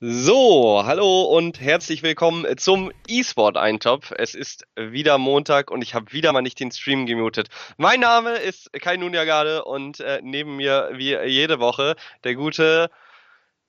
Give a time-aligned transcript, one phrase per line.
[0.00, 4.12] So, hallo und herzlich willkommen zum E-Sport-Eintopf.
[4.16, 7.48] Es ist wieder Montag und ich habe wieder mal nicht den Stream gemutet.
[7.76, 11.94] Mein Name ist Kai Nunjagade und äh, neben mir wie jede Woche
[12.24, 12.90] der gute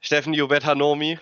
[0.01, 1.19] Steffen Jubetta Nomi.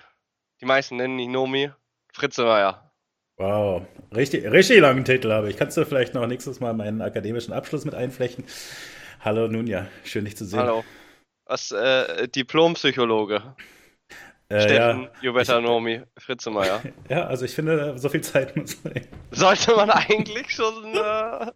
[0.61, 1.69] Die meisten nennen ihn Nomi.
[2.13, 2.89] Fritze Meier.
[3.35, 3.85] Wow,
[4.15, 5.57] richtig, richtig langen Titel habe ich.
[5.57, 8.45] Kannst du vielleicht noch nächstes Mal meinen akademischen Abschluss mit einflechten?
[9.19, 10.59] Hallo Nunja, schön dich zu sehen.
[10.59, 10.85] Hallo.
[11.45, 13.53] Was, äh, Diplompsychologe.
[14.53, 16.81] Äh, Steffen ja, Jubetta Nomi, Fritze Meier.
[17.09, 19.07] ja, also ich finde, so viel Zeit muss sein.
[19.31, 21.51] Sollte man eigentlich schon äh,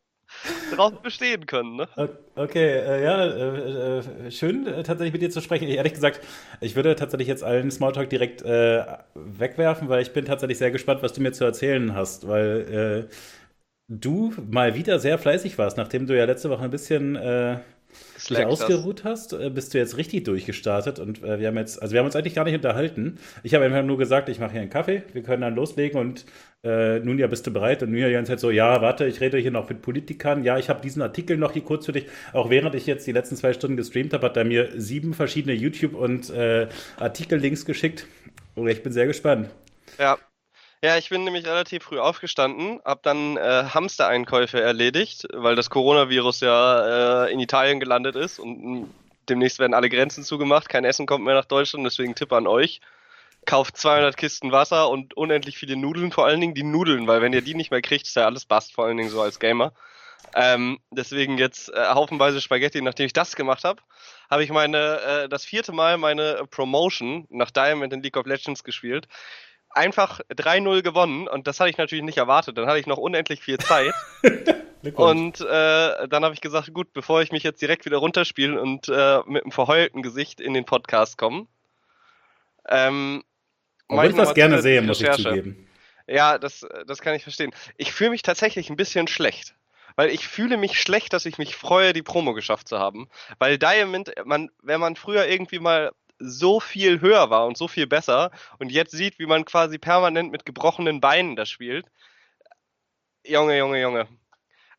[0.76, 1.88] drauf bestehen können, ne?
[2.36, 5.68] Okay, äh, ja, äh, äh, schön äh, tatsächlich mit dir zu sprechen.
[5.68, 6.22] Ehrlich gesagt,
[6.60, 11.14] ich würde tatsächlich jetzt allen Smalltalk direkt wegwerfen, weil ich bin tatsächlich sehr gespannt, was
[11.14, 13.10] du mir zu erzählen hast, weil
[13.90, 17.16] du mal wieder sehr fleißig warst, nachdem du ja letzte Woche ein bisschen
[18.36, 21.94] dich ausgeruht hast, äh, bist du jetzt richtig durchgestartet und äh, wir haben jetzt, also
[21.94, 23.18] wir haben uns eigentlich gar nicht unterhalten.
[23.44, 26.26] Ich habe einfach nur gesagt, ich mache hier einen Kaffee, wir können dann loslegen und
[26.63, 27.84] äh, nun ja, bist du bereit?
[27.84, 30.43] Und nun ja die ganze Zeit so, ja, warte, ich rede hier noch mit Politikern,
[30.43, 32.07] ja, ich habe diesen Artikel noch hier kurz für dich.
[32.34, 35.54] Auch während ich jetzt die letzten zwei Stunden gestreamt habe, hat er mir sieben verschiedene
[35.54, 38.07] YouTube- und äh, Artikel-Links geschickt.
[38.55, 39.49] Und ich bin sehr gespannt.
[39.99, 40.18] Ja.
[40.84, 46.42] Ja, ich bin nämlich relativ früh aufgestanden, habe dann äh, Hamstereinkäufe erledigt, weil das Coronavirus
[46.42, 48.88] ja äh, in Italien gelandet ist und mh,
[49.28, 52.80] demnächst werden alle Grenzen zugemacht, kein Essen kommt mehr nach Deutschland, deswegen Tipp an euch.
[53.46, 57.34] Kauft 200 Kisten Wasser und unendlich viele Nudeln, vor allen Dingen die Nudeln, weil wenn
[57.34, 59.74] ihr die nicht mehr kriegt, ist ja alles Bast, vor allen Dingen so als Gamer.
[60.36, 62.82] Ähm, deswegen jetzt äh, haufenweise Spaghetti.
[62.82, 63.82] Nachdem ich das gemacht habe,
[64.30, 68.64] habe ich meine äh, das vierte Mal meine Promotion nach Diamond in League of Legends
[68.64, 69.08] gespielt.
[69.69, 72.57] Einfach 3-0 gewonnen und das hatte ich natürlich nicht erwartet.
[72.57, 73.94] Dann hatte ich noch unendlich viel Zeit.
[74.94, 78.88] Und äh, dann habe ich gesagt, gut, bevor ich mich jetzt direkt wieder runterspiele und
[78.88, 81.47] äh, mit einem verheulten Gesicht in den Podcast komme,
[82.69, 83.24] ähm,
[83.88, 85.68] Obwohl ich das gerne sehe, muss ich zugeben.
[86.07, 87.52] Ja, das, das kann ich verstehen.
[87.75, 89.56] Ich fühle mich tatsächlich ein bisschen schlecht.
[89.96, 93.09] Weil ich fühle mich schlecht, dass ich mich freue, die Promo geschafft zu haben.
[93.40, 97.88] Weil Diamond, man, wenn man früher irgendwie mal so viel höher war und so viel
[97.88, 101.86] besser und jetzt sieht, wie man quasi permanent mit gebrochenen Beinen das spielt.
[103.26, 104.08] Junge, Junge, Junge.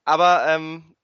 [0.04, 0.96] Aber ähm,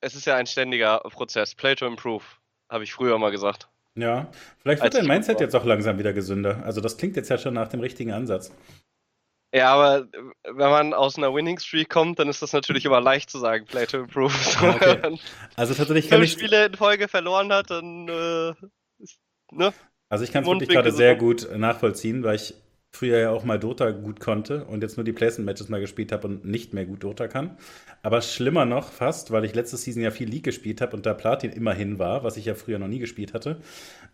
[0.00, 1.54] es ist ja ein ständiger Prozess.
[1.54, 2.24] Play to improve,
[2.68, 3.68] habe ich früher mal gesagt.
[3.94, 6.62] Ja, vielleicht wird dein Mindset jetzt auch langsam wieder gesünder.
[6.64, 8.52] Also das klingt jetzt ja schon nach dem richtigen Ansatz.
[9.54, 13.02] Ja, aber äh, wenn man aus einer Winning Streak kommt, dann ist das natürlich immer
[13.02, 14.32] leicht zu sagen, Play to improve.
[14.60, 14.98] Ah, okay.
[15.02, 15.20] Wenn man
[15.56, 18.54] Also tatsächlich kann ich, Spiele in Folge verloren hat, dann äh,
[19.52, 19.72] ne?
[20.08, 21.20] also ich kann es wirklich gerade sehr rum.
[21.20, 22.54] gut nachvollziehen, weil ich
[22.94, 26.28] früher ja auch mal Dota gut konnte und jetzt nur die Placement-Matches mal gespielt habe
[26.28, 27.56] und nicht mehr gut Dota kann.
[28.02, 31.14] Aber schlimmer noch fast, weil ich letzte Season ja viel League gespielt habe und da
[31.14, 33.60] Platin immerhin war, was ich ja früher noch nie gespielt hatte,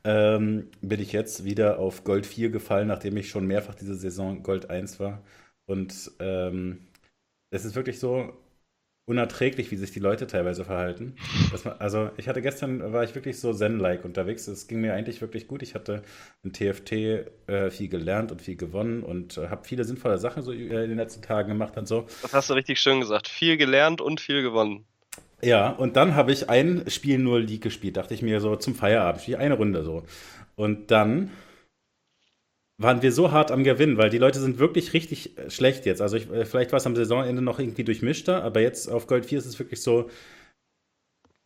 [0.04, 4.44] ähm, bin ich jetzt wieder auf Gold 4 gefallen, nachdem ich schon mehrfach diese Saison
[4.44, 5.22] Gold 1 war.
[5.66, 6.86] Und ähm,
[7.50, 8.32] es ist wirklich so
[9.08, 11.16] unerträglich, wie sich die Leute teilweise verhalten.
[11.64, 14.46] Man, also ich hatte gestern, war ich wirklich so Zen-like unterwegs.
[14.46, 15.62] Es ging mir eigentlich wirklich gut.
[15.62, 16.02] Ich hatte
[16.42, 16.92] in TFT
[17.46, 20.90] äh, viel gelernt und viel gewonnen und äh, habe viele sinnvolle Sachen so äh, in
[20.90, 22.06] den letzten Tagen gemacht und so.
[22.22, 23.28] Das hast du richtig schön gesagt.
[23.28, 24.84] Viel gelernt und viel gewonnen.
[25.40, 28.74] Ja, und dann habe ich ein Spiel nur League gespielt, dachte ich mir so zum
[28.74, 30.02] Feierabend, wie eine Runde so.
[30.56, 31.30] Und dann
[32.78, 36.00] waren wir so hart am Gewinn, weil die Leute sind wirklich richtig äh, schlecht jetzt.
[36.00, 39.26] Also ich, äh, vielleicht war es am Saisonende noch irgendwie durchmischter, aber jetzt auf Gold
[39.26, 40.08] 4 ist es wirklich so,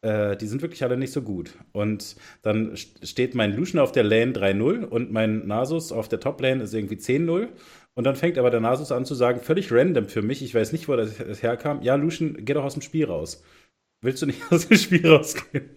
[0.03, 1.55] äh, die sind wirklich alle nicht so gut.
[1.73, 6.21] Und dann st- steht mein Lucian auf der Lane 3-0 und mein Nasus auf der
[6.21, 7.49] Top-Lane ist irgendwie 10-0.
[7.95, 10.73] Und dann fängt aber der Nasus an zu sagen, völlig random für mich, ich weiß
[10.73, 13.43] nicht, wo das, das herkam, ja, Lucian, geh doch aus dem Spiel raus.
[14.03, 15.71] Willst du nicht aus dem Spiel rausgehen?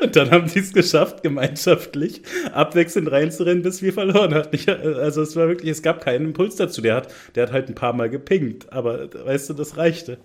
[0.00, 2.22] Und dann haben sie es geschafft, gemeinschaftlich
[2.52, 4.54] abwechselnd reinzurennen, bis wir verloren hatten.
[4.54, 6.80] Ich, also es war wirklich, es gab keinen Impuls dazu.
[6.80, 10.18] Der hat, der hat halt ein paar Mal gepinkt, aber weißt du, das reichte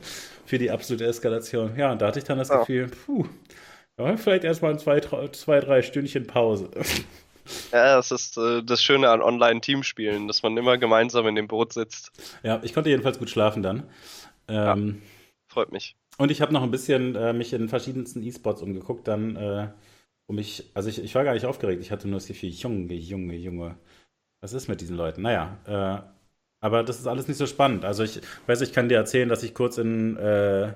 [0.46, 1.76] für die absolute Eskalation.
[1.78, 2.60] Ja, und da hatte ich dann das Ja.
[2.60, 3.26] Gefühl, puh,
[3.98, 6.70] ja, vielleicht erstmal ein zwei, drei- zwei, drei Stündchen Pause.
[7.72, 11.74] Ja, das ist äh, das Schöne an Online-Teamspielen, dass man immer gemeinsam in dem Boot
[11.74, 12.12] sitzt.
[12.44, 13.90] Ja, ich konnte jedenfalls gut schlafen dann.
[14.48, 15.02] Ähm,
[15.48, 15.96] Freut mich.
[16.20, 19.70] Und ich habe noch ein bisschen äh, mich in verschiedensten E-Sports umgeguckt, dann, äh,
[20.28, 22.94] um mich, also ich, ich war gar nicht aufgeregt, ich hatte nur das Gefühl, Junge,
[22.94, 23.78] Junge, Junge,
[24.42, 25.22] was ist mit diesen Leuten?
[25.22, 26.12] Naja, äh,
[26.62, 27.86] aber das ist alles nicht so spannend.
[27.86, 30.74] Also ich weiß, ich kann dir erzählen, dass ich kurz in äh,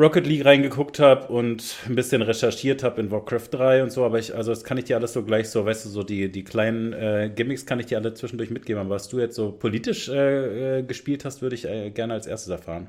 [0.00, 4.18] Rocket League reingeguckt habe und ein bisschen recherchiert habe in Warcraft 3 und so, aber
[4.18, 6.42] ich, also das kann ich dir alles so gleich so, weißt du, so die, die
[6.42, 10.08] kleinen äh, Gimmicks kann ich dir alle zwischendurch mitgeben, aber was du jetzt so politisch
[10.08, 12.88] äh, äh, gespielt hast, würde ich äh, gerne als erstes erfahren.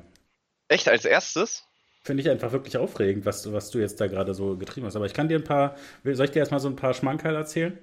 [0.70, 1.66] Echt als erstes?
[2.02, 4.96] Finde ich einfach wirklich aufregend, was, du- was du jetzt da gerade so getrieben hast.
[4.96, 7.78] Aber ich kann dir ein paar, soll ich dir erstmal so ein paar Schmankerl erzählen?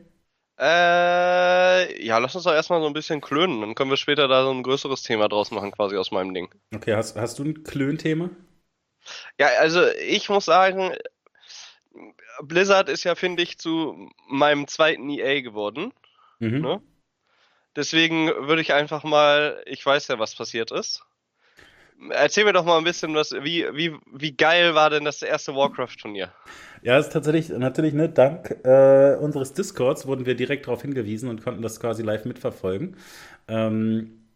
[0.60, 3.62] Äh, ja, lass uns doch erstmal so ein bisschen klönen.
[3.62, 6.50] Dann können wir später da so ein größeres Thema draus machen, quasi aus meinem Ding.
[6.74, 8.30] Okay, hast, hast du ein Klönthema?
[9.40, 10.94] Ja, also ich muss sagen,
[12.42, 15.94] Blizzard ist ja, finde ich, zu meinem zweiten EA geworden.
[16.40, 16.64] Mhm.
[16.64, 16.82] Ne?
[17.78, 21.04] Deswegen würde ich einfach mal, ich weiß ja, was passiert ist.
[22.12, 25.56] Erzähl mir doch mal ein bisschen, was, wie, wie, wie geil war denn das erste
[25.56, 26.32] Warcraft-Turnier?
[26.84, 31.30] Ja, es ist tatsächlich, natürlich, ne, dank äh, unseres Discords wurden wir direkt darauf hingewiesen
[31.30, 32.98] und konnten das quasi live mitverfolgen.
[33.48, 34.28] Ähm,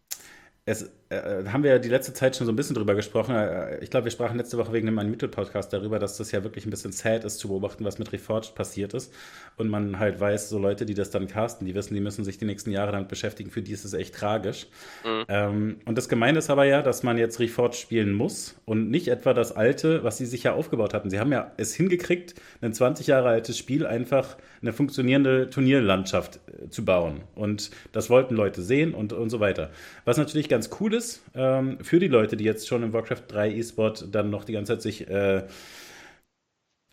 [0.64, 3.34] es äh, haben wir ja die letzte Zeit schon so ein bisschen drüber gesprochen.
[3.34, 6.66] Äh, ich glaube, wir sprachen letzte Woche wegen dem Unmuted-Podcast darüber, dass das ja wirklich
[6.66, 9.12] ein bisschen sad ist zu beobachten, was mit Reforged passiert ist.
[9.56, 12.38] Und man halt weiß, so Leute, die das dann casten, die wissen, die müssen sich
[12.38, 13.50] die nächsten Jahre damit beschäftigen.
[13.50, 14.66] Für die ist es echt tragisch.
[15.04, 15.24] Mhm.
[15.28, 19.08] Ähm, und das Gemeine ist aber ja, dass man jetzt Reforged spielen muss und nicht
[19.08, 21.10] etwa das alte, was sie sich ja aufgebaut hatten.
[21.10, 26.70] Sie haben ja es hingekriegt, ein 20 Jahre altes Spiel einfach eine funktionierende Turnierlandschaft äh,
[26.70, 27.20] zu bauen.
[27.34, 29.70] Und das wollten Leute sehen und, und so weiter.
[30.04, 31.01] Was natürlich ganz cool ist,
[31.34, 34.72] ähm, für die Leute, die jetzt schon im Warcraft 3 E-Sport dann noch die ganze
[34.72, 35.42] Zeit sich äh,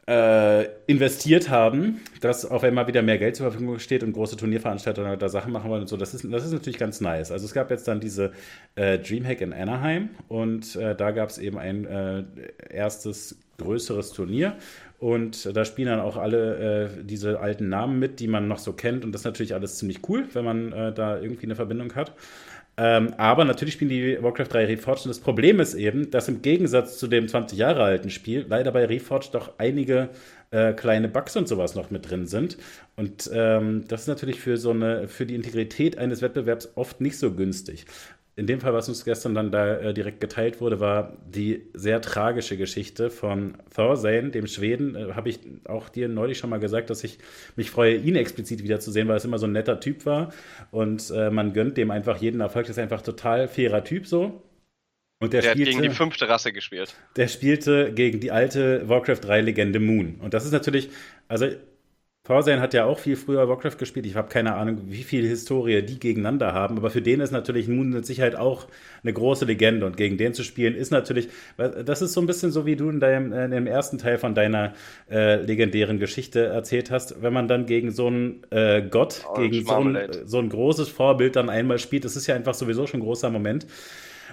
[0.10, 5.18] äh, investiert haben, dass auf einmal wieder mehr Geld zur Verfügung steht und große Turnierveranstalter
[5.18, 5.98] da Sachen machen wollen und so.
[5.98, 7.32] Das ist, das ist natürlich ganz nice.
[7.32, 8.32] Also es gab jetzt dann diese
[8.74, 12.24] äh, Dreamhack in Anaheim und äh, da gab es eben ein äh,
[12.72, 14.56] erstes größeres Turnier
[14.98, 18.74] und da spielen dann auch alle äh, diese alten Namen mit, die man noch so
[18.74, 21.94] kennt und das ist natürlich alles ziemlich cool, wenn man äh, da irgendwie eine Verbindung
[21.94, 22.14] hat.
[22.82, 25.06] Ähm, aber natürlich spielen die Warcraft 3 Reforged.
[25.06, 28.72] Und das Problem ist eben, dass im Gegensatz zu dem 20 Jahre alten Spiel leider
[28.72, 30.08] bei Reforged doch einige
[30.52, 32.58] äh, kleine Bugs und sowas noch mit drin sind.
[32.96, 37.20] Und ähm, das ist natürlich für so eine, für die Integrität eines Wettbewerbs oft nicht
[37.20, 37.86] so günstig
[38.36, 42.02] in dem Fall, was uns gestern dann da äh, direkt geteilt wurde, war die sehr
[42.02, 44.96] tragische Geschichte von Thorzane, dem Schweden.
[44.96, 47.20] Äh, Habe ich auch dir neulich schon mal gesagt, dass ich
[47.58, 50.32] mich freue, ihn explizit wiederzusehen, weil es immer so ein netter Typ war.
[50.72, 52.68] Und äh, man gönnt dem einfach jeden Erfolg.
[52.68, 54.42] Das ist einfach total fairer Typ so.
[55.22, 56.96] Und der, der spielte, hat gegen die fünfte Rasse gespielt.
[57.18, 60.16] Der spielte gegen die alte Warcraft 3 Legende Moon.
[60.22, 60.90] Und das ist natürlich,
[61.28, 61.48] also
[62.30, 64.06] Thorstein hat ja auch viel früher Warcraft gespielt.
[64.06, 66.78] Ich habe keine Ahnung, wie viel Historie die gegeneinander haben.
[66.78, 68.68] Aber für den ist natürlich Moon mit Sicherheit auch
[69.02, 69.88] eine große Legende.
[69.88, 72.88] Und gegen den zu spielen ist natürlich, das ist so ein bisschen so, wie du
[72.92, 74.74] in deinem, in dem ersten Teil von deiner
[75.10, 77.20] äh, legendären Geschichte erzählt hast.
[77.24, 80.88] Wenn man dann gegen so einen äh, Gott, oh, gegen so ein, so ein großes
[80.88, 83.66] Vorbild dann einmal spielt, das ist ja einfach sowieso schon ein großer Moment.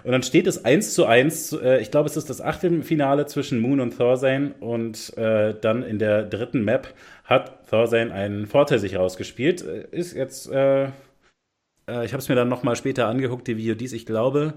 [0.06, 1.52] Und dann steht es 1 zu 1.
[1.54, 4.54] Äh, ich glaube, es ist das Achtelfinale zwischen Moon und Thorzane.
[4.60, 6.94] Und äh, dann in der dritten Map
[7.24, 9.62] hat Thorzane einen Vorteil sich rausgespielt.
[9.62, 13.92] Äh, ist jetzt, äh, äh ich habe es mir dann nochmal später angeguckt, die VODs.
[13.92, 14.54] Ich glaube,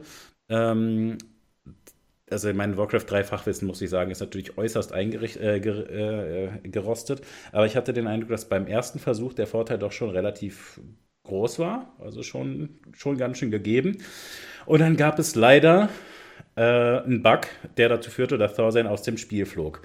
[0.50, 1.18] ähm,
[2.30, 7.22] also mein Warcraft 3 Fachwissen, muss ich sagen, ist natürlich äußerst äh, ger äh, gerostet.
[7.51, 10.80] Aber ich hatte den Eindruck, dass beim ersten Versuch der Vorteil doch schon relativ
[11.24, 11.96] groß war.
[12.00, 13.98] Also schon, schon ganz schön gegeben.
[14.66, 15.90] Und dann gab es leider
[16.56, 17.42] äh, einen Bug,
[17.78, 19.82] der dazu führte, dass Thorzane aus dem Spiel flog.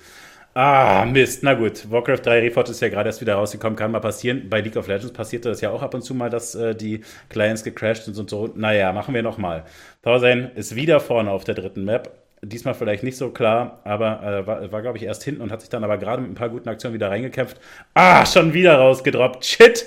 [0.57, 1.43] Ah, Mist.
[1.43, 4.49] Na gut, Warcraft 3 Reforged ist ja gerade erst wieder rausgekommen, kann mal passieren.
[4.49, 7.01] Bei League of Legends passierte das ja auch ab und zu mal, dass äh, die
[7.29, 8.53] Clients gecrashed sind und so.
[8.55, 9.65] Naja, machen wir nochmal.
[10.03, 12.13] Thorzane ist wieder vorne auf der dritten Map.
[12.41, 15.61] Diesmal vielleicht nicht so klar, aber äh, war, war glaube ich, erst hinten und hat
[15.61, 17.59] sich dann aber gerade mit ein paar guten Aktionen wieder reingekämpft.
[17.95, 19.45] Ah, schon wieder rausgedroppt.
[19.45, 19.87] Shit!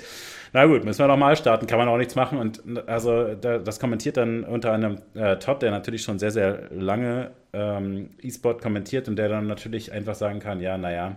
[0.54, 2.38] Na gut, müssen wir nochmal starten, kann man auch nichts machen.
[2.38, 7.32] Und also das kommentiert dann unter einem äh, Todd, der natürlich schon sehr, sehr lange
[7.54, 11.16] ähm, E-Sport kommentiert und der dann natürlich einfach sagen kann, ja, naja,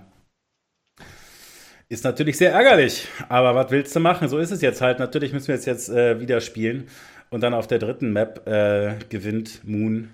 [1.90, 4.28] ist natürlich sehr ärgerlich, aber was willst du machen?
[4.28, 5.00] So ist es jetzt halt.
[5.00, 6.88] Natürlich müssen wir jetzt, jetzt äh, wieder spielen.
[7.30, 10.10] Und dann auf der dritten Map äh, gewinnt Moon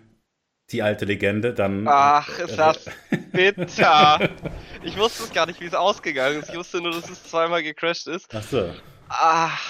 [0.70, 1.52] die alte Legende.
[1.52, 2.86] Dann, Ach, ist das
[3.32, 4.30] bitter.
[4.82, 6.48] ich wusste es gar nicht, wie es ausgegangen ist.
[6.48, 8.34] Ich wusste nur, dass es zweimal gecrashed ist.
[8.34, 8.70] Ach so.
[9.08, 9.60] Ach.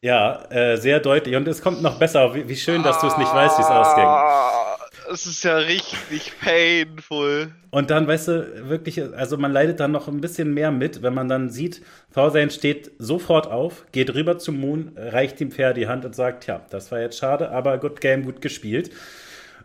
[0.00, 1.34] Ja, äh, sehr deutlich.
[1.34, 2.34] Und es kommt noch besser.
[2.34, 4.04] Wie, wie schön, dass du es nicht weißt, wie es ausging.
[4.04, 4.76] Ah,
[5.12, 7.50] es ist ja richtig painful.
[7.70, 11.14] Und dann, weißt du, wirklich, also man leidet dann noch ein bisschen mehr mit, wenn
[11.14, 11.82] man dann sieht,
[12.14, 16.46] Thorzane steht sofort auf, geht rüber zum Moon, reicht ihm fair die Hand und sagt,
[16.46, 18.90] ja, das war jetzt schade, aber good game, gut gespielt.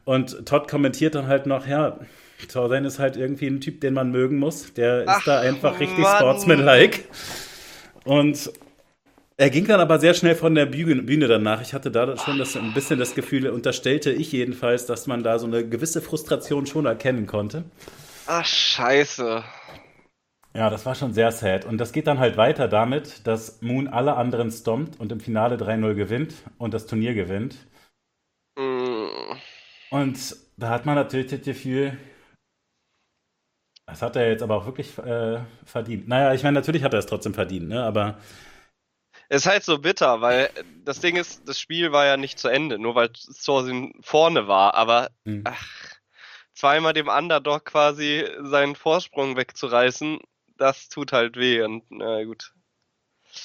[0.06, 2.00] Und Todd kommentiert dann halt noch, ja,
[2.52, 4.74] Thorzane ist halt irgendwie ein Typ, den man mögen muss.
[4.74, 7.00] Der Ach, ist da einfach richtig sportsmanlike.
[8.04, 8.52] Und
[9.38, 11.62] er ging dann aber sehr schnell von der Bühne danach.
[11.62, 15.40] Ich hatte da schon das, ein bisschen das Gefühl, unterstellte ich jedenfalls, dass man da
[15.40, 17.63] so eine gewisse Frustration schon erkennen konnte.
[18.28, 19.44] Ach, scheiße.
[20.56, 21.66] Ja, das war schon sehr sad.
[21.66, 25.56] Und das geht dann halt weiter damit, dass Moon alle anderen stompt und im Finale
[25.56, 27.56] 3-0 gewinnt und das Turnier gewinnt.
[28.56, 29.08] Mm.
[29.90, 31.98] Und da hat man natürlich das Gefühl,
[33.88, 36.08] das hat er jetzt aber auch wirklich äh, verdient.
[36.08, 37.84] Naja, ich meine, natürlich hat er es trotzdem verdient, ne?
[37.84, 38.20] aber
[39.34, 40.50] ist halt so bitter, weil
[40.86, 44.75] das Ding ist, das Spiel war ja nicht zu Ende, nur weil Sorzin vorne war,
[44.75, 45.42] aber hm.
[45.46, 45.66] ach,
[46.54, 50.20] zweimal dem Underdog quasi seinen Vorsprung wegzureißen,
[50.58, 52.54] das tut halt weh und na gut.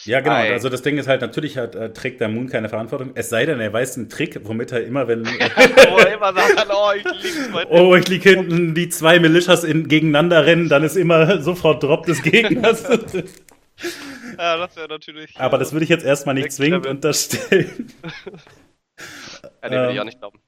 [0.05, 0.35] Ja, genau.
[0.35, 0.53] Ei.
[0.53, 3.13] Also das Ding ist halt, natürlich hat, äh, trägt der Moon keine Verantwortung.
[3.15, 5.25] Es sei denn, er weiß einen Trick, womit er immer, wenn.
[5.27, 9.89] Wo er immer sagt, oh, ich lieg Oh, ich lieg hinten, die zwei Militias in,
[9.89, 12.85] gegeneinander rennen, dann ist immer sofort Drop des Gegners.
[14.39, 15.39] ja, das wäre natürlich.
[15.39, 17.93] Aber das würde ich jetzt erstmal nicht zwingend unterstellen.
[19.63, 20.41] ja, den würde ich auch nicht glauben.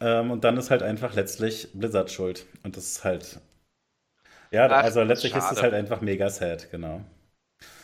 [0.00, 2.46] Ähm, und dann ist halt einfach letztlich Blizzard schuld.
[2.62, 3.40] Und das ist halt.
[4.50, 7.02] Ja, Ach, also letztlich ist es halt einfach mega sad, genau.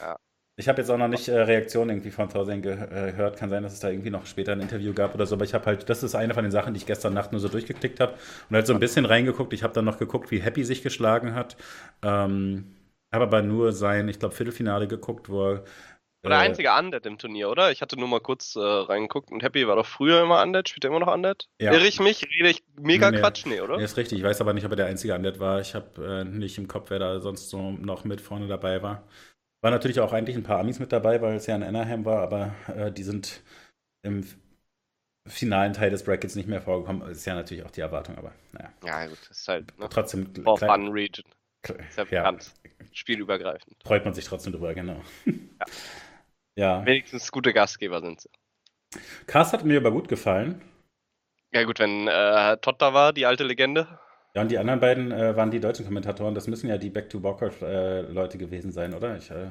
[0.00, 0.16] Ja.
[0.56, 3.38] Ich habe jetzt auch noch nicht äh, Reaktionen irgendwie von Tausend gehört.
[3.38, 5.34] Kann sein, dass es da irgendwie noch später ein Interview gab oder so.
[5.34, 7.40] Aber ich habe halt, das ist eine von den Sachen, die ich gestern Nacht nur
[7.40, 8.12] so durchgeklickt habe
[8.50, 9.54] und halt so ein bisschen reingeguckt.
[9.54, 11.56] Ich habe dann noch geguckt, wie Happy sich geschlagen hat.
[12.02, 12.66] Ähm,
[13.12, 15.64] habe aber nur sein, ich glaube, Viertelfinale geguckt, wo er
[16.24, 17.72] oder äh, einzige Undead im Turnier, oder?
[17.72, 20.84] Ich hatte nur mal kurz äh, reingeguckt und Happy war doch früher immer Undead, spielt
[20.84, 21.48] er immer noch Undead?
[21.60, 21.72] Ja.
[21.72, 22.24] Irre ich mich?
[22.24, 23.44] Rede ich mega nee, Quatsch?
[23.44, 23.76] Nee, oder?
[23.76, 24.18] Nee, ist richtig.
[24.18, 25.60] Ich weiß aber nicht, ob er der einzige Undead war.
[25.60, 29.02] Ich habe äh, nicht im Kopf, wer da sonst so noch mit vorne dabei war.
[29.62, 32.20] War natürlich auch eigentlich ein paar Amis mit dabei, weil es ja in Anaheim war,
[32.22, 33.42] aber äh, die sind
[34.04, 34.24] im
[35.28, 37.08] finalen Teil des Brackets nicht mehr vorgekommen.
[37.08, 38.72] Ist ja natürlich auch die Erwartung, aber naja.
[38.84, 39.88] Ja, gut, ist halt ne?
[39.90, 41.26] trotzdem Fun Region.
[41.62, 42.52] Ist ja bekannt.
[42.61, 42.61] Ja.
[42.92, 43.76] Spielübergreifend.
[43.84, 45.00] Freut man sich trotzdem drüber, genau.
[45.58, 45.66] Ja.
[46.54, 46.84] Ja.
[46.84, 48.28] Wenigstens gute Gastgeber sind sie.
[49.26, 50.60] Cast hat mir aber gut gefallen.
[51.52, 53.98] Ja, gut, wenn äh, Todd da war, die alte Legende.
[54.34, 56.34] Ja, und die anderen beiden äh, waren die deutschen Kommentatoren.
[56.34, 59.16] Das müssen ja die Back to Walker-Leute äh, gewesen sein, oder?
[59.18, 59.50] Ich, äh,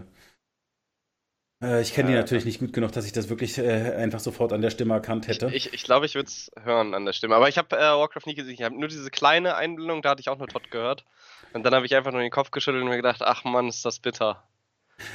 [1.64, 4.54] äh ich kenne die natürlich nicht gut genug, dass ich das wirklich äh, einfach sofort
[4.54, 5.34] an der Stimme erkannt hätte.
[5.34, 7.36] Ich glaube, ich, ich, glaub, ich würde es hören an der Stimme.
[7.36, 8.54] Aber ich habe Warcraft nie gesehen.
[8.54, 11.06] Ich habe nur diese kleine Einblendung, da hatte ich auch nur Todd gehört.
[11.54, 13.86] Und dann habe ich einfach nur den Kopf geschüttelt und mir gedacht, ach Mann, ist
[13.86, 14.44] das bitter.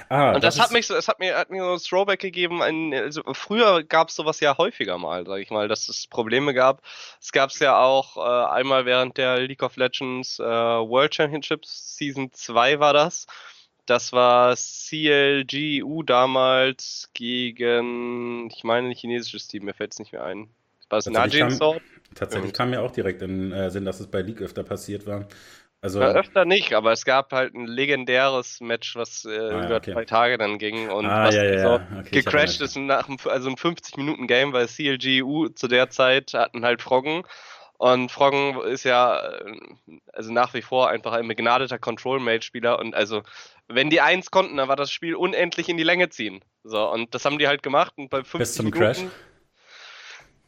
[0.08, 2.20] Ah, und das, das hat mich so, es hat mir, hat mir so ein Throwback
[2.20, 2.62] gegeben.
[2.62, 6.54] Ein, also früher gab es sowas ja häufiger mal, sag ich mal, dass es Probleme
[6.54, 6.82] gab.
[7.20, 11.96] Es gab es ja auch äh, einmal während der League of Legends äh, World Championships
[11.96, 13.26] Season 2 war das.
[13.86, 20.24] Das war CLGU damals gegen, ich meine, ein chinesisches Team, mir fällt es nicht mehr
[20.24, 20.48] ein.
[20.88, 21.82] War es Najin Sword?
[22.14, 25.26] Tatsächlich kam mir auch direkt in äh, Sinn, dass es bei League öfter passiert war.
[25.86, 29.76] Also, ja, öfter nicht, aber es gab halt ein legendäres Match, was äh, ah, über
[29.76, 29.92] okay.
[29.92, 33.18] zwei Tage dann ging und ah, was ja, ja, so okay, gecrashed ist nach einem,
[33.24, 37.22] also ein 50-Minuten-Game, weil CLGU zu der Zeit hatten halt Froggen
[37.78, 39.58] und Froggen ist ja äh,
[40.12, 43.22] also nach wie vor einfach ein begnadeter Control-Mage-Spieler und also
[43.68, 46.40] wenn die eins konnten, dann war das Spiel unendlich in die Länge ziehen.
[46.64, 49.04] So, und das haben die halt gemacht und bei 50 Bis zum Minuten, Crash?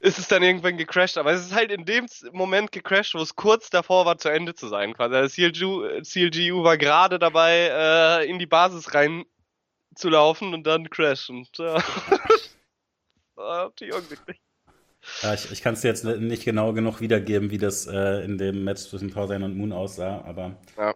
[0.00, 1.18] Ist es dann irgendwann gecrashed.
[1.18, 4.54] Aber es ist halt in dem Moment gecrashed, wo es kurz davor war, zu Ende
[4.54, 4.94] zu sein.
[4.94, 5.14] Quasi.
[5.14, 9.24] Also CLGU, CLGU war gerade dabei, äh, in die Basis rein
[9.94, 11.28] zu laufen und dann crash.
[11.28, 11.82] Und ja.
[13.34, 14.40] war unglücklich.
[15.22, 18.64] Ja, ich, ich kann es jetzt nicht genau genug wiedergeben, wie das äh, in dem
[18.64, 20.94] Match zwischen Tarzan und Moon aussah, aber ja.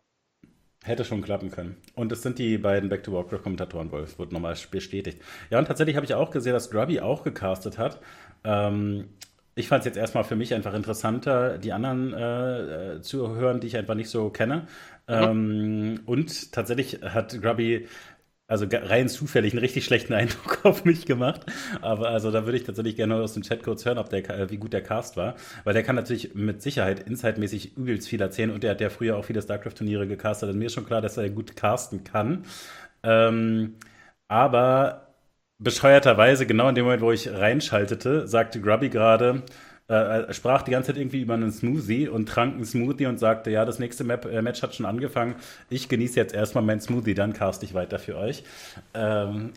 [0.85, 1.81] hätte schon klappen können.
[1.95, 4.03] Und es sind die beiden Back to Warcraft Kommentatoren wohl.
[4.03, 5.23] Es wurde nochmal bestätigt.
[5.51, 8.01] Ja, und tatsächlich habe ich auch gesehen, dass Grubby auch gecastet hat.
[8.45, 9.09] Ähm,
[9.55, 13.67] ich fand es jetzt erstmal für mich einfach interessanter, die anderen äh, zu hören, die
[13.67, 14.67] ich einfach nicht so kenne.
[15.15, 15.29] Mhm.
[15.29, 17.87] Ähm, und tatsächlich hat Grubby
[18.49, 21.43] also rein zufällig einen richtig schlechten Eindruck auf mich gemacht.
[21.81, 24.51] Aber also da würde ich tatsächlich gerne aus dem Chat kurz hören, ob der, äh,
[24.51, 25.37] wie gut der Cast war.
[25.65, 29.17] Weil der kann natürlich mit Sicherheit insightmäßig übelst viel erzählen und der hat ja früher
[29.17, 30.51] auch viele StarCraft-Turniere gecastet.
[30.51, 32.45] Und mir ist schon klar, dass er gut casten kann.
[33.03, 33.77] Ähm,
[34.29, 35.02] aber
[35.63, 39.43] bescheuerterweise, genau in dem Moment, wo ich reinschaltete, sagte Grubby gerade,
[39.89, 43.51] äh, sprach die ganze Zeit irgendwie über einen Smoothie und trank einen Smoothie und sagte,
[43.51, 45.35] ja, das nächste Map, äh, Match hat schon angefangen.
[45.71, 48.45] Ich genieße jetzt erstmal meinen Smoothie, dann cast ich weiter für euch.
[48.95, 49.53] Ähm,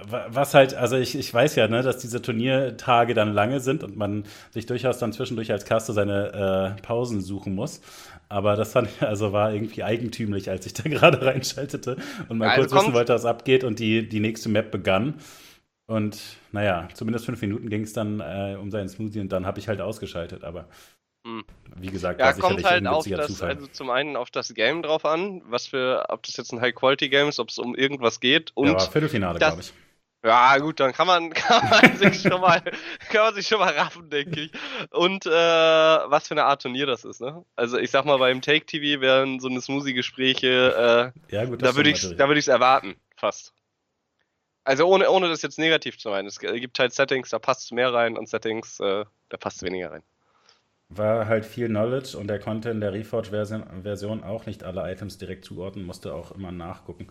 [0.00, 3.96] was halt, also ich, ich weiß ja, ne, dass diese Turniertage dann lange sind und
[3.96, 7.80] man sich durchaus dann zwischendurch als Caster seine äh, Pausen suchen muss.
[8.28, 11.96] Aber das fand ich, also war irgendwie eigentümlich, als ich da gerade reinschaltete
[12.28, 15.14] und mal also kurz wissen wollte, was abgeht und die, die nächste Map begann.
[15.86, 16.20] Und
[16.52, 19.68] naja, zumindest fünf Minuten ging es dann äh, um seinen Smoothie und dann habe ich
[19.68, 20.44] halt ausgeschaltet.
[20.44, 20.68] Aber
[21.26, 21.44] hm.
[21.76, 23.50] wie gesagt, ja, war kommt halt auf das, Zufall.
[23.50, 27.28] Also zum einen auf das Game drauf an, was für, ob das jetzt ein High-Quality-Game
[27.28, 28.52] ist, ob es um irgendwas geht.
[28.54, 29.72] Und ja, Viertelfinale, glaube ich.
[30.24, 32.60] Ja, gut, dann kann man, kann man sich schon mal,
[33.10, 34.52] kann man sich schon mal raffen, denke ich.
[34.90, 37.44] Und äh, was für eine Art Turnier das ist, ne?
[37.54, 41.76] Also ich sag mal, beim Take TV wären so eine Smoothie-Gespräche, äh, ja, gut, da
[41.76, 43.54] würde ich, da würde ich es erwarten, fast.
[44.64, 46.28] Also ohne, ohne das jetzt negativ zu meinen.
[46.28, 50.02] Es gibt halt Settings, da passt mehr rein und Settings, äh, da passt weniger rein.
[50.90, 55.44] War halt viel Knowledge und er konnte in der Reforge-Version auch nicht alle Items direkt
[55.44, 57.08] zuordnen, musste auch immer nachgucken.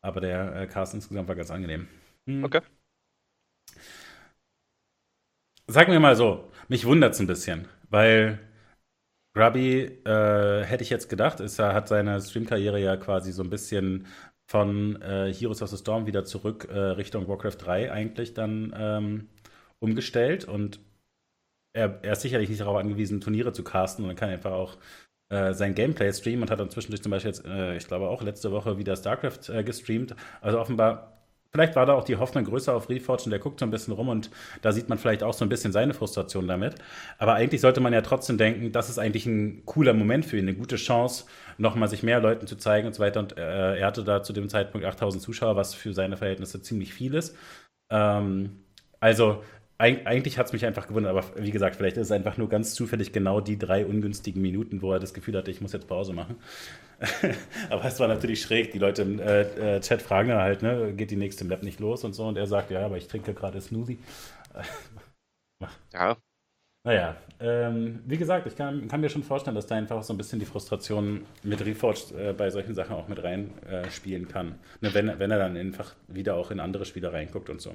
[0.00, 1.88] Aber der äh, Cast insgesamt war ganz angenehm.
[2.26, 2.44] Hm.
[2.44, 2.60] Okay.
[5.66, 8.40] Sagen wir mal so, mich wundert es ein bisschen, weil
[9.34, 13.50] Grubby, äh, hätte ich jetzt gedacht, ist, er hat seine Stream-Karriere ja quasi so ein
[13.50, 14.06] bisschen
[14.50, 19.28] von äh, Heroes of the Storm wieder zurück äh, Richtung Warcraft 3 eigentlich dann ähm,
[19.78, 20.80] umgestellt und
[21.72, 24.78] er, er, ist sicherlich nicht darauf angewiesen, Turniere zu casten und kann einfach auch
[25.30, 28.22] äh, sein Gameplay streamen und hat dann zwischendurch zum Beispiel jetzt, äh, ich glaube auch
[28.22, 30.16] letzte Woche wieder StarCraft äh, gestreamt.
[30.40, 31.19] Also offenbar
[31.52, 33.92] Vielleicht war da auch die Hoffnung größer auf Reforged und der guckt so ein bisschen
[33.92, 34.30] rum und
[34.62, 36.76] da sieht man vielleicht auch so ein bisschen seine Frustration damit.
[37.18, 40.46] Aber eigentlich sollte man ja trotzdem denken, das ist eigentlich ein cooler Moment für ihn,
[40.46, 41.24] eine gute Chance,
[41.58, 43.18] nochmal sich mehr Leuten zu zeigen und so weiter.
[43.18, 46.94] Und äh, er hatte da zu dem Zeitpunkt 8000 Zuschauer, was für seine Verhältnisse ziemlich
[46.94, 47.36] viel ist.
[47.90, 48.64] Ähm,
[49.00, 49.42] also
[49.80, 52.50] Eig eigentlich hat es mich einfach gewundert, aber wie gesagt, vielleicht ist es einfach nur
[52.50, 55.88] ganz zufällig genau die drei ungünstigen Minuten, wo er das Gefühl hatte, ich muss jetzt
[55.88, 56.36] Pause machen.
[57.70, 58.72] aber es war natürlich schräg.
[58.72, 61.80] Die Leute im äh, äh, Chat fragen dann halt, ne, geht die nächste Map nicht
[61.80, 62.26] los und so.
[62.26, 63.98] Und er sagt, ja, aber ich trinke gerade Smoothie.
[65.94, 66.16] ja.
[66.82, 70.16] Naja, ähm, wie gesagt, ich kann, kann, mir schon vorstellen, dass da einfach so ein
[70.16, 74.58] bisschen die Frustration mit Reforged äh, bei solchen Sachen auch mit reinspielen äh, kann.
[74.80, 77.74] Ne, wenn, wenn er dann einfach wieder auch in andere Spiele reinguckt und so.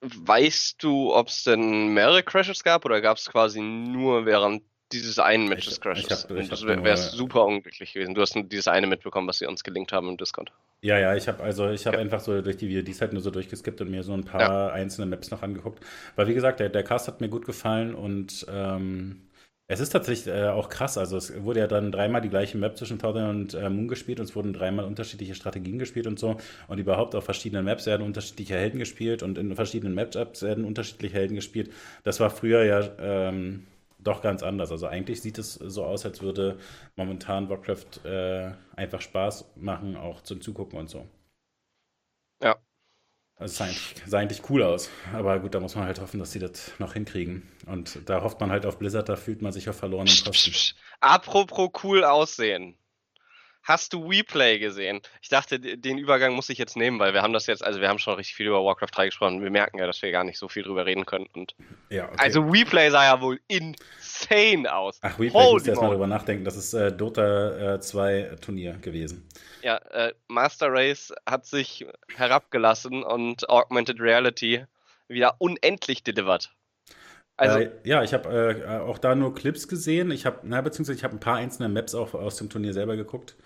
[0.00, 4.62] Weißt du, ob es denn mehrere Crashes gab oder gab es quasi nur während
[4.92, 6.04] dieses einen Matches Crashes?
[6.04, 8.14] Ich, ich hab, ich wäre super unglücklich gewesen.
[8.14, 10.52] Du hast nur dieses eine mitbekommen, was sie uns gelinkt haben im Discord.
[10.80, 12.02] Ja, ja, ich habe also ich habe ja.
[12.02, 14.68] einfach so durch die VODs halt nur so durchgeskippt und mir so ein paar ja.
[14.68, 15.84] einzelne Maps noch angeguckt.
[16.14, 19.27] Weil wie gesagt, der, der Cast hat mir gut gefallen und ähm,
[19.68, 20.96] es ist tatsächlich äh, auch krass.
[20.98, 24.18] Also es wurde ja dann dreimal die gleiche Map zwischen Powder und äh, Moon gespielt
[24.18, 26.38] und es wurden dreimal unterschiedliche Strategien gespielt und so.
[26.68, 31.14] Und überhaupt auf verschiedenen Maps werden unterschiedliche Helden gespielt und in verschiedenen Matchups werden unterschiedliche
[31.14, 31.70] Helden gespielt.
[32.02, 33.66] Das war früher ja ähm,
[33.98, 34.70] doch ganz anders.
[34.72, 36.58] Also eigentlich sieht es so aus, als würde
[36.96, 41.06] momentan Warcraft äh, einfach Spaß machen, auch zum Zugucken und so.
[42.40, 42.58] Ja,
[43.38, 44.90] also es sah eigentlich, sah eigentlich cool aus.
[45.12, 47.48] Aber gut, da muss man halt hoffen, dass sie das noch hinkriegen.
[47.66, 50.52] Und da hofft man halt auf Blizzard, da fühlt man sich auf verlorenen Kosten.
[51.00, 52.76] Apropos cool aussehen.
[53.62, 55.02] Hast du WePlay gesehen?
[55.20, 57.88] Ich dachte, den Übergang muss ich jetzt nehmen, weil wir haben das jetzt, also wir
[57.88, 59.42] haben schon richtig viel über Warcraft 3 gesprochen.
[59.42, 61.26] Wir merken ja, dass wir gar nicht so viel drüber reden können.
[61.34, 61.54] Und
[61.90, 62.16] ja, okay.
[62.16, 64.98] Also WePlay sah ja wohl insane aus.
[65.02, 66.44] Ach, WePlay, ich muss erstmal drüber nachdenken.
[66.44, 69.28] Das ist äh, Dota äh, 2 Turnier gewesen.
[69.62, 74.64] Ja, äh, Master Race hat sich herabgelassen und Augmented Reality
[75.08, 76.50] wieder unendlich delivered.
[77.36, 80.10] Also, äh, ja, ich habe äh, auch da nur Clips gesehen.
[80.10, 83.36] Ich habe, beziehungsweise ich habe ein paar einzelne Maps auch aus dem Turnier selber geguckt.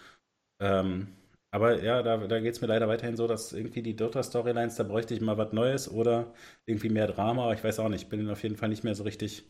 [0.61, 1.09] Ähm,
[1.51, 4.85] aber ja, da, da geht es mir leider weiterhin so, dass irgendwie die Dota-Storylines, da
[4.85, 6.33] bräuchte ich mal was Neues oder
[6.65, 7.53] irgendwie mehr Drama.
[7.53, 9.45] Ich weiß auch nicht, ich bin auf jeden Fall nicht mehr so richtig.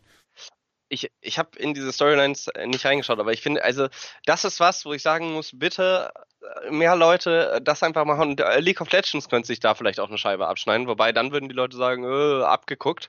[0.93, 3.89] Ich, ich habe in diese Storylines nicht reingeschaut, aber ich finde, also,
[4.27, 6.13] das ist was, wo ich sagen muss, bitte
[6.67, 8.33] äh, mehr Leute das einfach machen.
[8.33, 11.33] Und äh, League of Legends könnte sich da vielleicht auch eine Scheibe abschneiden, wobei dann
[11.33, 13.09] würden die Leute sagen, äh, abgeguckt.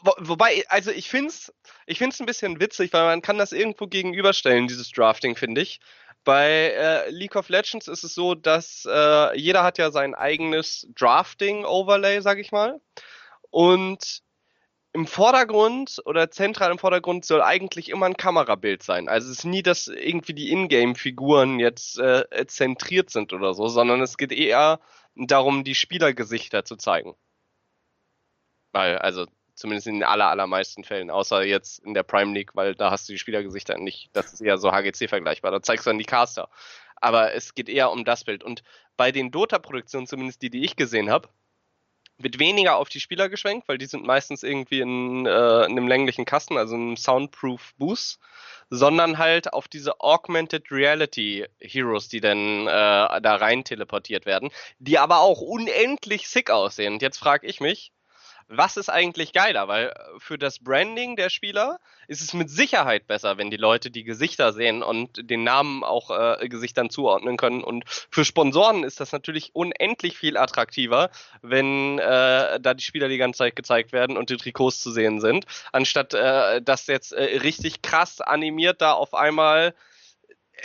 [0.00, 1.52] Wo, wobei, also ich finde es
[1.86, 5.80] ich find's ein bisschen witzig, weil man kann das irgendwo gegenüberstellen, dieses Drafting, finde ich.
[6.24, 10.88] Bei äh, League of Legends ist es so, dass äh, jeder hat ja sein eigenes
[10.94, 12.80] Drafting-Overlay, sag ich mal.
[13.50, 14.23] Und
[14.94, 19.08] im Vordergrund oder zentral im Vordergrund soll eigentlich immer ein Kamerabild sein.
[19.08, 24.00] Also es ist nie, dass irgendwie die Ingame-Figuren jetzt äh, zentriert sind oder so, sondern
[24.00, 24.80] es geht eher
[25.16, 27.14] darum, die Spielergesichter zu zeigen.
[28.72, 31.10] Weil, also Zumindest in den aller, allermeisten Fällen.
[31.10, 34.10] Außer jetzt in der Prime League, weil da hast du die Spielergesichter nicht.
[34.12, 35.52] Das ist eher so HGC vergleichbar.
[35.52, 36.48] Da zeigst du dann die Caster.
[36.96, 38.42] Aber es geht eher um das Bild.
[38.42, 38.64] Und
[38.96, 41.28] bei den Dota-Produktionen, zumindest die, die ich gesehen habe,
[42.18, 45.88] wird weniger auf die Spieler geschwenkt, weil die sind meistens irgendwie in, äh, in einem
[45.88, 48.20] länglichen Kasten, also in einem Soundproof Boost,
[48.70, 54.98] sondern halt auf diese Augmented Reality Heroes, die dann äh, da rein teleportiert werden, die
[54.98, 56.94] aber auch unendlich sick aussehen.
[56.94, 57.92] Und jetzt frage ich mich,
[58.48, 59.68] was ist eigentlich geiler?
[59.68, 61.78] Weil äh, für das Branding der Spieler
[62.08, 66.10] ist es mit Sicherheit besser, wenn die Leute die Gesichter sehen und den Namen auch
[66.10, 67.62] äh, Gesichtern zuordnen können.
[67.62, 71.10] Und für Sponsoren ist das natürlich unendlich viel attraktiver,
[71.42, 75.20] wenn äh, da die Spieler die ganze Zeit gezeigt werden und die Trikots zu sehen
[75.20, 79.74] sind, anstatt äh, dass jetzt äh, richtig krass animiert da auf einmal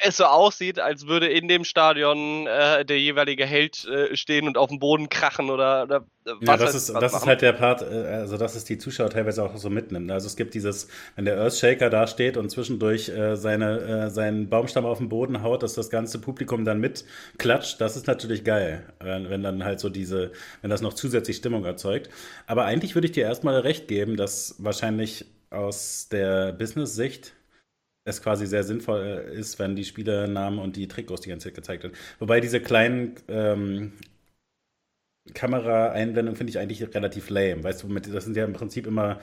[0.02, 4.58] es so aussieht, als würde in dem Stadion äh, der jeweilige Held äh, stehen und
[4.58, 6.36] auf dem Boden krachen oder, oder was.
[6.42, 9.44] Ja, das, ist, das ist halt der Part, äh, also dass es die Zuschauer teilweise
[9.44, 10.12] auch so mitnimmt.
[10.12, 14.50] Also es gibt dieses, wenn der Earthshaker da steht und zwischendurch äh, seine, äh, seinen
[14.50, 18.86] Baumstamm auf den Boden haut, dass das ganze Publikum dann mitklatscht, das ist natürlich geil,
[19.00, 22.10] wenn, wenn dann halt so diese, wenn das noch zusätzlich Stimmung erzeugt.
[22.48, 27.34] Aber eigentlich würde ich dir erstmal recht geben, dass wahrscheinlich aus der Business-Sicht
[28.06, 31.56] es quasi sehr sinnvoll äh, ist, wenn die Spielernamen und die Trikots die ganze Zeit
[31.56, 31.96] gezeigt werden.
[32.20, 33.94] Wobei diese kleinen ähm,
[35.34, 37.64] Kameraeinblendung finde ich eigentlich relativ lame.
[37.64, 39.20] Weißt du, das sind ja im Prinzip immer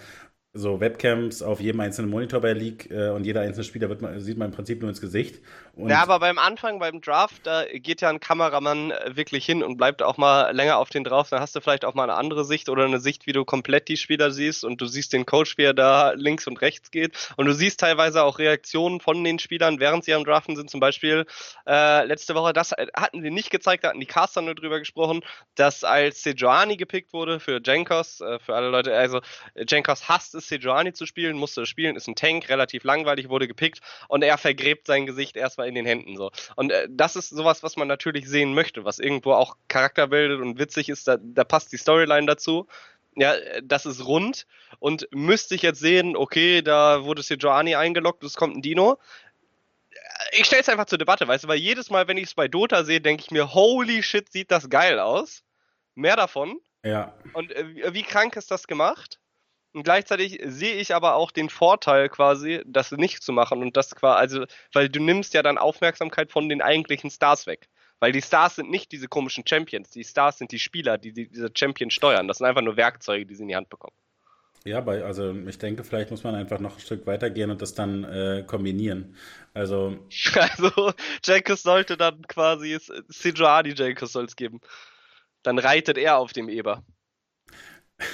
[0.53, 4.21] so Webcams auf jedem einzelnen Monitor bei League äh, und jeder einzelne Spieler wird man,
[4.21, 5.41] sieht man im Prinzip nur ins Gesicht.
[5.77, 9.63] Und ja, aber beim Anfang, beim Draft, da geht ja ein Kameramann äh, wirklich hin
[9.63, 11.29] und bleibt auch mal länger auf den drauf.
[11.29, 13.89] Dann hast du vielleicht auch mal eine andere Sicht oder eine Sicht, wie du komplett
[13.89, 17.13] die Spieler siehst und du siehst den Coach, wie er da links und rechts geht.
[17.37, 20.71] Und du siehst teilweise auch Reaktionen von den Spielern, während sie am Draften sind.
[20.71, 21.27] Zum Beispiel
[21.67, 25.21] äh, letzte Woche, das hatten sie nicht gezeigt, da hatten die Caster nur drüber gesprochen,
[25.57, 29.21] dass als Sejuani gepickt wurde für Jenkos, äh, für alle Leute, also
[29.69, 33.81] Jenkos hasst es, Sejuani zu spielen, musste spielen, ist ein Tank, relativ langweilig, wurde gepickt
[34.09, 36.31] und er vergräbt sein Gesicht erstmal in den Händen so.
[36.55, 40.41] Und äh, das ist sowas, was man natürlich sehen möchte, was irgendwo auch Charakter bildet
[40.41, 42.67] und witzig ist, da, da passt die Storyline dazu.
[43.19, 44.47] Ja, das ist rund
[44.79, 48.99] und müsste ich jetzt sehen, okay, da wurde Sejuani eingeloggt, es kommt ein Dino
[50.33, 52.49] ich stelle es einfach zur Debatte, weißt du, weil jedes Mal, wenn ich es bei
[52.49, 55.43] Dota sehe, denke ich mir, holy shit, sieht das geil aus.
[55.95, 56.61] Mehr davon.
[56.85, 57.15] Ja.
[57.33, 59.19] Und äh, wie krank ist das gemacht?
[59.77, 63.95] Und gleichzeitig sehe ich aber auch den Vorteil quasi, das nicht zu machen und das
[63.95, 67.69] quasi, also, weil du nimmst ja dann Aufmerksamkeit von den eigentlichen Stars weg.
[68.01, 71.29] Weil die Stars sind nicht diese komischen Champions, die Stars sind die Spieler, die, die
[71.29, 72.27] diese Champions steuern.
[72.27, 73.95] Das sind einfach nur Werkzeuge, die sie in die Hand bekommen.
[74.65, 77.75] Ja, bei, also ich denke, vielleicht muss man einfach noch ein Stück weitergehen und das
[77.75, 79.15] dann äh, kombinieren.
[79.53, 79.99] Also.
[80.35, 84.63] Also, Jenkins sollte dann quasi Sejuani Jenkins soll es geben.
[85.43, 86.83] Dann reitet er auf dem Eber.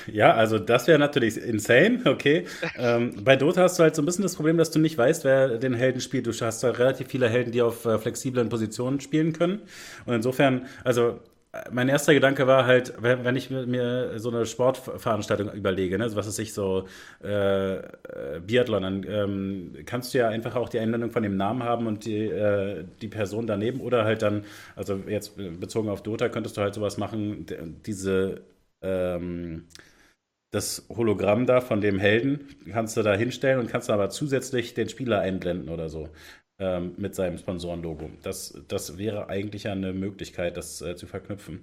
[0.07, 2.47] Ja, also das wäre natürlich insane, okay.
[2.77, 5.25] ähm, bei Dota hast du halt so ein bisschen das Problem, dass du nicht weißt,
[5.25, 6.27] wer den Helden spielt.
[6.27, 9.61] Du hast da relativ viele Helden, die auf äh, flexiblen Positionen spielen können.
[10.07, 11.21] Und insofern, also
[11.71, 16.39] mein erster Gedanke war halt, wenn ich mir so eine Sportveranstaltung überlege, ne, was ist
[16.39, 16.87] ich so
[17.23, 17.83] äh, äh,
[18.47, 22.07] Biathlon, dann ähm, kannst du ja einfach auch die Einblendung von dem Namen haben und
[22.07, 24.45] die, äh, die Person daneben oder halt dann,
[24.77, 27.45] also jetzt bezogen auf Dota, könntest du halt sowas machen,
[27.85, 28.41] diese
[28.83, 29.69] ähm,
[30.53, 34.89] das Hologramm da von dem Helden kannst du da hinstellen und kannst aber zusätzlich den
[34.89, 36.11] Spieler einblenden oder so
[36.59, 38.11] ähm, mit seinem Sponsorenlogo.
[38.23, 41.63] Das, das wäre eigentlich eine Möglichkeit, das äh, zu verknüpfen.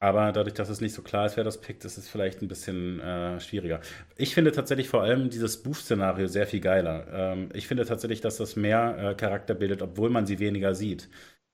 [0.00, 2.48] Aber dadurch, dass es nicht so klar ist, wer das pickt, ist es vielleicht ein
[2.48, 3.80] bisschen äh, schwieriger.
[4.16, 7.06] Ich finde tatsächlich vor allem dieses Boost-Szenario sehr viel geiler.
[7.12, 11.08] Ähm, ich finde tatsächlich, dass das mehr äh, Charakter bildet, obwohl man sie weniger sieht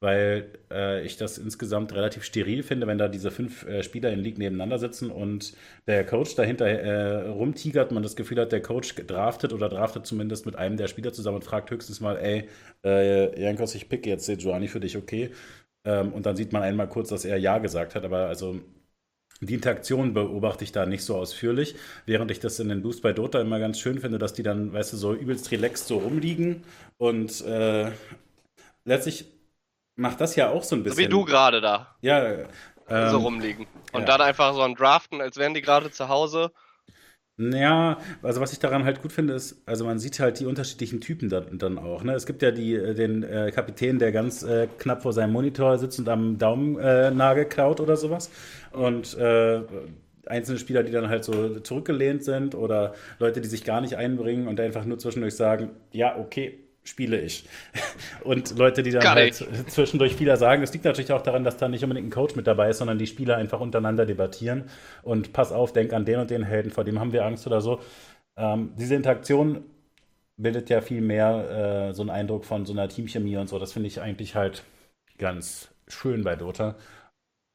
[0.05, 4.21] weil äh, ich das insgesamt relativ steril finde, wenn da diese fünf äh, Spieler in
[4.21, 5.55] League nebeneinander sitzen und
[5.87, 10.45] der Coach dahinter äh, rumtigert, man das Gefühl hat, der Coach draftet oder draftet zumindest
[10.45, 12.49] mit einem der Spieler zusammen und fragt höchstens mal, ey,
[12.85, 15.31] äh, Jankos, ich picke jetzt Sejuani für dich, okay?
[15.87, 18.61] Ähm, und dann sieht man einmal kurz, dass er Ja gesagt hat, aber also
[19.41, 23.15] die Interaktion beobachte ich da nicht so ausführlich, während ich das in den Boost bei
[23.15, 26.63] Dota immer ganz schön finde, dass die dann, weißt du, so übelst relaxed so rumliegen
[26.99, 27.91] und äh,
[28.85, 29.34] letztlich
[29.97, 30.97] macht das ja auch so ein bisschen.
[30.97, 31.95] So wie du gerade da.
[32.01, 32.25] Ja.
[32.89, 33.67] Ähm, so rumliegen.
[33.93, 34.07] Und ja.
[34.07, 36.51] dann einfach so ein Draften, als wären die gerade zu Hause.
[37.37, 41.01] Ja, also was ich daran halt gut finde, ist, also man sieht halt die unterschiedlichen
[41.01, 42.05] Typen dann, dann auch.
[42.05, 42.13] Ne?
[42.13, 45.79] Es gibt ja die, äh, den äh, Kapitän, der ganz äh, knapp vor seinem Monitor
[45.79, 48.31] sitzt und am Daumennagel äh, kaut oder sowas.
[48.71, 49.63] Und äh,
[50.27, 54.47] einzelne Spieler, die dann halt so zurückgelehnt sind oder Leute, die sich gar nicht einbringen
[54.47, 57.45] und einfach nur zwischendurch sagen, ja, okay, spiele ich.
[58.25, 59.71] Und Leute, die dann Gar halt nicht.
[59.71, 62.47] zwischendurch vieler sagen, es liegt natürlich auch daran, dass da nicht unbedingt ein Coach mit
[62.47, 64.65] dabei ist, sondern die Spieler einfach untereinander debattieren
[65.03, 67.61] und pass auf, denk an den und den Helden, vor dem haben wir Angst oder
[67.61, 67.81] so.
[68.37, 69.65] Ähm, diese Interaktion
[70.37, 73.59] bildet ja viel mehr äh, so einen Eindruck von so einer Teamchemie und so.
[73.59, 74.65] Das finde ich eigentlich halt
[75.19, 76.77] ganz schön bei Dota.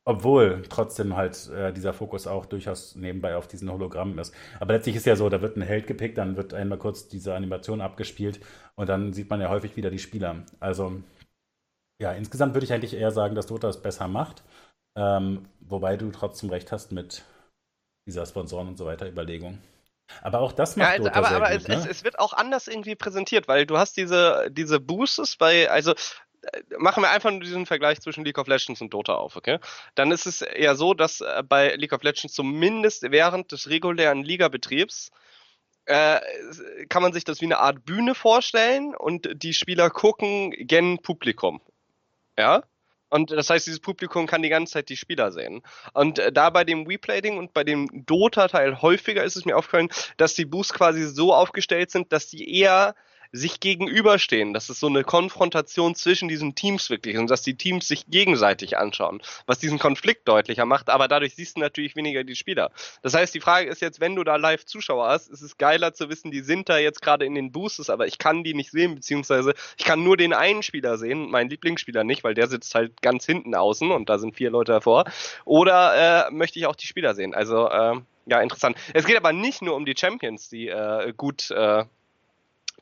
[0.09, 4.33] Obwohl trotzdem halt äh, dieser Fokus auch durchaus nebenbei auf diesen Hologrammen ist.
[4.59, 7.35] Aber letztlich ist ja so, da wird ein Held gepickt, dann wird einmal kurz diese
[7.35, 8.39] Animation abgespielt
[8.73, 10.37] und dann sieht man ja häufig wieder die Spieler.
[10.59, 11.03] Also
[12.01, 14.41] ja, insgesamt würde ich eigentlich eher sagen, dass Dota es besser macht.
[14.97, 17.23] Ähm, wobei du trotzdem recht hast mit
[18.07, 19.59] dieser Sponsoren und so weiter Überlegung.
[20.23, 21.75] Aber auch das macht ja, also, Dota aber, sehr aber gut, es, ne?
[21.75, 25.93] es, es, wird auch anders irgendwie präsentiert, weil du hast diese, diese Boosters bei, also
[26.77, 29.59] machen wir einfach nur diesen Vergleich zwischen League of Legends und Dota auf, okay?
[29.95, 34.23] Dann ist es eher so, dass äh, bei League of Legends zumindest während des regulären
[34.23, 35.11] Ligabetriebs
[35.85, 36.19] äh,
[36.87, 41.61] kann man sich das wie eine Art Bühne vorstellen und die Spieler gucken gen Publikum.
[42.37, 42.63] Ja?
[43.09, 45.63] Und das heißt, dieses Publikum kann die ganze Zeit die Spieler sehen.
[45.93, 49.89] Und äh, da bei dem Replating und bei dem Dota-Teil häufiger ist es mir aufgefallen,
[50.17, 52.95] dass die Boosts quasi so aufgestellt sind, dass die eher
[53.31, 57.55] sich gegenüberstehen, dass es so eine Konfrontation zwischen diesen Teams wirklich ist und dass die
[57.55, 62.23] Teams sich gegenseitig anschauen, was diesen Konflikt deutlicher macht, aber dadurch siehst du natürlich weniger
[62.23, 62.71] die Spieler.
[63.01, 65.93] Das heißt, die Frage ist jetzt, wenn du da live Zuschauer hast, ist es geiler
[65.93, 68.71] zu wissen, die sind da jetzt gerade in den Boosters, aber ich kann die nicht
[68.71, 72.73] sehen, beziehungsweise ich kann nur den einen Spieler sehen, meinen Lieblingsspieler nicht, weil der sitzt
[72.75, 75.05] halt ganz hinten außen und da sind vier Leute davor.
[75.45, 77.33] Oder äh, möchte ich auch die Spieler sehen?
[77.33, 78.77] Also, äh, ja, interessant.
[78.93, 81.85] Es geht aber nicht nur um die Champions, die äh, gut äh,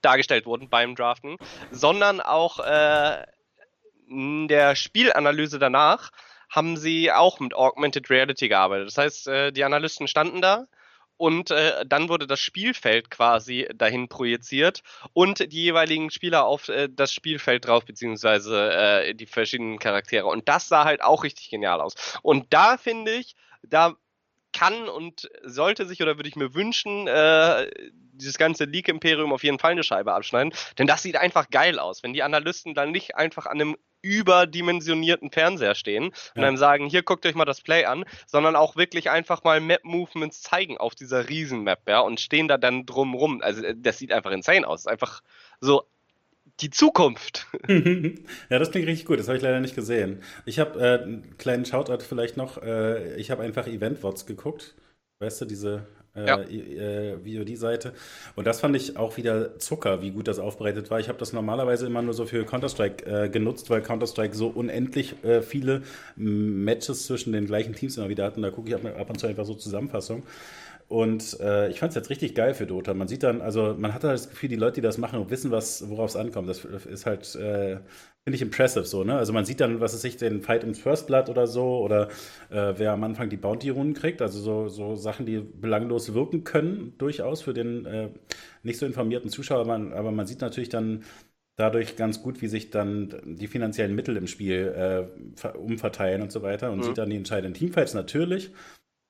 [0.07, 1.37] dargestellt wurden beim Draften,
[1.71, 3.23] sondern auch äh,
[4.09, 6.11] in der Spielanalyse danach
[6.49, 8.87] haben sie auch mit Augmented Reality gearbeitet.
[8.87, 10.65] Das heißt, äh, die Analysten standen da
[11.17, 14.81] und äh, dann wurde das Spielfeld quasi dahin projiziert
[15.13, 20.27] und die jeweiligen Spieler auf äh, das Spielfeld drauf, beziehungsweise äh, die verschiedenen Charaktere.
[20.27, 21.95] Und das sah halt auch richtig genial aus.
[22.21, 23.95] Und da finde ich, da
[24.57, 27.69] kann und sollte sich oder würde ich mir wünschen, äh,
[28.13, 30.53] dieses ganze Leak-Imperium auf jeden Fall eine Scheibe abschneiden.
[30.77, 35.31] Denn das sieht einfach geil aus, wenn die Analysten dann nicht einfach an einem überdimensionierten
[35.31, 36.41] Fernseher stehen und ja.
[36.43, 40.41] dann sagen, hier guckt euch mal das Play an, sondern auch wirklich einfach mal Map-Movements
[40.41, 43.41] zeigen auf dieser Riesen-Map, ja, und stehen da dann drumrum.
[43.41, 44.87] Also äh, das sieht einfach insane aus.
[44.87, 45.21] Einfach
[45.59, 45.83] so
[46.59, 47.47] die Zukunft.
[47.67, 49.19] ja, das klingt richtig gut.
[49.19, 50.21] Das habe ich leider nicht gesehen.
[50.45, 52.61] Ich habe äh, einen kleinen Shoutout vielleicht noch.
[52.61, 54.75] Äh, ich habe einfach Event-Wots geguckt.
[55.19, 56.39] Weißt du, diese äh, ja.
[56.39, 57.93] äh, VOD-Seite.
[58.35, 60.99] Und das fand ich auch wieder Zucker, wie gut das aufbereitet war.
[60.99, 65.23] Ich habe das normalerweise immer nur so für Counter-Strike äh, genutzt, weil Counter-Strike so unendlich
[65.23, 65.83] äh, viele
[66.15, 68.41] Matches zwischen den gleichen Teams immer wieder hatten.
[68.41, 70.23] Da gucke ich ab und zu einfach so Zusammenfassungen.
[70.87, 72.93] Und äh, ich fand es jetzt richtig geil für Dota.
[72.93, 75.51] Man sieht dann, also man hat halt das Gefühl, die Leute, die das machen, wissen,
[75.51, 76.47] was, worauf es ankommt.
[76.47, 77.79] Das ist halt, äh,
[78.23, 79.17] finde ich impressive so, ne?
[79.17, 82.07] Also man sieht dann, was es sich, den Fight im First Blood oder so, oder
[82.49, 86.93] äh, wer am Anfang die Bounty-Runden kriegt, also so, so Sachen, die belanglos wirken können,
[86.97, 88.09] durchaus für den äh,
[88.63, 91.03] nicht so informierten Zuschauer, aber man, aber man sieht natürlich dann
[91.57, 95.07] dadurch ganz gut, wie sich dann die finanziellen Mittel im Spiel
[95.43, 96.83] äh, umverteilen und so weiter und mhm.
[96.83, 98.51] sieht dann die entscheidenden Teamfights natürlich.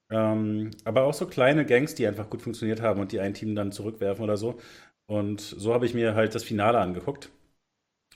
[0.10, 3.56] Ähm, aber auch so kleine Gangs, die einfach gut funktioniert haben und die ein Team
[3.56, 4.58] dann zurückwerfen oder so.
[5.08, 7.30] Und so habe ich mir halt das Finale angeguckt.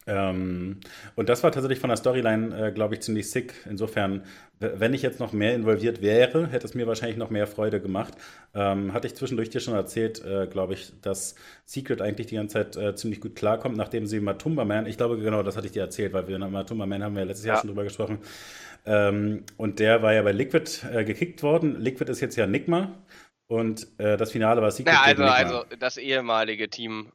[0.08, 0.80] Ähm,
[1.16, 3.54] und das war tatsächlich von der Storyline, äh, glaube ich, ziemlich sick.
[3.70, 4.24] Insofern,
[4.60, 8.16] wenn ich jetzt noch mehr involviert wäre, hätte es mir wahrscheinlich noch mehr Freude gemacht.
[8.56, 12.54] Ähm, hatte ich zwischendurch dir schon erzählt, äh, glaube ich, dass Secret eigentlich die ganze
[12.54, 15.74] Zeit äh, ziemlich gut klarkommt, nachdem sie Matumba Man, ich glaube genau, das hatte ich
[15.74, 17.54] dir erzählt, weil wir Matumba Man haben wir letztes ja.
[17.54, 18.20] Jahr schon drüber gesprochen.
[18.86, 21.80] Ähm, und der war ja bei Liquid äh, gekickt worden.
[21.80, 22.98] Liquid ist jetzt ja Nigma.
[23.48, 24.94] Und äh, das Finale war Secret.
[24.94, 27.12] Ja, also, also das ehemalige Team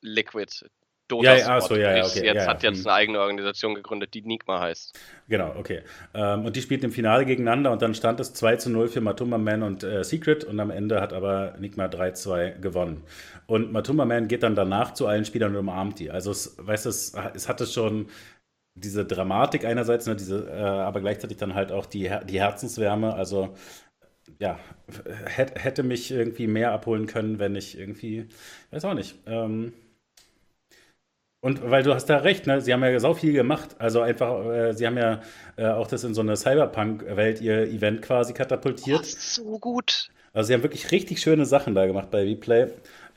[0.00, 0.68] Liquid.
[1.08, 4.12] Dota ja, ja, so, ja, ja, okay, jetzt ja, hat jetzt eine eigene Organisation gegründet,
[4.12, 4.98] die Nigma heißt.
[5.26, 5.80] Genau, okay.
[6.12, 9.00] Ähm, und die spielten im Finale gegeneinander und dann stand es 2 zu 0 für
[9.00, 13.02] Matumba Man und äh, Secret und am Ende hat aber Nigma 3-2 gewonnen.
[13.46, 16.10] Und Matumba Man geht dann danach zu allen Spielern und umarmt die.
[16.10, 18.08] Also, es, weißt du, es, es hatte schon
[18.80, 23.14] diese Dramatik einerseits, ne, diese, äh, aber gleichzeitig dann halt auch die, die Herzenswärme.
[23.14, 23.54] Also
[24.38, 24.58] ja,
[25.26, 28.28] hätte mich irgendwie mehr abholen können, wenn ich irgendwie,
[28.70, 29.18] weiß auch nicht.
[29.26, 29.72] Ähm,
[31.40, 32.60] und weil du hast da recht, ne?
[32.60, 33.76] Sie haben ja so viel gemacht.
[33.78, 35.20] Also einfach, äh, sie haben ja
[35.56, 39.00] äh, auch das in so eine Cyberpunk-Welt ihr Event quasi katapultiert.
[39.02, 40.10] Oh, so gut.
[40.32, 42.68] Also sie haben wirklich richtig schöne Sachen da gemacht bei Replay.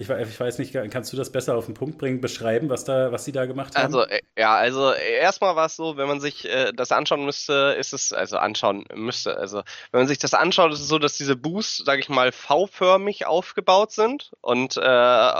[0.01, 3.11] Ich, ich, weiß nicht, kannst du das besser auf den Punkt bringen, beschreiben, was da,
[3.11, 3.85] was sie da gemacht haben?
[3.85, 7.23] Also äh, ja, also äh, erstmal war es so, wenn man sich äh, das anschauen
[7.23, 9.37] müsste, ist es also anschauen müsste.
[9.37, 9.61] Also
[9.91, 13.27] wenn man sich das anschaut, ist es so, dass diese Boosts, sage ich mal, V-förmig
[13.27, 15.31] aufgebaut sind und äh,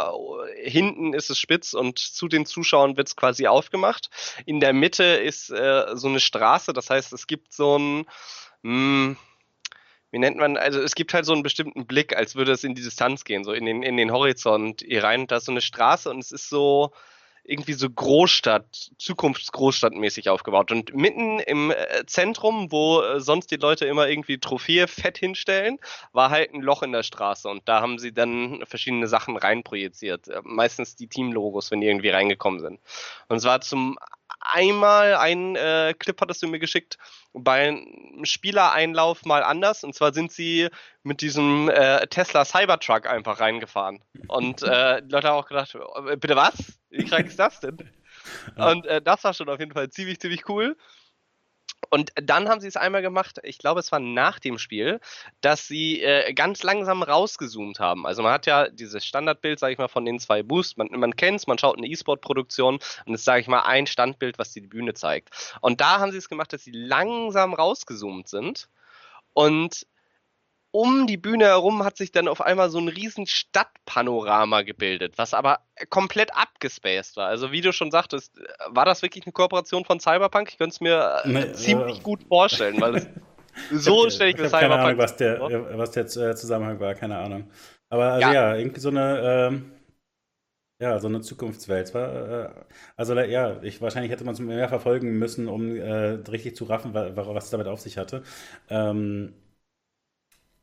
[0.64, 4.10] hinten ist es spitz und zu den Zuschauern wird es quasi aufgemacht.
[4.46, 8.06] In der Mitte ist äh, so eine Straße, das heißt, es gibt so ein
[8.62, 9.18] mh, hm,
[10.12, 12.76] wie nennt man, also es gibt halt so einen bestimmten Blick, als würde es in
[12.76, 15.28] die Distanz gehen, so in den, in den Horizont hier rein.
[15.28, 16.92] Da ist so eine Straße und es ist so
[17.44, 20.72] irgendwie so Großstadt, Zukunftsgroßstadtmäßig aufgebaut.
[20.72, 25.80] Und mitten im äh, Zentrum, wo äh, sonst die Leute immer irgendwie Trophäe fett hinstellen,
[26.12, 30.28] war halt ein Loch in der Straße und da haben sie dann verschiedene Sachen reinprojiziert.
[30.28, 32.80] Äh, meistens die Teamlogos, wenn die irgendwie reingekommen sind.
[33.28, 33.98] Und es war zum
[34.40, 36.98] einmal ein äh, Clip hattest du mir geschickt
[37.34, 39.84] bei einem Spielereinlauf mal anders.
[39.84, 40.70] Und zwar sind sie
[41.04, 44.04] mit diesem äh, Tesla Cybertruck einfach reingefahren.
[44.28, 46.80] Und äh, die Leute haben auch gedacht, äh, bitte was?
[46.90, 47.78] Wie krank ist das denn?
[48.56, 50.78] Und äh, das war schon auf jeden Fall ziemlich, ziemlich cool.
[51.90, 55.02] Und dann haben sie es einmal gemacht, ich glaube, es war nach dem Spiel,
[55.42, 58.06] dass sie äh, ganz langsam rausgezoomt haben.
[58.06, 60.78] Also man hat ja dieses Standardbild, sage ich mal, von den zwei Boosts.
[60.78, 64.40] Man, man kennt es, man schaut eine E-Sport-Produktion und es sage ich mal ein Standbild,
[64.40, 65.56] was die Bühne zeigt.
[65.60, 68.70] Und da haben sie es gemacht, dass sie langsam rausgezoomt sind
[69.34, 69.86] und
[70.72, 75.34] um die Bühne herum hat sich dann auf einmal so ein riesen Stadtpanorama gebildet, was
[75.34, 77.28] aber komplett abgespaced war.
[77.28, 80.50] Also wie du schon sagtest, war das wirklich eine Kooperation von Cyberpunk?
[80.50, 83.08] Ich könnte es mir nee, äh, ziemlich äh, gut vorstellen, weil es
[83.72, 87.18] so stelle ich mir Cyberpunk keine Ahnung, was der, was der äh, Zusammenhang war, keine
[87.18, 87.50] Ahnung.
[87.90, 89.72] Aber also ja, ja irgendwie so eine, ähm,
[90.82, 91.94] ja, so eine Zukunftswelt.
[91.94, 92.50] War, äh,
[92.96, 96.94] also ja, ich wahrscheinlich hätte man es mehr verfolgen müssen, um äh, richtig zu raffen,
[96.94, 98.24] was es damit auf sich hatte.
[98.70, 99.34] Ähm,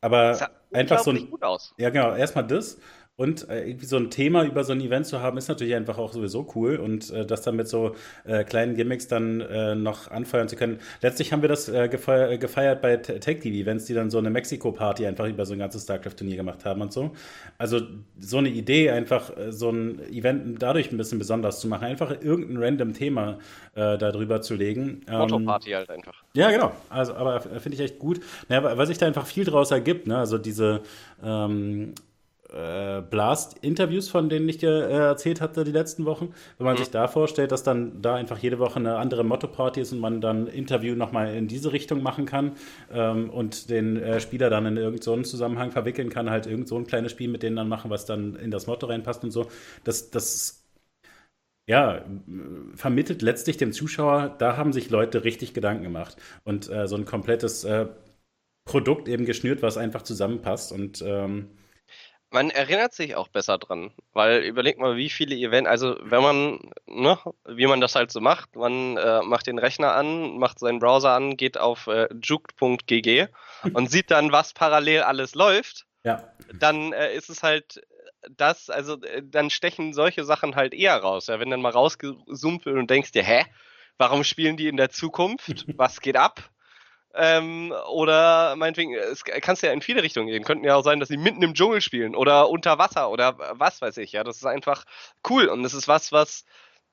[0.01, 1.31] aber einfach so ein.
[1.31, 1.75] Gut aus.
[1.77, 2.15] Ja, genau.
[2.15, 2.79] Erstmal das.
[3.19, 5.99] Und äh, irgendwie so ein Thema über so ein Event zu haben, ist natürlich einfach
[5.99, 6.77] auch sowieso cool.
[6.77, 10.79] Und äh, das dann mit so äh, kleinen Gimmicks dann äh, noch anfeuern zu können.
[11.03, 15.27] Letztlich haben wir das äh, gefeiert, gefeiert bei Tech-TV-Events, die dann so eine Mexiko-Party einfach
[15.27, 17.11] über so ein ganzes StarCraft-Turnier gemacht haben und so.
[17.59, 17.81] Also
[18.21, 21.87] so eine Idee, einfach äh, so ein Event dadurch ein bisschen besonders zu machen.
[21.87, 23.41] Einfach irgendein random Thema
[23.75, 25.01] äh, darüber zu legen.
[25.09, 26.23] Ähm, Motto-Party halt einfach.
[26.35, 26.71] Ja, genau.
[26.89, 28.21] Also, aber finde ich echt gut.
[28.49, 30.07] Naja, weil sich da einfach viel draus ergibt.
[30.07, 30.17] Ne?
[30.17, 30.83] Also diese
[31.21, 31.95] ähm,
[32.53, 36.33] äh, Blast-Interviews, von denen ich dir äh, erzählt hatte die letzten Wochen.
[36.57, 36.79] Wenn man mhm.
[36.79, 40.21] sich da vorstellt, dass dann da einfach jede Woche eine andere Motto-Party ist und man
[40.21, 42.53] dann Interview nochmal in diese Richtung machen kann
[42.93, 46.77] ähm, und den äh, Spieler dann in irgendeinen so Zusammenhang verwickeln kann, halt irgend so
[46.77, 49.49] ein kleines Spiel mit denen dann machen, was dann in das Motto reinpasst und so.
[49.85, 50.65] Das, das
[51.67, 52.03] ja,
[52.77, 57.05] vermittelt letztlich dem Zuschauer, da haben sich Leute richtig Gedanken gemacht und äh, so ein
[57.05, 57.67] komplettes
[58.65, 61.49] Produkt eben geschnürt, was einfach zusammenpasst und ähm,
[62.31, 66.73] man erinnert sich auch besser dran, weil überlegt mal, wie viele Events, also wenn man,
[66.87, 70.79] ne, wie man das halt so macht, man äh, macht den Rechner an, macht seinen
[70.79, 73.29] Browser an, geht auf äh, juke.gg
[73.73, 76.23] und sieht dann, was parallel alles läuft, ja.
[76.59, 77.81] dann äh, ist es halt
[78.37, 81.29] das, also äh, dann stechen solche Sachen halt eher raus.
[81.29, 83.45] Ja, wenn dann mal rausgezoomt wird und denkst dir, hä,
[83.97, 85.67] warum spielen die in der Zukunft?
[85.77, 86.51] Was geht ab?
[87.21, 90.45] Ähm, oder meinetwegen, es kann ja in viele Richtungen gehen.
[90.45, 93.83] Könnten ja auch sein, dass sie mitten im Dschungel spielen oder unter Wasser oder was
[93.83, 94.13] weiß ich.
[94.13, 94.85] Ja, das ist einfach
[95.29, 96.45] cool und das ist was, was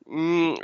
[0.05, 0.57] mh, mm,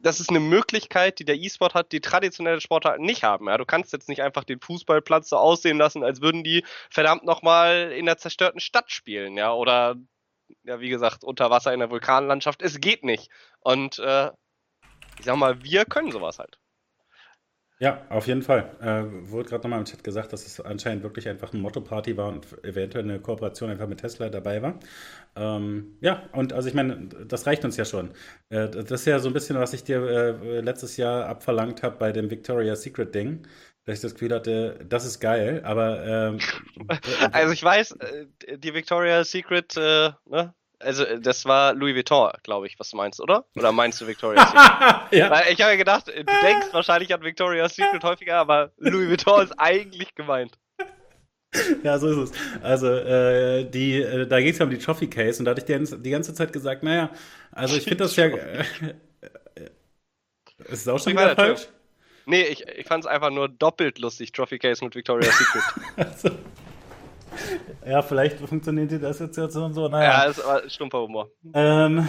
[0.00, 3.46] das ist eine Möglichkeit, die der E-Sport hat, die traditionelle Sportarten nicht haben.
[3.46, 7.24] Ja, du kannst jetzt nicht einfach den Fußballplatz so aussehen lassen, als würden die verdammt
[7.24, 9.96] nochmal in der zerstörten Stadt spielen, ja, oder
[10.64, 12.62] ja, wie gesagt, unter Wasser in der Vulkanlandschaft.
[12.62, 13.30] Es geht nicht.
[13.60, 14.30] Und äh,
[15.18, 16.58] ich sag mal, wir können sowas halt.
[17.80, 18.76] Ja, auf jeden Fall.
[18.80, 22.28] Äh, wurde gerade nochmal im Chat gesagt, dass es anscheinend wirklich einfach ein Motto-Party war
[22.28, 24.80] und eventuell eine Kooperation einfach mit Tesla dabei war.
[25.36, 28.10] Ähm, ja, und also ich meine, das reicht uns ja schon.
[28.48, 31.96] Äh, das ist ja so ein bisschen, was ich dir äh, letztes Jahr abverlangt habe
[31.98, 33.46] bei dem Victoria's Secret Ding.
[33.84, 36.04] Dass ich das Gefühl hatte, das ist geil, aber.
[36.04, 36.38] Ähm,
[37.32, 38.26] also ich weiß, äh,
[38.58, 40.52] die Victoria's Secret, äh, ne?
[40.80, 43.44] Also, äh, das war Louis Vuitton, glaube ich, was du meinst, oder?
[43.56, 45.12] Oder meinst du Victoria's Secret?
[45.12, 45.30] ja.
[45.30, 49.42] Weil ich habe ja gedacht, du denkst wahrscheinlich an Victoria's Secret häufiger, aber Louis Vuitton
[49.42, 50.58] ist eigentlich gemeint.
[51.82, 52.62] Ja, so ist es.
[52.62, 55.60] Also, äh, die, äh, da ging es ja um die Trophy Case und da hatte
[55.60, 57.10] ich die, die ganze Zeit gesagt, naja,
[57.52, 58.28] also ich finde das ja.
[59.20, 59.70] Äh,
[60.72, 61.68] ist es auch schon wieder falsch?
[62.26, 65.62] Nee, ich, ich fand es einfach nur doppelt lustig, Trophy Case mit Victoria's Secret.
[65.96, 66.30] also,
[67.86, 69.88] ja, vielleicht funktioniert die Assoziation so.
[69.88, 70.10] Naja.
[70.10, 71.28] Ja, das war stumpfer Humor.
[71.54, 72.06] Ähm,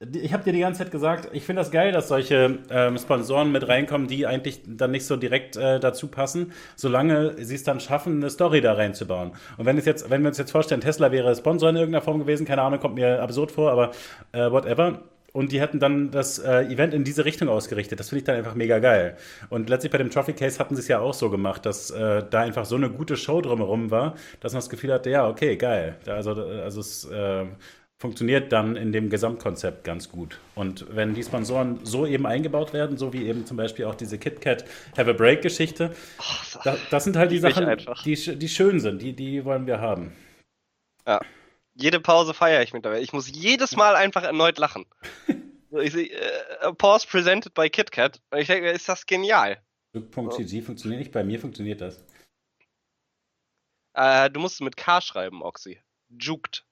[0.00, 3.52] ich habe dir die ganze Zeit gesagt, ich finde das geil, dass solche ähm, Sponsoren
[3.52, 7.80] mit reinkommen, die eigentlich dann nicht so direkt äh, dazu passen, solange sie es dann
[7.80, 9.32] schaffen, eine Story da reinzubauen.
[9.58, 12.18] Und wenn es jetzt, wenn wir uns jetzt vorstellen, Tesla wäre Sponsor in irgendeiner Form
[12.18, 13.90] gewesen, keine Ahnung, kommt mir absurd vor, aber
[14.32, 18.00] äh, whatever und die hätten dann das äh, Event in diese Richtung ausgerichtet.
[18.00, 19.16] Das finde ich dann einfach mega geil.
[19.48, 22.24] Und letztlich bei dem Trophy Case hatten sie es ja auch so gemacht, dass äh,
[22.28, 25.56] da einfach so eine gute Show drumherum war, dass man das Gefühl hatte, ja, okay,
[25.56, 25.96] geil.
[26.06, 27.44] Also, also es äh,
[27.98, 30.38] funktioniert dann in dem Gesamtkonzept ganz gut.
[30.54, 34.18] Und wenn die Sponsoren so eben eingebaut werden, so wie eben zum Beispiel auch diese
[34.18, 34.64] KitKat
[34.96, 37.66] Have a Break Geschichte, oh, das, das sind halt die Sachen,
[38.04, 40.12] die, die schön sind, die, die wollen wir haben.
[41.06, 41.20] Ja
[41.80, 43.02] jede Pause feiere ich mittlerweile.
[43.02, 44.86] Ich muss jedes Mal einfach erneut lachen.
[45.70, 48.20] ich sehe, äh, Pause presented by KitKat.
[48.30, 49.62] Und ich denke, ist das genial.
[49.92, 52.04] Juke.cg funktioniert nicht, bei mir funktioniert das.
[53.94, 55.80] Äh, du musst mit K schreiben, Oxy.
[56.08, 56.64] Juked.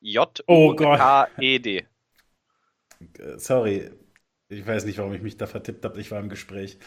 [0.00, 1.78] J-U-K-E-D.
[1.78, 3.90] Äh, sorry,
[4.48, 6.00] ich weiß nicht, warum ich mich da vertippt habe.
[6.00, 6.78] Ich war im Gespräch.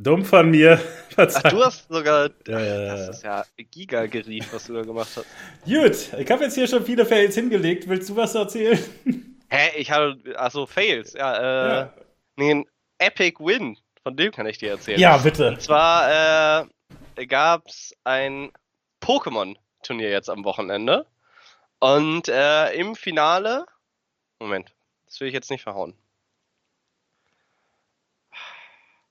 [0.00, 0.80] Dumm von mir.
[1.16, 2.30] Ach, du hast sogar.
[2.46, 2.96] Ja, ja, ja.
[2.96, 5.26] Das ist ja Giga-Gerief, was du da gemacht hast.
[5.64, 7.88] Gut, ich habe jetzt hier schon viele Fails hingelegt.
[7.88, 8.78] Willst du was erzählen?
[9.50, 9.70] Hä?
[9.76, 10.16] Ich habe.
[10.36, 11.14] Achso, Fails.
[11.14, 11.88] Ja, äh.
[12.36, 12.64] Nee, ein
[12.98, 13.76] Epic Win.
[14.04, 15.00] Von dem kann ich dir erzählen.
[15.00, 15.48] Ja, bitte.
[15.48, 16.62] Und zwar
[17.16, 18.52] äh, gab es ein
[19.02, 21.06] Pokémon-Turnier jetzt am Wochenende.
[21.80, 23.66] Und äh, im Finale.
[24.38, 24.72] Moment,
[25.06, 25.94] das will ich jetzt nicht verhauen.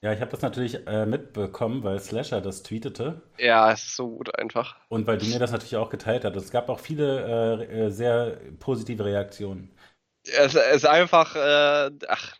[0.01, 3.21] Ja, ich habe das natürlich äh, mitbekommen, weil Slasher das tweetete.
[3.39, 4.75] Ja, es ist so gut einfach.
[4.89, 6.35] Und weil du mir das natürlich auch geteilt hast.
[6.35, 9.75] Es gab auch viele äh, äh sehr positive Reaktionen.
[10.23, 12.35] Es ist einfach, äh, ach,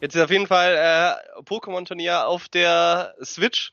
[0.00, 3.72] jetzt ist auf jeden Fall äh, Pokémon-Turnier auf der Switch.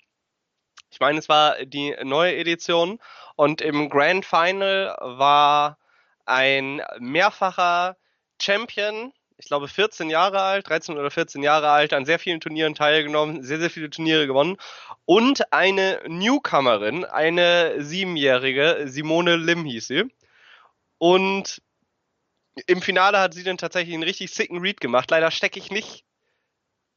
[0.92, 3.00] Ich meine, es war die neue Edition
[3.36, 5.78] und im Grand Final war
[6.26, 7.96] ein mehrfacher
[8.42, 12.76] Champion ich glaube, 14 Jahre alt, 13 oder 14 Jahre alt, an sehr vielen Turnieren
[12.76, 14.58] teilgenommen, sehr, sehr viele Turniere gewonnen.
[15.06, 20.04] Und eine Newcomerin, eine siebenjährige, Simone Lim hieß sie.
[20.98, 21.62] Und
[22.68, 25.10] im Finale hat sie dann tatsächlich einen richtig sicken Read gemacht.
[25.10, 26.04] Leider stecke ich nicht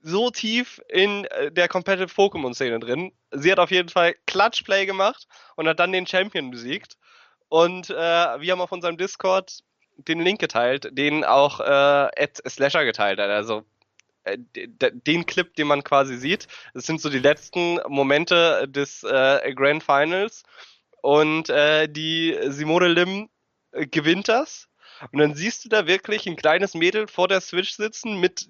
[0.00, 3.12] so tief in äh, der Competitive Pokémon-Szene drin.
[3.30, 6.96] Sie hat auf jeden Fall Clutch-Play gemacht und hat dann den Champion besiegt.
[7.48, 9.60] Und äh, wir haben auf unserem Discord
[9.96, 13.30] den Link geteilt, den auch äh, Slasher geteilt hat.
[13.30, 13.64] Also
[14.24, 16.48] äh, den Clip, den man quasi sieht.
[16.74, 20.44] Das sind so die letzten Momente des äh, Grand Finals.
[21.00, 23.28] Und äh, die Simone Lim
[23.72, 24.68] äh, gewinnt das.
[25.10, 28.48] Und dann siehst du da wirklich ein kleines Mädel vor der Switch sitzen mit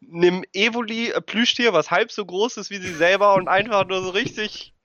[0.00, 4.68] einem Evoli-Plüschtier, was halb so groß ist wie sie selber und einfach nur so richtig
[4.68, 4.81] äh,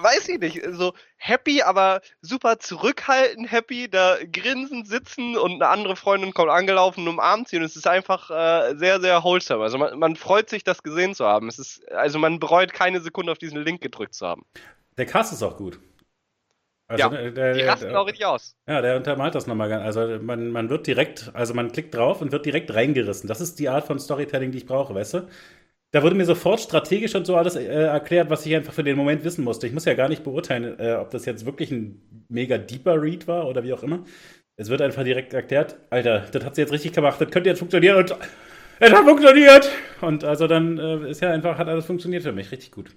[0.00, 5.96] weiß ich nicht, so happy, aber super zurückhaltend happy, da grinsen sitzen und eine andere
[5.96, 9.62] Freundin kommt angelaufen und umarmt sie und es ist einfach äh, sehr, sehr wholesome.
[9.62, 11.48] Also man, man freut sich, das gesehen zu haben.
[11.48, 14.44] Es ist, also man bereut keine Sekunde auf diesen Link gedrückt zu haben.
[14.96, 15.78] Der Cast ist auch gut.
[16.90, 18.56] Also, ja, der, der, die rasten der, auch richtig aus.
[18.66, 19.84] Ja, der untermalt das nochmal ganz.
[19.84, 23.28] Also man, man wird direkt, also man klickt drauf und wird direkt reingerissen.
[23.28, 25.28] Das ist die Art von Storytelling, die ich brauche, weißt du?
[25.90, 28.96] Da wurde mir sofort strategisch und so alles äh, erklärt, was ich einfach für den
[28.96, 29.66] Moment wissen musste.
[29.66, 33.26] Ich muss ja gar nicht beurteilen, äh, ob das jetzt wirklich ein mega deeper Read
[33.26, 34.04] war oder wie auch immer.
[34.56, 37.60] Es wird einfach direkt erklärt, Alter, das hat sie jetzt richtig gemacht, das könnte jetzt
[37.60, 38.14] funktionieren und
[38.80, 39.70] es hat funktioniert.
[40.00, 42.90] Und also dann äh, ist ja einfach, hat alles funktioniert für mich, richtig gut.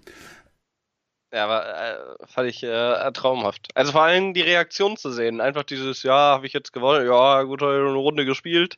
[1.33, 3.69] Ja, aber äh, fand ich äh, traumhaft.
[3.73, 5.39] Also vor allem die Reaktion zu sehen.
[5.39, 8.77] Einfach dieses, ja, habe ich jetzt gewonnen, ja, gut, eine Runde gespielt.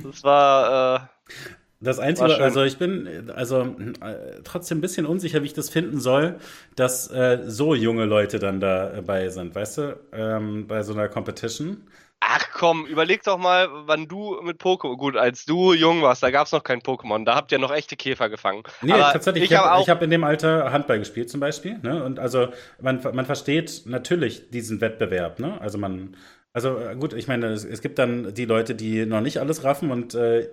[0.00, 1.10] Das war.
[1.26, 1.38] Äh,
[1.80, 3.62] das Einzige, also ich bin also
[4.00, 6.38] äh, trotzdem ein bisschen unsicher, wie ich das finden soll,
[6.74, 11.86] dass äh, so junge Leute dann dabei sind, weißt du, ähm, bei so einer Competition.
[12.20, 16.32] Ach komm, überleg doch mal, wann du mit Pokémon, gut, als du jung warst, da
[16.32, 18.64] gab es noch kein Pokémon, da habt ihr noch echte Käfer gefangen.
[18.82, 22.02] Nee, Aber tatsächlich, ich, ich habe hab in dem Alter Handball gespielt zum Beispiel, ne?
[22.02, 22.48] Und also
[22.80, 25.60] man, man versteht natürlich diesen Wettbewerb, ne?
[25.60, 26.16] Also man,
[26.52, 29.62] also äh, gut, ich meine, es, es gibt dann die Leute, die noch nicht alles
[29.62, 30.48] raffen und äh,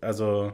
[0.00, 0.52] also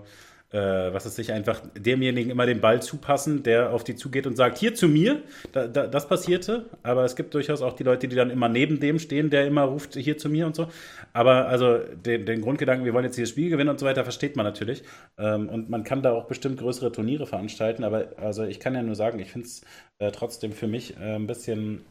[0.53, 4.37] äh, was ist sich einfach demjenigen immer den Ball zupassen, der auf die zugeht und
[4.37, 5.23] sagt, hier zu mir.
[5.53, 8.79] Da, da, das passierte, aber es gibt durchaus auch die Leute, die dann immer neben
[8.79, 10.69] dem stehen, der immer ruft, hier zu mir und so.
[11.13, 14.37] Aber also den, den Grundgedanken, wir wollen jetzt dieses Spiel gewinnen und so weiter, versteht
[14.37, 14.85] man natürlich.
[15.19, 18.83] Ähm, und man kann da auch bestimmt größere Turniere veranstalten, aber also ich kann ja
[18.83, 19.63] nur sagen, ich finde es
[19.99, 21.83] äh, trotzdem für mich äh, ein bisschen,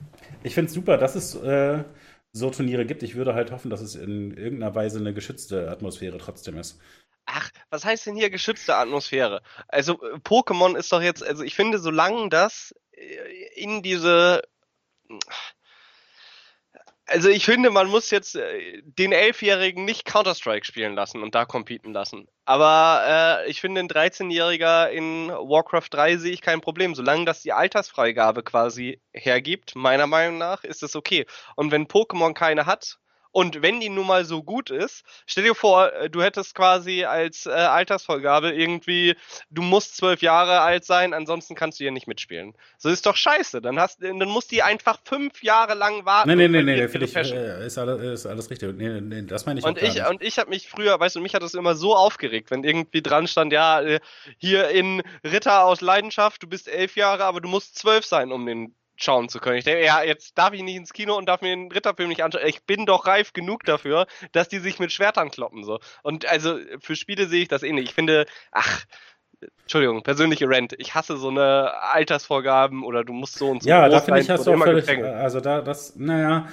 [0.44, 1.84] ich finde es super, dass es äh,
[2.32, 3.04] so Turniere gibt.
[3.04, 6.80] Ich würde halt hoffen, dass es in irgendeiner Weise eine geschützte Atmosphäre trotzdem ist.
[7.26, 9.42] Ach, was heißt denn hier geschützte Atmosphäre?
[9.68, 14.42] Also äh, Pokémon ist doch jetzt, also ich finde, solange das äh, in diese
[17.08, 21.46] also ich finde, man muss jetzt äh, den Elfjährigen nicht Counter-Strike spielen lassen und da
[21.46, 22.28] competen lassen.
[22.46, 26.96] Aber äh, ich finde, ein 13-Jähriger in Warcraft 3 sehe ich kein Problem.
[26.96, 31.26] Solange das die Altersfreigabe quasi hergibt, meiner Meinung nach, ist es okay.
[31.56, 32.98] Und wenn Pokémon keine hat,
[33.36, 37.04] und wenn die nun mal so gut ist, stell dir vor, äh, du hättest quasi
[37.04, 39.18] als äh, Altersvorgabe irgendwie,
[39.50, 42.54] du musst zwölf Jahre alt sein, ansonsten kannst du hier nicht mitspielen.
[42.78, 43.62] So ist doch scheiße.
[43.62, 46.30] Dann hast, dann muss die einfach fünf Jahre lang warten.
[46.30, 48.74] Nee, nee, nee, nee, finde ich, äh, ist, alles, ist alles richtig.
[48.78, 51.36] Nee, nee, das meine ich und ich, Und ich habe mich früher, weißt du, mich
[51.36, 54.00] hat das immer so aufgeregt, wenn irgendwie dran stand, ja, äh,
[54.38, 58.46] hier in Ritter aus Leidenschaft, du bist elf Jahre, aber du musst zwölf sein, um
[58.46, 59.58] den schauen zu können.
[59.58, 62.24] Ich denke, ja, jetzt darf ich nicht ins Kino und darf mir den Ritterfilm nicht
[62.24, 62.46] anschauen.
[62.46, 65.80] Ich bin doch reif genug dafür, dass die sich mit Schwertern kloppen so.
[66.04, 67.90] Und also für Spiele sehe ich das eh nicht.
[67.90, 68.86] Ich finde, ach,
[69.62, 70.74] Entschuldigung, persönliche Rent.
[70.78, 73.70] Ich hasse so eine Altersvorgaben oder du musst so und so.
[73.70, 76.48] Ja, da finde ich hast du auch völlig, also da, das, naja.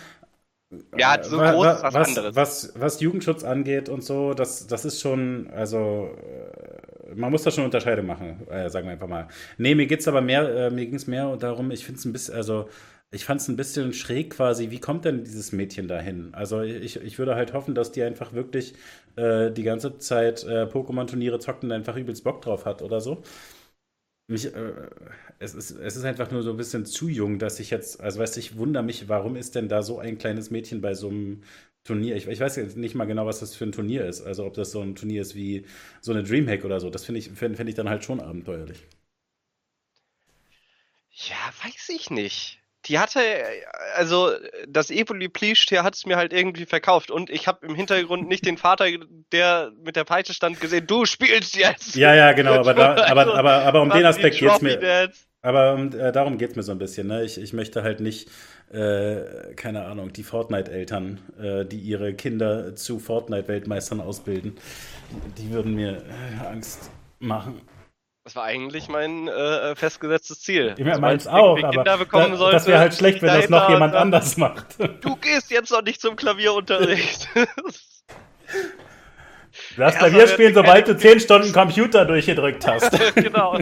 [0.97, 2.36] Ja, so groß ist was, was anderes.
[2.36, 6.16] Was, was Jugendschutz angeht und so, das, das ist schon, also
[7.14, 9.28] man muss da schon Unterscheidung machen, äh, sagen wir einfach mal.
[9.58, 12.12] Nee, mir geht's aber mehr, äh, mir ging es mehr darum, ich finde es ein
[12.12, 12.68] bisschen, also
[13.10, 16.34] ich fand es ein bisschen schräg quasi, wie kommt denn dieses Mädchen dahin?
[16.34, 18.74] Also ich, ich würde halt hoffen, dass die einfach wirklich
[19.16, 23.22] äh, die ganze Zeit äh, Pokémon-Turniere zockt und einfach übelst Bock drauf hat oder so.
[24.28, 24.72] mich, äh,
[25.38, 28.20] es, ist, es ist einfach nur so ein bisschen zu jung, dass ich jetzt, also
[28.20, 31.08] weißt du, ich wundere mich, warum ist denn da so ein kleines Mädchen bei so
[31.08, 31.42] einem
[31.84, 32.16] Turnier?
[32.16, 34.22] Ich, ich weiß jetzt nicht mal genau, was das für ein Turnier ist.
[34.22, 35.66] Also ob das so ein Turnier ist wie
[36.00, 36.90] so eine Dreamhack oder so.
[36.90, 38.78] Das finde ich, find, find ich dann halt schon abenteuerlich.
[41.10, 42.58] Ja, weiß ich nicht.
[42.86, 43.20] Die hatte,
[43.94, 44.32] also
[44.66, 48.44] das Evoli Plieschtier hat es mir halt irgendwie verkauft und ich habe im Hintergrund nicht
[48.44, 48.86] den Vater,
[49.30, 51.94] der mit der Peitsche stand, gesehen, du spielst jetzt.
[51.94, 55.12] Ja, ja, genau, aber, da, aber, aber, aber um den Aspekt geht es mir.
[55.43, 57.09] Aber äh, darum geht es mir so ein bisschen.
[57.09, 57.24] Ne?
[57.24, 58.30] Ich, ich möchte halt nicht,
[58.72, 64.57] äh, keine Ahnung, die Fortnite-Eltern, äh, die ihre Kinder zu Fortnite-Weltmeistern ausbilden,
[65.38, 67.61] die würden mir äh, Angst machen.
[68.24, 70.76] Das war eigentlich mein äh, festgesetztes Ziel.
[70.78, 71.99] Ich meins auch, aber da,
[72.36, 74.76] sollte, das wäre halt schlecht, wenn das noch jemand anders macht.
[75.01, 77.28] Du gehst jetzt noch nicht zum Klavierunterricht.
[79.76, 82.93] Hast Klavier spielen, sobald du 10 Stunden Computer durchgedrückt hast.
[83.16, 83.59] genau.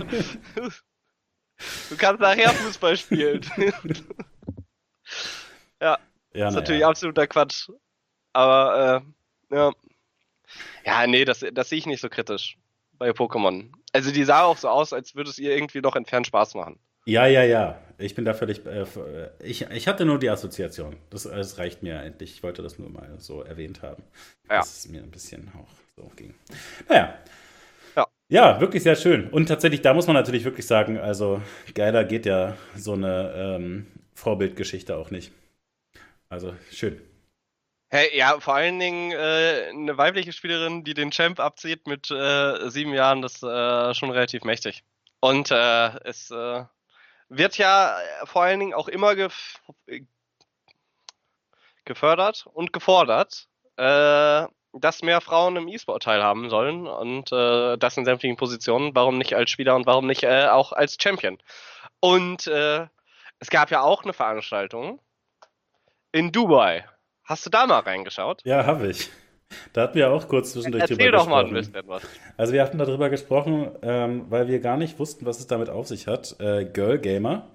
[1.89, 3.41] Du kannst nachher Fußball spielen.
[5.81, 5.99] ja,
[6.33, 6.89] ja, ist natürlich ja.
[6.89, 7.69] absoluter Quatsch.
[8.33, 9.03] Aber,
[9.51, 9.73] äh, ja.
[10.85, 12.57] Ja, nee, das, das sehe ich nicht so kritisch
[12.93, 13.71] bei Pokémon.
[13.93, 16.79] Also die sah auch so aus, als würde es ihr irgendwie noch entfernt Spaß machen.
[17.07, 17.81] Ja, ja, ja.
[17.99, 18.65] Ich bin da völlig.
[18.67, 18.87] Äh,
[19.41, 20.97] ich, ich hatte nur die Assoziation.
[21.11, 22.33] Das, das reicht mir endlich.
[22.33, 24.03] Ich wollte das nur mal so erwähnt haben.
[24.49, 24.59] Ja.
[24.59, 26.35] Dass es mir ein bisschen auch so ging.
[26.89, 27.15] Naja.
[28.31, 28.61] Ja.
[28.61, 29.29] wirklich sehr schön.
[29.29, 31.43] Und tatsächlich, da muss man natürlich wirklich sagen, also
[31.75, 35.33] geiler geht ja so eine ähm, Vorbildgeschichte auch nicht.
[36.29, 37.01] Also schön.
[37.93, 42.71] Hey, ja, vor allen Dingen äh, eine weibliche Spielerin, die den Champ abzieht mit äh,
[42.71, 44.85] sieben Jahren, das ist äh, schon relativ mächtig.
[45.19, 46.65] Und äh, es äh,
[47.29, 49.61] wird ja vor allen Dingen auch immer gef
[51.85, 58.05] gefördert und gefordert, äh, dass mehr Frauen im E-Sport teilhaben sollen und äh, das in
[58.05, 58.95] sämtlichen Positionen.
[58.95, 61.39] Warum nicht als Spieler und warum nicht äh, auch als Champion?
[62.01, 62.87] Und äh,
[63.39, 65.01] es gab ja auch eine Veranstaltung
[66.13, 66.85] in Dubai
[67.31, 68.43] Hast du da mal reingeschaut?
[68.45, 69.09] Ja, habe ich.
[69.73, 71.23] Da hatten wir auch kurz zwischendurch Erzähl drüber gesprochen.
[71.23, 72.03] Erzähl doch mal ein bisschen was.
[72.37, 75.87] Also wir hatten darüber gesprochen, ähm, weil wir gar nicht wussten, was es damit auf
[75.87, 76.35] sich hat.
[76.41, 77.47] Äh, Girl Gamer.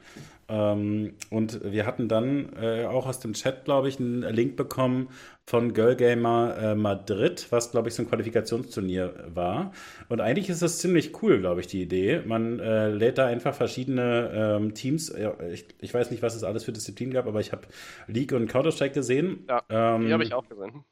[0.47, 5.09] Ähm, und wir hatten dann äh, auch aus dem Chat, glaube ich, einen Link bekommen
[5.47, 9.71] von Girl Gamer äh, Madrid, was, glaube ich, so ein Qualifikationsturnier war.
[10.09, 12.21] Und eigentlich ist das ziemlich cool, glaube ich, die Idee.
[12.25, 15.13] Man äh, lädt da einfach verschiedene ähm, Teams.
[15.51, 17.67] Ich, ich, weiß nicht, was es alles für Disziplinen gab, aber ich habe
[18.07, 19.45] League und Counter-Strike gesehen.
[19.49, 20.83] Ja, ähm, die habe ich auch gesehen.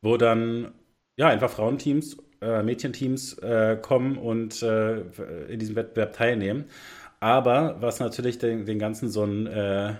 [0.00, 0.72] Wo dann
[1.16, 5.00] ja einfach Frauenteams, äh, Mädchenteams äh, kommen und äh,
[5.48, 6.66] in diesem Wettbewerb teilnehmen.
[7.20, 9.94] Aber was natürlich den, den ganzen so einen äh,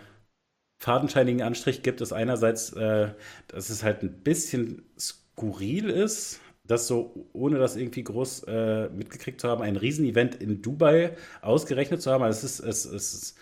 [0.80, 3.10] fadenscheinigen Anstrich gibt, ist einerseits, äh,
[3.48, 9.40] dass es halt ein bisschen skurril ist, das so, ohne das irgendwie groß äh, mitgekriegt
[9.40, 12.24] zu haben, ein Riesenevent in Dubai ausgerechnet zu haben.
[12.24, 13.36] Also es ist, es, es,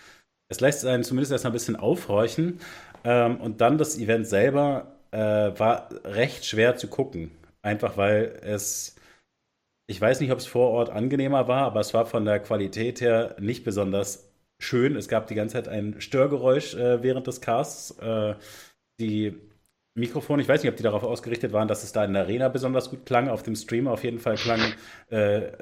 [0.48, 2.60] es lässt einen zumindest erstmal ein bisschen aufhorchen.
[3.04, 7.32] Ähm, und dann das Event selber äh, war recht schwer zu gucken.
[7.62, 8.95] Einfach weil es
[9.86, 13.00] ich weiß nicht, ob es vor Ort angenehmer war, aber es war von der Qualität
[13.00, 14.96] her nicht besonders schön.
[14.96, 17.92] Es gab die ganze Zeit ein Störgeräusch äh, während des Casts.
[17.98, 18.34] Äh,
[18.98, 19.36] die
[19.94, 22.48] Mikrofone, ich weiß nicht, ob die darauf ausgerichtet waren, dass es da in der Arena
[22.48, 23.28] besonders gut klang.
[23.28, 24.60] Auf dem Stream auf jeden Fall klang
[25.10, 25.52] äh,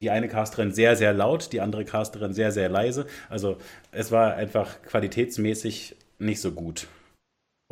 [0.00, 3.06] die eine Casterin sehr, sehr laut, die andere Casterin sehr, sehr leise.
[3.28, 3.56] Also
[3.92, 6.88] es war einfach qualitätsmäßig nicht so gut.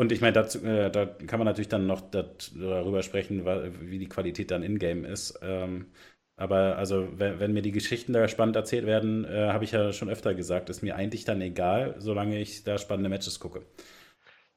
[0.00, 3.44] Und ich meine, dazu, äh, da kann man natürlich dann noch darüber sprechen,
[3.82, 5.38] wie die Qualität dann in-game ist.
[5.42, 5.92] Ähm,
[6.36, 9.92] aber also, wenn, wenn, mir die Geschichten da spannend erzählt werden, äh, habe ich ja
[9.92, 13.66] schon öfter gesagt, ist mir eigentlich dann egal, solange ich da spannende Matches gucke.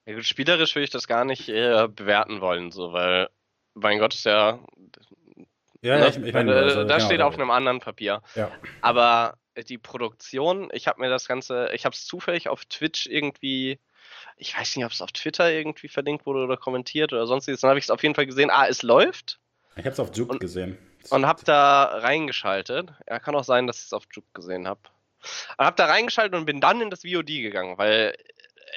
[0.06, 3.28] Ja, gut, spielerisch würde ich das gar nicht äh, bewerten wollen, so, weil,
[3.74, 4.60] mein Gott, ist ja.
[5.82, 6.08] Ja, ne?
[6.08, 8.22] ich, ich meine, also, das genau, steht auf einem anderen Papier.
[8.36, 8.50] Ja.
[8.80, 9.34] Aber
[9.68, 13.78] die Produktion, ich habe mir das Ganze, ich habe es zufällig auf Twitch irgendwie
[14.38, 17.61] ich weiß nicht, ob es auf Twitter irgendwie verlinkt wurde oder kommentiert oder sonstiges.
[17.61, 18.49] Dann habe ich es auf jeden Fall gesehen.
[18.49, 19.39] Ah, es läuft.
[19.75, 20.77] Ich habe es auf Juke und, gesehen.
[21.09, 22.93] Und habe da reingeschaltet.
[23.07, 24.81] Ja, kann auch sein, dass ich es auf Juke gesehen habe.
[25.57, 28.15] Und habe da reingeschaltet und bin dann in das VOD gegangen, weil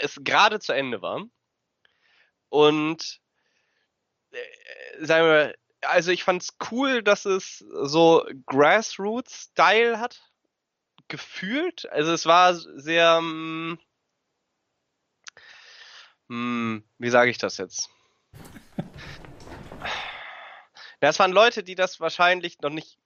[0.00, 1.24] es gerade zu Ende war.
[2.48, 3.20] Und
[4.32, 10.22] äh, sagen wir, also ich fand es cool, dass es so Grassroots-Style hat.
[11.08, 11.90] Gefühlt.
[11.90, 13.20] Also es war sehr.
[16.28, 17.90] Hm, wie sage ich das jetzt?
[21.00, 22.98] Das waren Leute, die das wahrscheinlich noch nicht.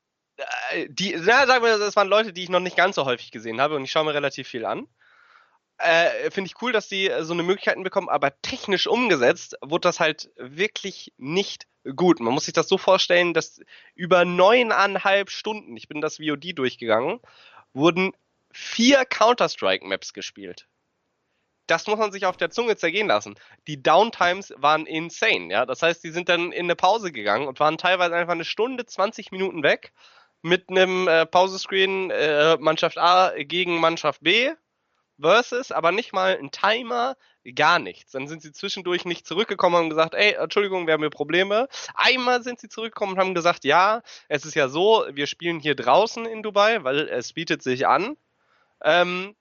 [0.70, 3.30] Äh, die, na, sagen wir, das waren Leute, die ich noch nicht ganz so häufig
[3.30, 4.86] gesehen habe und ich schaue mir relativ viel an.
[5.78, 10.00] äh, finde ich cool, dass die so eine Möglichkeiten bekommen, aber technisch umgesetzt wurde das
[10.00, 11.66] halt wirklich nicht
[11.96, 12.20] gut.
[12.20, 13.60] Man muss sich das so vorstellen, dass
[13.94, 17.20] über neuneinhalb Stunden, ich bin das VOD durchgegangen,
[17.72, 18.12] wurden
[18.52, 20.66] vier Counter-Strike-Maps gespielt.
[21.70, 23.36] Das muss man sich auf der Zunge zergehen lassen.
[23.68, 25.66] Die Downtimes waren insane, ja.
[25.66, 28.86] Das heißt, die sind dann in eine Pause gegangen und waren teilweise einfach eine Stunde,
[28.86, 29.92] 20 Minuten weg
[30.42, 34.50] mit einem äh, Pausescreen äh, Mannschaft A gegen Mannschaft B
[35.20, 37.16] versus, aber nicht mal ein Timer,
[37.54, 38.10] gar nichts.
[38.10, 41.68] Dann sind sie zwischendurch nicht zurückgekommen und haben gesagt, ey, Entschuldigung, wir haben hier Probleme.
[41.94, 45.76] Einmal sind sie zurückgekommen und haben gesagt, ja, es ist ja so, wir spielen hier
[45.76, 48.16] draußen in Dubai, weil es bietet sich an.
[48.82, 49.36] Ähm,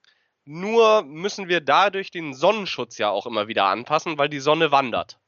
[0.49, 5.19] nur müssen wir dadurch den Sonnenschutz ja auch immer wieder anpassen, weil die Sonne wandert.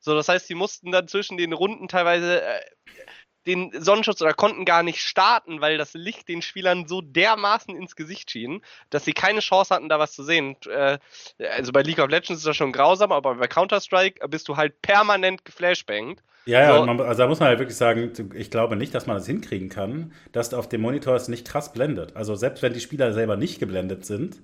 [0.00, 2.60] So, das heißt, sie mussten dann zwischen den Runden teilweise äh,
[3.46, 7.94] den Sonnenschutz oder konnten gar nicht starten, weil das Licht den Spielern so dermaßen ins
[7.94, 10.56] Gesicht schien, dass sie keine Chance hatten, da was zu sehen.
[10.66, 10.98] Äh,
[11.38, 14.82] also bei League of Legends ist das schon grausam, aber bei Counter-Strike bist du halt
[14.82, 16.20] permanent geflashbangt.
[16.46, 16.84] Ja, ja, so.
[16.84, 19.68] man, also da muss man halt wirklich sagen, ich glaube nicht, dass man das hinkriegen
[19.68, 22.16] kann, dass auf dem Monitor es nicht krass blendet.
[22.16, 24.42] Also selbst wenn die Spieler selber nicht geblendet sind,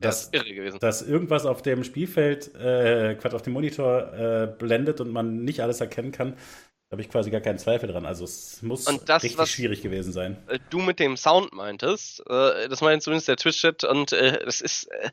[0.00, 5.12] dass, das dass irgendwas auf dem Spielfeld, äh, Quatsch, auf dem Monitor äh, blendet und
[5.12, 6.36] man nicht alles erkennen kann,
[6.90, 8.04] da habe ich quasi gar keinen Zweifel dran.
[8.04, 10.36] Also es muss das, richtig schwierig gewesen sein.
[10.48, 14.60] Äh, du mit dem Sound meintest, äh, das meint zumindest der Twitch-Chat und äh, das
[14.60, 14.84] ist.
[14.84, 15.10] Äh,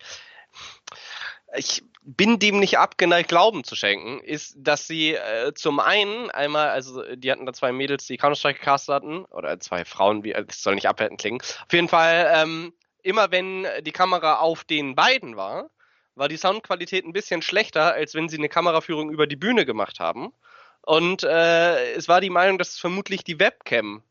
[1.55, 6.69] ich bin dem nicht abgeneigt, Glauben zu schenken, ist, dass sie äh, zum einen einmal,
[6.69, 10.61] also die hatten da zwei Mädels, die Counter-Strike gecastet hatten, oder zwei Frauen, wie, das
[10.61, 11.41] soll nicht abwertend klingen.
[11.41, 12.73] Auf jeden Fall, ähm,
[13.07, 15.69] immer wenn die Kamera auf den beiden war,
[16.15, 19.99] war die Soundqualität ein bisschen schlechter, als wenn sie eine Kameraführung über die Bühne gemacht
[19.99, 20.33] haben.
[20.81, 24.03] Und äh, es war die Meinung, dass es vermutlich die Webcam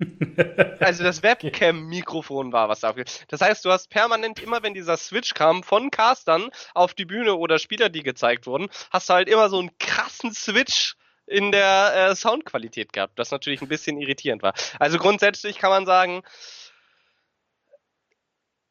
[0.80, 2.94] also das Webcam-Mikrofon war, was da
[3.28, 7.34] Das heißt, du hast permanent immer, wenn dieser Switch kam von Castern auf die Bühne
[7.34, 10.94] oder Spieler, die gezeigt wurden, hast du halt immer so einen krassen Switch
[11.26, 14.54] in der äh, Soundqualität gehabt, das natürlich ein bisschen irritierend war.
[14.78, 16.22] Also grundsätzlich kann man sagen,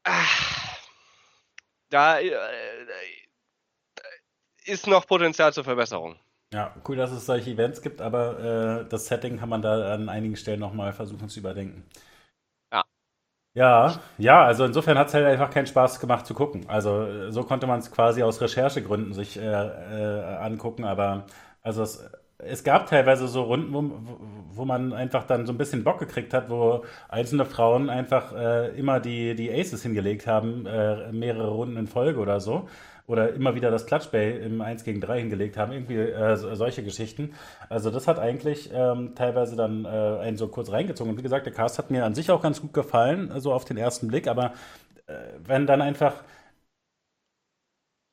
[0.08, 0.26] ah,
[1.90, 2.32] da äh,
[4.66, 6.18] ist noch Potenzial zur Verbesserung.
[6.54, 8.40] Ja, cool, dass es solche Events gibt, aber
[8.86, 11.86] äh, das Setting kann man da an einigen Stellen nochmal versuchen zu überdenken.
[12.72, 12.84] Ja.
[13.56, 16.70] Ja, ja, also insofern hat es halt einfach keinen Spaß gemacht zu gucken.
[16.70, 21.26] Also so konnte man es quasi aus Recherchegründen sich äh, äh, angucken, aber
[21.64, 23.92] also es, es gab teilweise so Runden, wo,
[24.52, 28.78] wo man einfach dann so ein bisschen Bock gekriegt hat, wo einzelne Frauen einfach äh,
[28.78, 32.68] immer die, die Aces hingelegt haben, äh, mehrere Runden in Folge oder so
[33.08, 37.34] oder immer wieder das Klatschbay im 1 gegen 3 hingelegt haben, irgendwie äh, solche Geschichten.
[37.70, 41.12] Also das hat eigentlich ähm, teilweise dann äh, einen so kurz reingezogen.
[41.12, 43.64] Und wie gesagt, der Cast hat mir an sich auch ganz gut gefallen, so auf
[43.64, 44.54] den ersten Blick, aber
[45.08, 45.14] äh,
[45.46, 46.24] wenn dann einfach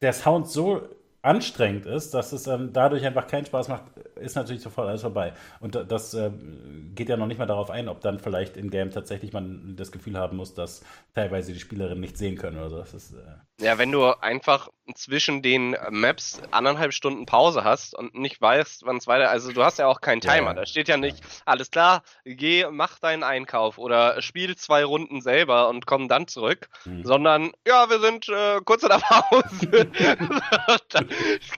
[0.01, 0.83] der Sound so
[1.25, 3.85] anstrengend ist, dass es ähm, dadurch einfach keinen Spaß macht,
[4.17, 5.33] ist natürlich sofort alles vorbei.
[5.61, 6.31] Und das äh,
[6.95, 9.91] geht ja noch nicht mal darauf ein, ob dann vielleicht in Game tatsächlich man das
[9.91, 12.79] Gefühl haben muss, dass teilweise die Spielerinnen nicht sehen können oder so.
[12.79, 18.15] Das ist, äh ja, wenn du einfach zwischen den Maps anderthalb Stunden Pause hast und
[18.15, 20.49] nicht weißt, wann es weiter, also du hast ja auch keinen Timer.
[20.49, 25.21] Ja, da steht ja nicht, alles klar, geh, mach deinen Einkauf oder spiel zwei Runden
[25.21, 27.05] selber und komm dann zurück, hm.
[27.05, 29.91] sondern ja, wir sind äh, kurz in der Pause.
[30.91, 31.09] dann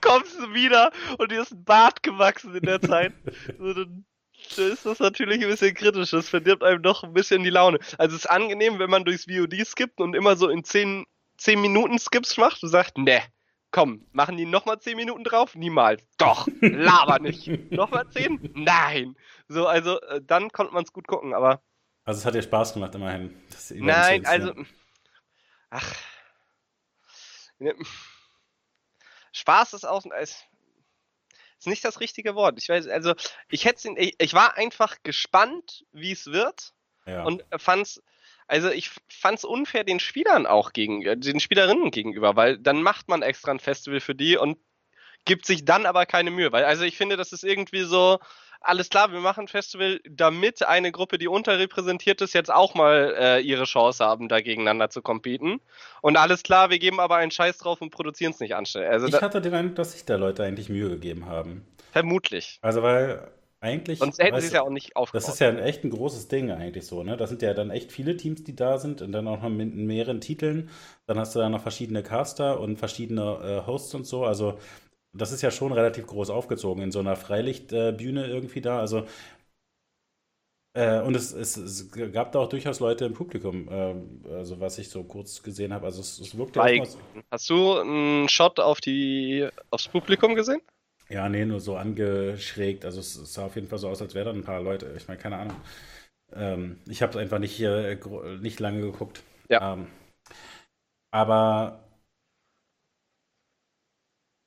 [0.01, 3.13] kommst du wieder und dir ist ein Bart gewachsen in der Zeit.
[3.57, 4.05] So, dann
[4.55, 6.11] ist das natürlich ein bisschen kritisch.
[6.11, 7.79] Das verdirbt einem doch ein bisschen die Laune.
[7.97, 11.05] Also es ist angenehm, wenn man durchs VOD skippt und immer so in 10,
[11.37, 13.21] 10 Minuten Skips macht und sagt, ne,
[13.71, 15.55] komm, machen die nochmal 10 Minuten drauf?
[15.55, 16.03] Niemals.
[16.17, 17.47] Doch, laber nicht.
[17.71, 18.51] nochmal 10?
[18.55, 19.15] Nein.
[19.47, 21.61] So, also äh, dann konnte man es gut gucken, aber.
[22.03, 23.35] Also es hat dir Spaß gemacht immerhin.
[23.71, 24.53] Nein, also.
[25.69, 25.95] Ach.
[27.59, 27.75] Ne,
[29.31, 30.05] Spaß ist auch.
[30.19, 30.45] Ist,
[31.59, 32.57] ist nicht das richtige Wort.
[32.59, 33.13] Ich weiß, also
[33.49, 36.73] ich hätte ich, ich war einfach gespannt, wie es wird
[37.05, 37.23] ja.
[37.23, 38.01] und fand's
[38.47, 43.21] also ich fand's unfair den Spielern auch gegen den Spielerinnen gegenüber, weil dann macht man
[43.21, 44.57] extra ein Festival für die und
[45.25, 48.19] gibt sich dann aber keine Mühe, weil also ich finde, das ist irgendwie so
[48.61, 53.15] alles klar, wir machen ein Festival, damit eine Gruppe, die unterrepräsentiert ist, jetzt auch mal
[53.17, 55.61] äh, ihre Chance haben, da gegeneinander zu competen.
[56.01, 58.91] Und alles klar, wir geben aber einen Scheiß drauf und produzieren es nicht anständig.
[58.91, 61.65] Also ich hatte den Eindruck, dass sich da Leute eigentlich Mühe gegeben haben.
[61.91, 62.59] Vermutlich.
[62.61, 63.99] Also weil eigentlich.
[63.99, 65.23] Sonst hätten sie es ja auch nicht aufgebaut.
[65.23, 67.17] Das ist ja ein echt ein großes Ding eigentlich so, ne?
[67.17, 69.75] Das sind ja dann echt viele Teams, die da sind und dann auch noch mit
[69.75, 70.69] mehreren Titeln.
[71.05, 74.25] Dann hast du da noch verschiedene Caster und verschiedene äh, Hosts und so.
[74.25, 74.57] Also
[75.13, 78.79] das ist ja schon relativ groß aufgezogen in so einer Freilichtbühne irgendwie da.
[78.79, 79.05] Also
[80.77, 83.95] Äh, und es, es, es, gab da auch durchaus Leute im Publikum, äh,
[84.31, 85.87] also was ich so kurz gesehen habe.
[85.87, 86.83] Also es, es wirkte Bei,
[87.31, 90.61] Hast du einen Shot auf die, aufs Publikum gesehen?
[91.09, 92.83] Ja, nee, nur so angeschrägt.
[92.85, 94.93] Also es, sah auf jeden Fall so aus, als wären da ein paar Leute.
[94.97, 95.55] Ich meine, keine Ahnung.
[96.33, 97.97] Ähm, ich habe es einfach nicht, äh,
[98.41, 99.23] nicht lange geguckt.
[99.49, 99.73] Ja.
[99.73, 99.87] Ähm,
[101.11, 101.79] aber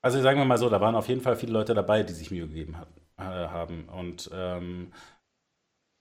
[0.02, 2.30] also sagen wir mal so, da waren auf jeden Fall viele Leute dabei, die sich
[2.30, 2.88] Mühe gegeben hat,
[3.18, 3.88] äh, haben.
[3.88, 4.92] Und ähm,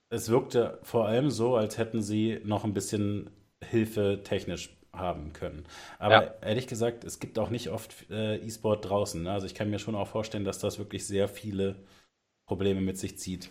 [0.08, 3.30] es wirkte vor allem so, als hätten sie noch ein bisschen
[3.62, 5.64] Hilfe technisch haben können.
[5.98, 6.34] Aber ja.
[6.42, 9.22] ehrlich gesagt, es gibt auch nicht oft äh, E-Sport draußen.
[9.22, 9.32] Ne?
[9.32, 11.76] Also ich kann mir schon auch vorstellen, dass das wirklich sehr viele
[12.46, 13.50] Probleme mit sich zieht.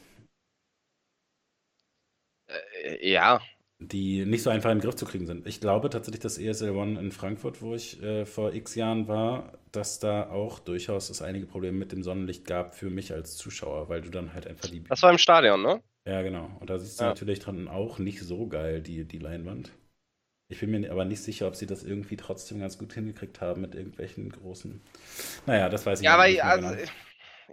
[2.48, 3.40] Äh, ja.
[3.82, 5.48] Die nicht so einfach in den Griff zu kriegen sind.
[5.48, 9.58] Ich glaube tatsächlich, dass ESL One in Frankfurt, wo ich äh, vor x Jahren war,
[9.72, 13.88] dass da auch durchaus es einige Probleme mit dem Sonnenlicht gab für mich als Zuschauer,
[13.88, 14.84] weil du dann halt einfach die.
[14.84, 15.82] Das war im Stadion, ne?
[16.06, 16.50] Ja, genau.
[16.60, 17.10] Und da siehst du ja.
[17.12, 19.72] natürlich dran auch nicht so geil, die, die Leinwand.
[20.52, 23.62] Ich bin mir aber nicht sicher, ob sie das irgendwie trotzdem ganz gut hingekriegt haben
[23.62, 24.82] mit irgendwelchen großen.
[25.45, 26.38] Naja, das weiß ich ja, nicht.
[26.38, 26.91] Ja, aber also, genau.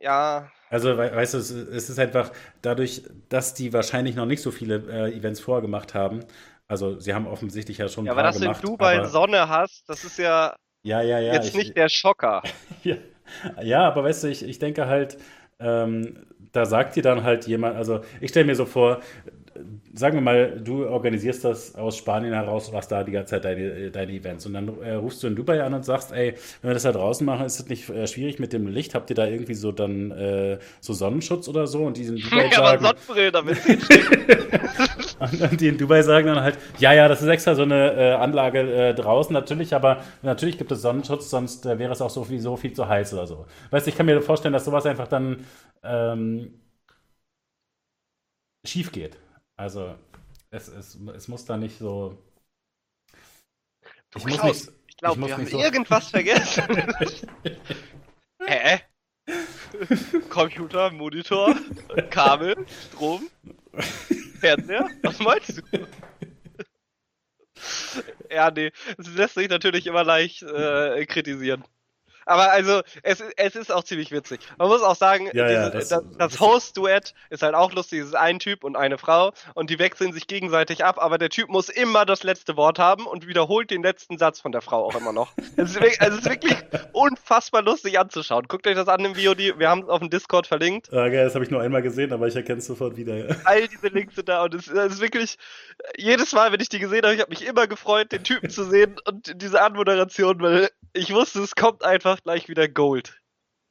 [0.00, 0.52] ja.
[0.70, 2.32] Also, weißt du, es, ist einfach
[2.62, 6.24] dadurch, dass die wahrscheinlich noch nicht so viele äh, Events vorgemacht haben.
[6.68, 9.08] Also, sie haben offensichtlich ja schon ja, aber dass gemacht, du Dubai aber...
[9.08, 12.42] Sonne hast, das ist ja, ja, ja, ja jetzt ich, nicht der Schocker.
[12.82, 12.96] ja,
[13.62, 15.18] ja, aber weißt du, ich, ich denke halt,
[15.58, 19.00] ähm, da sagt dir dann halt jemand, also ich stelle mir so vor,
[19.94, 23.44] sagen wir mal, du organisierst das aus Spanien heraus und machst da die ganze Zeit
[23.44, 24.46] deine, deine Events.
[24.46, 26.92] Und dann äh, rufst du in Dubai an und sagst, ey, wenn wir das da
[26.92, 28.94] draußen machen, ist das nicht äh, schwierig mit dem Licht?
[28.94, 31.84] Habt ihr da irgendwie so dann äh, so Sonnenschutz oder so?
[31.84, 33.58] Und die in Dubai ja, sagen, aber Sonnenbrille, damit
[35.18, 37.92] und, und die in Dubai sagen dann halt, ja, ja, das ist extra so eine
[37.92, 42.10] äh, Anlage äh, draußen, natürlich, aber natürlich gibt es Sonnenschutz, sonst äh, wäre es auch
[42.10, 43.46] sowieso viel zu heiß oder so.
[43.70, 45.44] Weißt du, ich kann mir vorstellen, dass sowas einfach dann
[45.82, 46.60] ähm,
[48.64, 49.18] schief geht.
[49.56, 49.96] Also
[50.50, 52.16] es, es, es muss da nicht so.
[54.10, 56.64] Du ich Klaus, nicht, ich glaube, wir haben so irgendwas vergessen.
[58.46, 58.80] Hä?
[60.28, 61.54] Computer, Monitor,
[62.10, 62.54] Kabel,
[62.86, 63.28] Strom,
[64.40, 64.88] Fernseher?
[65.02, 65.88] Was meinst du?
[68.30, 71.64] ja, nee, es lässt sich natürlich immer leicht äh, kritisieren.
[72.26, 74.40] Aber also, es, es ist auch ziemlich witzig.
[74.58, 78.00] Man muss auch sagen, ja, diese, ja, das, das, das Host-Duett ist halt auch lustig.
[78.00, 81.30] Es ist ein Typ und eine Frau und die wechseln sich gegenseitig ab, aber der
[81.30, 84.84] Typ muss immer das letzte Wort haben und wiederholt den letzten Satz von der Frau
[84.84, 85.32] auch immer noch.
[85.56, 86.56] es, ist wirklich, also es ist wirklich
[86.92, 88.46] unfassbar lustig anzuschauen.
[88.48, 89.58] Guckt euch das an im VOD.
[89.58, 90.88] Wir haben es auf dem Discord verlinkt.
[90.90, 93.16] Ja, geil, das habe ich nur einmal gesehen, aber ich erkenne es sofort wieder.
[93.16, 93.36] Ja.
[93.44, 95.38] All diese Links sind da und es, es ist wirklich,
[95.96, 98.64] jedes Mal, wenn ich die gesehen habe, ich habe mich immer gefreut, den Typen zu
[98.64, 103.20] sehen und diese Anmoderation, weil ich wusste, es kommt einfach gleich wieder Gold.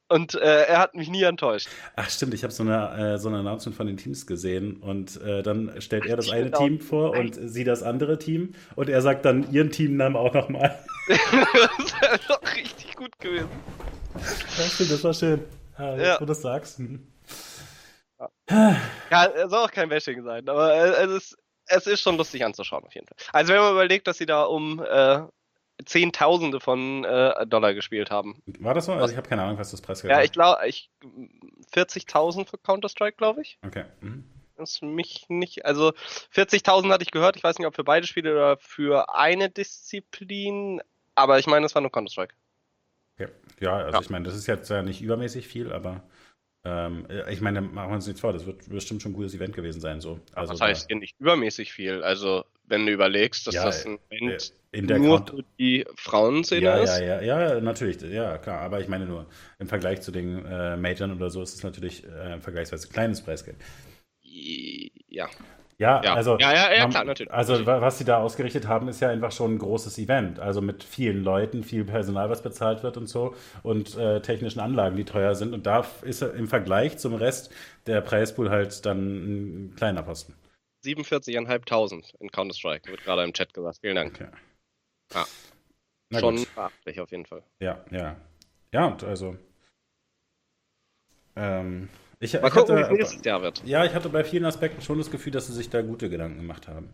[0.08, 1.68] Und äh, er hat mich nie enttäuscht.
[1.96, 5.20] Ach stimmt, ich habe so eine, äh, so ein Announcement von den Teams gesehen und
[5.20, 8.88] äh, dann stellt Ach, er das eine Team vor und sie das andere Team und
[8.88, 10.78] er sagt dann ihren Teamnamen auch nochmal.
[11.08, 13.50] das wäre doch richtig gut gewesen.
[14.14, 15.44] Ja, stimmt, das war schön.
[15.76, 16.14] Ja, ja.
[16.14, 16.78] wo du das sagst.
[16.78, 17.06] Hm.
[18.48, 22.44] Ja, es soll auch kein Bashing sein, aber äh, es ist, es ist schon lustig
[22.44, 23.16] anzuschauen auf jeden Fall.
[23.32, 25.22] Also wenn man überlegt, dass sie da um äh,
[25.84, 28.42] Zehntausende von äh, Dollar gespielt haben.
[28.60, 28.92] War das so?
[28.92, 30.90] Also ich habe keine Ahnung, was das Preisgeld Ja, ich glaube, ich
[31.74, 33.58] 40.000 für Counter-Strike, glaube ich.
[33.64, 33.84] Okay.
[34.00, 34.24] Mhm.
[34.56, 35.92] Das ist mich nicht, also
[36.34, 40.80] 40.000 hatte ich gehört, ich weiß nicht, ob für beide Spiele oder für eine Disziplin,
[41.14, 42.34] aber ich meine, das war nur Counter-Strike.
[43.18, 43.30] Okay.
[43.60, 44.02] Ja, also ja.
[44.02, 46.02] ich meine, das ist jetzt ja nicht übermäßig viel, aber
[46.64, 49.54] ähm, ich meine, machen wir uns nichts vor, das wird bestimmt schon ein gutes Event
[49.54, 50.00] gewesen sein.
[50.00, 50.20] So.
[50.32, 52.02] Also das heißt da, nicht übermäßig viel.
[52.02, 56.98] Also, wenn du überlegst, dass ja, das ein Event nur für die Frauenszene ja, ist.
[56.98, 58.60] Ja, ja, ja, natürlich, ja, klar.
[58.60, 59.26] Aber ich meine nur,
[59.58, 63.22] im Vergleich zu den äh, Majors oder so ist es natürlich äh, ein vergleichsweise kleines
[63.22, 63.56] Preisgeld.
[64.22, 65.28] Ja.
[65.78, 67.30] Ja, ja, also, ja, ja, ja, klar, natürlich.
[67.30, 70.40] Also, was sie da ausgerichtet haben, ist ja einfach schon ein großes Event.
[70.40, 74.96] Also mit vielen Leuten, viel Personal, was bezahlt wird und so und äh, technischen Anlagen,
[74.96, 75.52] die teuer sind.
[75.52, 77.50] Und da ist im Vergleich zum Rest
[77.86, 80.32] der Preispool halt dann ein kleiner Posten.
[80.86, 83.78] 47.500 in Counter-Strike, wird gerade im Chat gesagt.
[83.80, 84.14] Vielen Dank.
[84.14, 84.28] Okay.
[85.14, 85.26] Ja.
[86.10, 87.42] Na schon beachtlich auf jeden Fall.
[87.60, 88.16] Ja, ja.
[88.72, 89.36] Ja, und also.
[91.34, 91.88] Ähm,
[92.20, 93.62] ich, Mal ich gucken, hatte, wie nächstes Jahr wird.
[93.64, 96.38] Ja, ich hatte bei vielen Aspekten schon das Gefühl, dass sie sich da gute Gedanken
[96.38, 96.92] gemacht haben.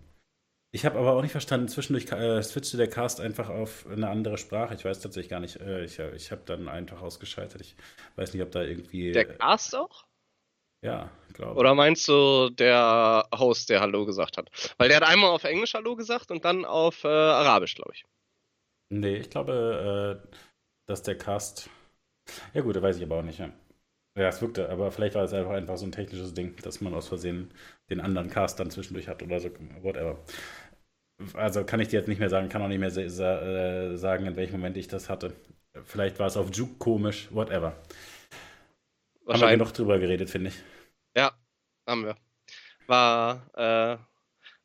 [0.74, 4.38] Ich habe aber auch nicht verstanden, zwischendurch äh, switchte der Cast einfach auf eine andere
[4.38, 4.74] Sprache.
[4.74, 5.60] Ich weiß tatsächlich gar nicht.
[5.60, 7.60] Äh, ich ich habe dann einfach ausgeschaltet.
[7.60, 7.76] Ich
[8.16, 9.12] weiß nicht, ob da irgendwie.
[9.12, 10.06] Der Cast auch?
[10.82, 14.50] Ja, glaube Oder meinst du der Host, der Hallo gesagt hat?
[14.78, 18.04] Weil der hat einmal auf Englisch Hallo gesagt und dann auf äh, Arabisch, glaube ich.
[18.90, 20.36] Nee, ich glaube, äh,
[20.86, 21.70] dass der Cast.
[22.52, 23.38] Ja, gut, da weiß ich aber auch nicht.
[23.38, 23.50] Ja.
[24.14, 26.92] Ja, es wirkte, aber vielleicht war es einfach, einfach so ein technisches Ding, dass man
[26.92, 27.50] aus Versehen
[27.88, 29.48] den anderen Cast dann zwischendurch hat oder so,
[29.80, 30.18] whatever.
[31.34, 34.36] Also kann ich dir jetzt nicht mehr sagen, kann auch nicht mehr äh, sagen, in
[34.36, 35.32] welchem Moment ich das hatte.
[35.84, 37.74] Vielleicht war es auf Juke komisch, whatever.
[39.26, 40.56] Haben wir genug drüber geredet, finde ich.
[41.16, 41.32] Ja,
[41.86, 42.16] haben wir.
[42.86, 43.98] War, äh,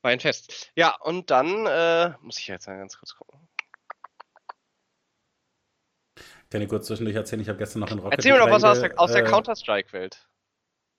[0.01, 0.71] war ein Fest.
[0.75, 3.47] Ja, und dann äh, muss ich jetzt mal ganz kurz gucken.
[6.49, 7.41] Kann ich kurz zwischendurch erzählen?
[7.41, 9.29] Ich habe gestern noch in Rocket Erzähl mir doch was aus der, aus der äh,
[9.29, 10.27] Counter-Strike-Welt.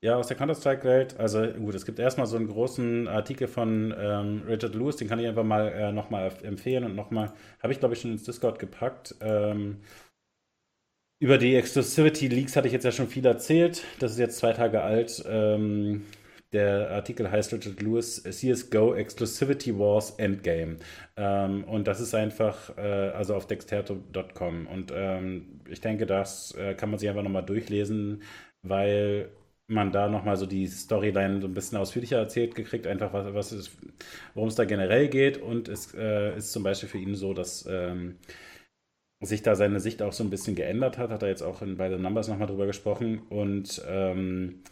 [0.01, 1.18] Ja, aus der Counter-Strike-Welt.
[1.18, 5.18] Also gut, es gibt erstmal so einen großen Artikel von ähm, Richard Lewis, den kann
[5.18, 7.32] ich einfach mal äh, nochmal empfehlen und nochmal,
[7.62, 9.16] habe ich glaube ich schon ins Discord gepackt.
[9.20, 9.80] Ähm,
[11.21, 13.85] über die Exclusivity Leaks hatte ich jetzt ja schon viel erzählt.
[13.99, 15.25] Das ist jetzt zwei Tage alt.
[15.29, 16.05] Ähm,
[16.53, 20.77] der Artikel heißt Richard Lewis CSGO Exclusivity Wars Endgame.
[21.16, 24.66] Ähm, und das ist einfach, äh, also auf dexterto.com.
[24.66, 28.23] Und ähm, ich denke, das äh, kann man sich einfach nochmal durchlesen,
[28.62, 29.31] weil
[29.66, 33.71] man da nochmal so die Storyline so ein bisschen ausführlicher erzählt gekriegt, einfach was, was
[34.35, 35.37] worum es da generell geht.
[35.37, 38.16] Und es äh, ist zum Beispiel für ihn so, dass ähm,
[39.21, 41.11] sich da seine Sicht auch so ein bisschen geändert hat.
[41.11, 43.21] Hat er jetzt auch in bei den Numbers nochmal drüber gesprochen.
[43.29, 44.62] Und ähm,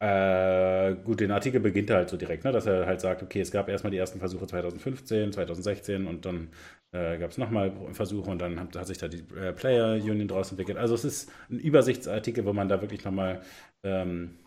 [0.00, 3.40] äh, gut, den Artikel beginnt er halt so direkt, ne, dass er halt sagt, okay,
[3.40, 6.50] es gab erstmal die ersten Versuche 2015, 2016 und dann
[6.92, 10.26] äh, gab es nochmal Versuche und dann hat, hat sich da die äh, Player Union
[10.26, 10.76] draus entwickelt.
[10.76, 13.42] Also es ist ein Übersichtsartikel, wo man da wirklich nochmal
[13.84, 14.38] ähm,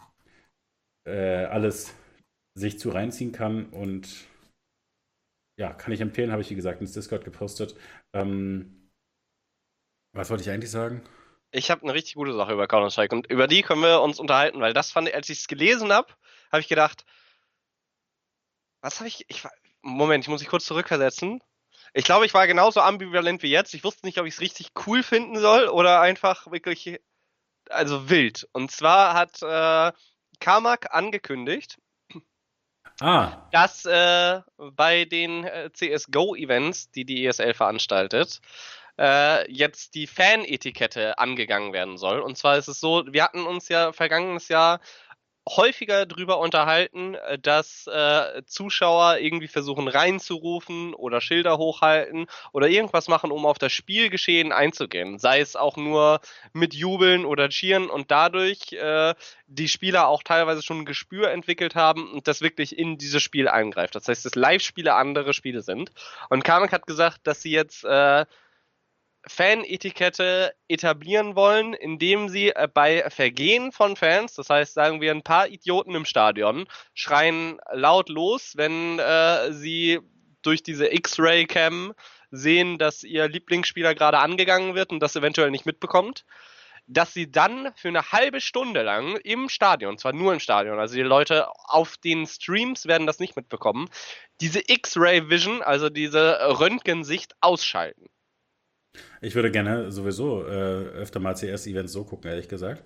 [1.07, 1.93] äh, alles
[2.57, 4.25] sich zu reinziehen kann und
[5.57, 7.75] ja, kann ich empfehlen, habe ich wie gesagt ins Discord gepostet.
[8.13, 8.91] Ähm,
[10.13, 11.03] was wollte ich eigentlich sagen?
[11.55, 14.59] ich habe eine richtig gute Sache über Counter-Strike und über die können wir uns unterhalten,
[14.59, 16.13] weil das fand ich, als ich es gelesen habe,
[16.51, 17.05] habe ich gedacht,
[18.81, 19.43] was habe ich, ich
[19.81, 21.41] Moment, ich muss mich kurz zurückversetzen.
[21.93, 23.73] Ich glaube, ich war genauso ambivalent wie jetzt.
[23.73, 26.99] Ich wusste nicht, ob ich es richtig cool finden soll oder einfach wirklich,
[27.69, 28.47] also wild.
[28.51, 29.95] Und zwar hat äh,
[30.39, 31.77] Carmack angekündigt,
[33.01, 33.47] ah.
[33.51, 38.41] dass äh, bei den äh, CSGO-Events, die die ESL veranstaltet,
[38.97, 42.19] äh, jetzt die Fan-Etikette angegangen werden soll.
[42.19, 44.79] Und zwar ist es so, wir hatten uns ja vergangenes Jahr
[45.47, 53.07] häufiger drüber unterhalten, äh, dass äh, Zuschauer irgendwie versuchen reinzurufen oder Schilder hochhalten oder irgendwas
[53.07, 55.19] machen, um auf das Spielgeschehen einzugehen.
[55.19, 56.19] Sei es auch nur
[56.53, 59.13] mit Jubeln oder Cheeren und dadurch äh,
[59.47, 63.47] die Spieler auch teilweise schon ein Gespür entwickelt haben und das wirklich in dieses Spiel
[63.47, 63.95] eingreift.
[63.95, 65.91] Das heißt, dass Live-Spiele andere Spiele sind.
[66.29, 68.25] Und Kamek hat gesagt, dass sie jetzt äh,
[69.27, 75.23] Fan-Etikette etablieren wollen, indem sie äh, bei Vergehen von Fans, das heißt, sagen wir ein
[75.23, 79.99] paar Idioten im Stadion, schreien laut los, wenn äh, sie
[80.41, 81.93] durch diese X-Ray-Cam
[82.31, 86.25] sehen, dass ihr Lieblingsspieler gerade angegangen wird und das eventuell nicht mitbekommt,
[86.87, 90.95] dass sie dann für eine halbe Stunde lang im Stadion, zwar nur im Stadion, also
[90.95, 93.89] die Leute auf den Streams werden das nicht mitbekommen,
[94.39, 98.05] diese X-Ray-Vision, also diese Röntgensicht ausschalten.
[99.21, 102.83] Ich würde gerne sowieso äh, öfter mal CS-Events so gucken, ehrlich gesagt.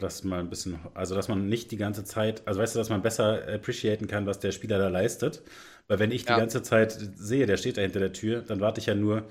[0.00, 2.90] Dass man ein bisschen, also dass man nicht die ganze Zeit, also weißt du, dass
[2.90, 5.42] man besser appreciaten kann, was der Spieler da leistet.
[5.88, 6.34] Weil wenn ich ja.
[6.34, 9.24] die ganze Zeit sehe, der steht da hinter der Tür, dann warte ich ja nur,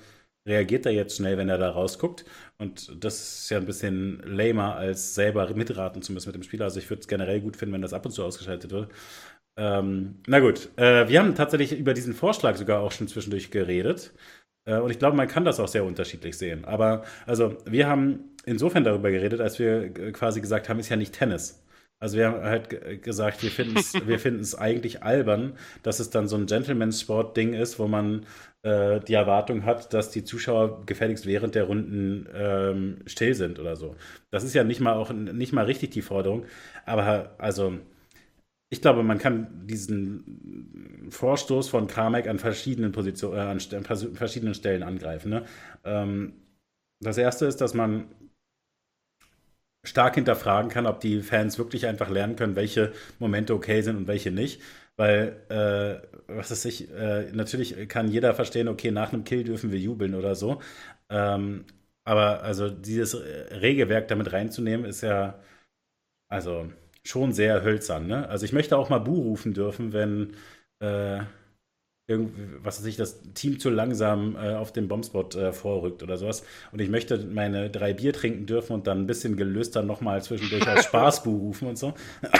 [0.46, 2.24] reagiert er jetzt schnell, wenn er da rausguckt.
[2.58, 6.64] Und das ist ja ein bisschen lamer, als selber mitraten zu müssen mit dem Spieler.
[6.64, 8.90] Also ich würde es generell gut finden, wenn das ab und zu ausgeschaltet wird.
[9.58, 14.12] Ähm, na gut, äh, wir haben tatsächlich über diesen Vorschlag sogar auch schon zwischendurch geredet.
[14.66, 16.64] Äh, und ich glaube, man kann das auch sehr unterschiedlich sehen.
[16.66, 21.14] Aber also wir haben insofern darüber geredet, als wir quasi gesagt haben, ist ja nicht
[21.14, 21.62] Tennis.
[21.98, 26.28] Also wir haben halt gesagt, wir finden es wir finden's eigentlich albern, dass es dann
[26.28, 28.26] so ein Gentleman's-Sport-Ding ist, wo man
[28.62, 33.76] äh, die Erwartung hat, dass die Zuschauer gefälligst während der Runden ähm, still sind oder
[33.76, 33.96] so.
[34.30, 36.44] Das ist ja nicht mal auch nicht mal richtig die Forderung.
[36.84, 37.78] Aber also
[38.68, 44.82] ich glaube, man kann diesen Vorstoß von Kamek an verschiedenen Positionen, äh, an verschiedenen Stellen
[44.82, 45.30] angreifen.
[45.30, 45.44] Ne?
[45.84, 46.34] Ähm,
[47.00, 48.08] das erste ist, dass man
[49.84, 54.08] stark hinterfragen kann, ob die Fans wirklich einfach lernen können, welche Momente okay sind und
[54.08, 54.60] welche nicht.
[54.96, 59.70] Weil, äh, was ist ich, äh, natürlich kann jeder verstehen, okay, nach einem Kill dürfen
[59.70, 60.60] wir jubeln oder so.
[61.10, 61.66] Ähm,
[62.04, 65.40] aber also dieses Regelwerk damit reinzunehmen, ist ja,
[66.28, 66.70] also
[67.06, 68.06] schon sehr hölzern.
[68.06, 68.28] Ne?
[68.28, 70.34] Also ich möchte auch mal Bu rufen dürfen, wenn
[70.80, 71.20] äh,
[72.08, 76.44] was weiß ich, das Team zu langsam äh, auf den Bombspot äh, vorrückt oder sowas.
[76.70, 80.22] Und ich möchte meine drei Bier trinken dürfen und dann ein bisschen gelöst dann nochmal
[80.22, 81.94] zwischendurch als Spaß Bu rufen und so.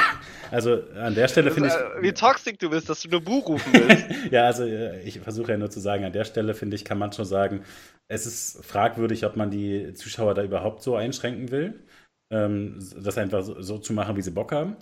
[0.53, 1.75] Also an der Stelle finde ich.
[1.75, 4.05] Äh, wie toxisch du bist, dass du nur Bu rufen willst.
[4.31, 6.99] ja, also äh, ich versuche ja nur zu sagen, an der Stelle finde ich, kann
[6.99, 7.65] man schon sagen,
[8.07, 11.75] es ist fragwürdig, ob man die Zuschauer da überhaupt so einschränken will.
[12.31, 14.77] Ähm, das einfach so, so, zu machen, wie sie Bock haben.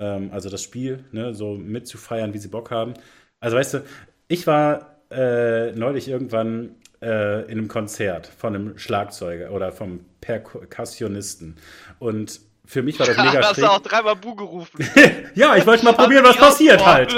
[0.00, 2.94] Ähm, also das Spiel ne, so mitzufeiern, wie sie Bock haben.
[3.40, 3.84] Also weißt du,
[4.28, 11.56] ich war äh, neulich irgendwann äh, in einem Konzert von einem Schlagzeuger oder vom Perkussionisten
[11.98, 14.86] und für mich war das mega Hast du auch dreimal Bu gerufen?
[15.34, 17.14] ja, ich wollte mal probieren, was passiert halt.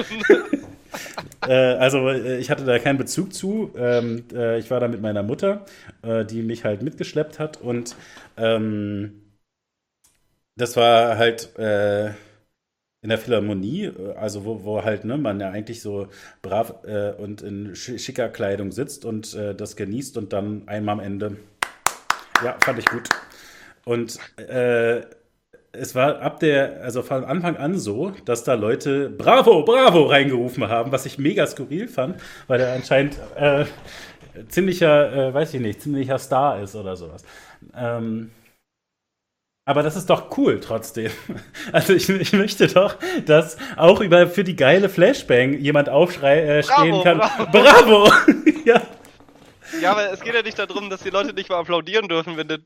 [1.48, 3.72] äh, also äh, ich hatte da keinen Bezug zu.
[3.76, 5.66] Ähm, äh, ich war da mit meiner Mutter,
[6.02, 7.96] äh, die mich halt mitgeschleppt hat und
[8.36, 9.22] ähm,
[10.60, 12.08] das war halt äh,
[13.02, 16.08] in der Philharmonie, also wo, wo halt ne, man ja eigentlich so
[16.42, 21.36] brav äh, und in schicker Kleidung sitzt und das genießt und dann einmal am Ende,
[22.44, 23.08] ja, fand ich gut.
[23.84, 25.00] Und äh,
[25.72, 30.68] es war ab der, also von Anfang an so, dass da Leute Bravo, Bravo reingerufen
[30.68, 32.16] haben, was ich mega skurril fand,
[32.48, 33.64] weil er anscheinend äh,
[34.48, 37.24] ziemlicher, äh, weiß ich nicht, ziemlicher Star ist oder sowas.
[37.76, 38.32] Ähm,
[39.70, 41.12] aber das ist doch cool trotzdem.
[41.72, 42.96] Also ich, ich, möchte doch,
[43.26, 46.64] dass auch über für die geile Flashbang jemand aufstehen
[46.94, 47.18] äh, kann.
[47.18, 47.46] Bravo!
[47.52, 48.12] bravo.
[48.64, 48.82] ja.
[49.80, 52.48] ja, aber es geht ja nicht darum, dass die Leute nicht mal applaudieren dürfen, wenn
[52.48, 52.58] der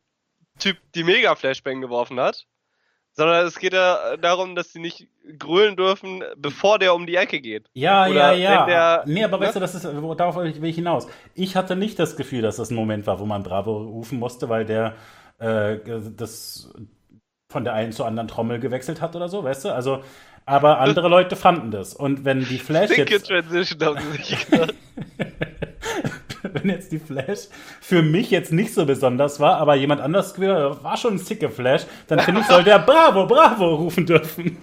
[0.58, 2.46] Typ die Mega-Flashbang geworfen hat
[3.14, 5.06] sondern es geht ja darum, dass sie nicht
[5.38, 7.68] grölen dürfen, bevor der um die Ecke geht.
[7.72, 8.66] Ja, Oder ja, ja.
[8.66, 9.46] Der, nee, aber ne?
[9.46, 11.06] weißt du, das ist, darauf will ich hinaus.
[11.34, 14.48] Ich hatte nicht das Gefühl, dass das ein Moment war, wo man Bravo rufen musste,
[14.48, 14.96] weil der
[15.44, 15.78] äh,
[16.16, 16.72] das
[17.50, 19.74] von der einen zur anderen Trommel gewechselt hat oder so, weißt du?
[19.74, 20.02] Also,
[20.46, 21.94] aber andere Leute fanden das.
[21.94, 23.28] Und wenn die Flash jetzt...
[23.28, 24.74] Transition haben sie sich gedacht.
[26.42, 27.48] wenn jetzt die Flash
[27.80, 31.82] für mich jetzt nicht so besonders war, aber jemand anders war schon ein sicke Flash,
[32.06, 34.58] dann finde ich, soll der Bravo, Bravo rufen dürfen.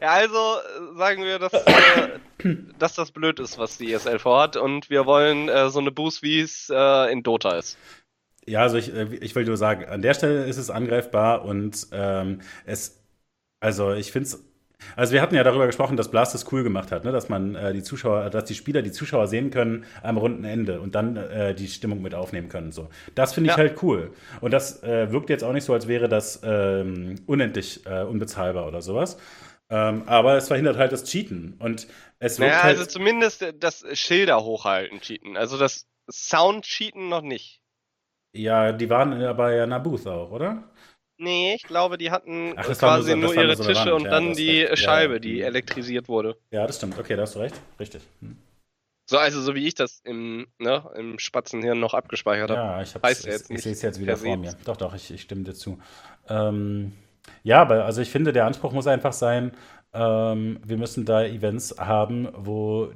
[0.00, 0.56] Ja, also
[0.96, 2.08] sagen wir, dass, äh,
[2.78, 6.22] dass das blöd ist, was die ESL vorhat und wir wollen äh, so eine Boost,
[6.22, 7.78] wie es äh, in Dota ist.
[8.46, 11.88] Ja, also ich, äh, ich will nur sagen, an der Stelle ist es angreifbar und
[11.92, 13.02] ähm, es,
[13.60, 14.44] also ich finde es
[14.96, 17.12] also wir hatten ja darüber gesprochen, dass Blast es cool gemacht hat, ne?
[17.12, 20.80] dass man äh, die Zuschauer, dass die Spieler die Zuschauer sehen können am runden Ende
[20.80, 22.72] und dann äh, die Stimmung mit aufnehmen können.
[22.72, 23.58] So, das finde ich ja.
[23.58, 24.12] halt cool.
[24.40, 28.66] Und das äh, wirkt jetzt auch nicht so, als wäre das ähm, unendlich äh, unbezahlbar
[28.66, 29.16] oder sowas.
[29.70, 31.88] Ähm, aber es verhindert halt das Cheaten und
[32.18, 35.36] es wird naja, halt also zumindest das Schilder hochhalten Cheaten.
[35.36, 37.63] Also das Sound Cheaten noch nicht.
[38.34, 40.64] Ja, die waren aber ja Nabooth auch, oder?
[41.16, 44.34] Nee, ich glaube, die hatten Ach, quasi nur, nur ihre so Tische und ja, dann
[44.34, 44.78] die recht.
[44.82, 46.36] Scheibe, ja, die elektrisiert wurde.
[46.50, 46.98] Ja, das stimmt.
[46.98, 47.54] Okay, da hast du recht.
[47.78, 48.02] Richtig.
[48.20, 48.36] Hm.
[49.08, 52.60] So, also so wie ich das im, ne, im Spatzenhirn noch abgespeichert habe.
[52.60, 54.56] Ja, ich, hab's, ich, ich sehe es jetzt wieder vor mir.
[54.64, 55.78] Doch, doch, ich, ich stimme dir zu.
[56.28, 56.92] Ähm,
[57.42, 59.52] ja, aber also ich finde, der Anspruch muss einfach sein,
[59.92, 62.92] ähm, wir müssen da Events haben, wo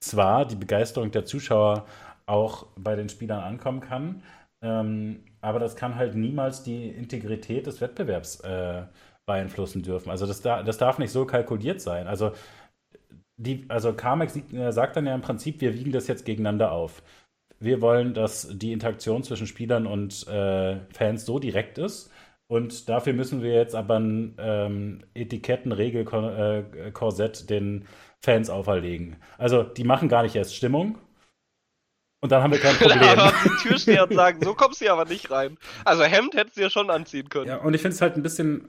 [0.00, 1.86] zwar die Begeisterung der Zuschauer
[2.26, 4.22] auch bei den Spielern ankommen kann,
[4.64, 8.84] ähm, aber das kann halt niemals die Integrität des Wettbewerbs äh,
[9.26, 10.08] beeinflussen dürfen.
[10.10, 12.06] Also das, da, das darf nicht so kalkuliert sein.
[12.06, 12.32] Also,
[13.36, 17.02] die, also Carmex äh, sagt dann ja im Prinzip, wir wiegen das jetzt gegeneinander auf.
[17.60, 22.10] Wir wollen, dass die Interaktion zwischen Spielern und äh, Fans so direkt ist.
[22.46, 27.86] Und dafür müssen wir jetzt aber ein ähm, Etiketten-Regel-Korsett äh, den
[28.20, 29.16] Fans auferlegen.
[29.38, 30.98] Also die machen gar nicht erst Stimmung,
[32.24, 33.02] und dann haben wir kein Problem.
[33.02, 35.58] aber die Türsteher und sagen, so kommst du aber nicht rein.
[35.84, 37.48] Also Hemd hättest du ja schon anziehen können.
[37.48, 38.66] Ja, und ich finde es halt ein bisschen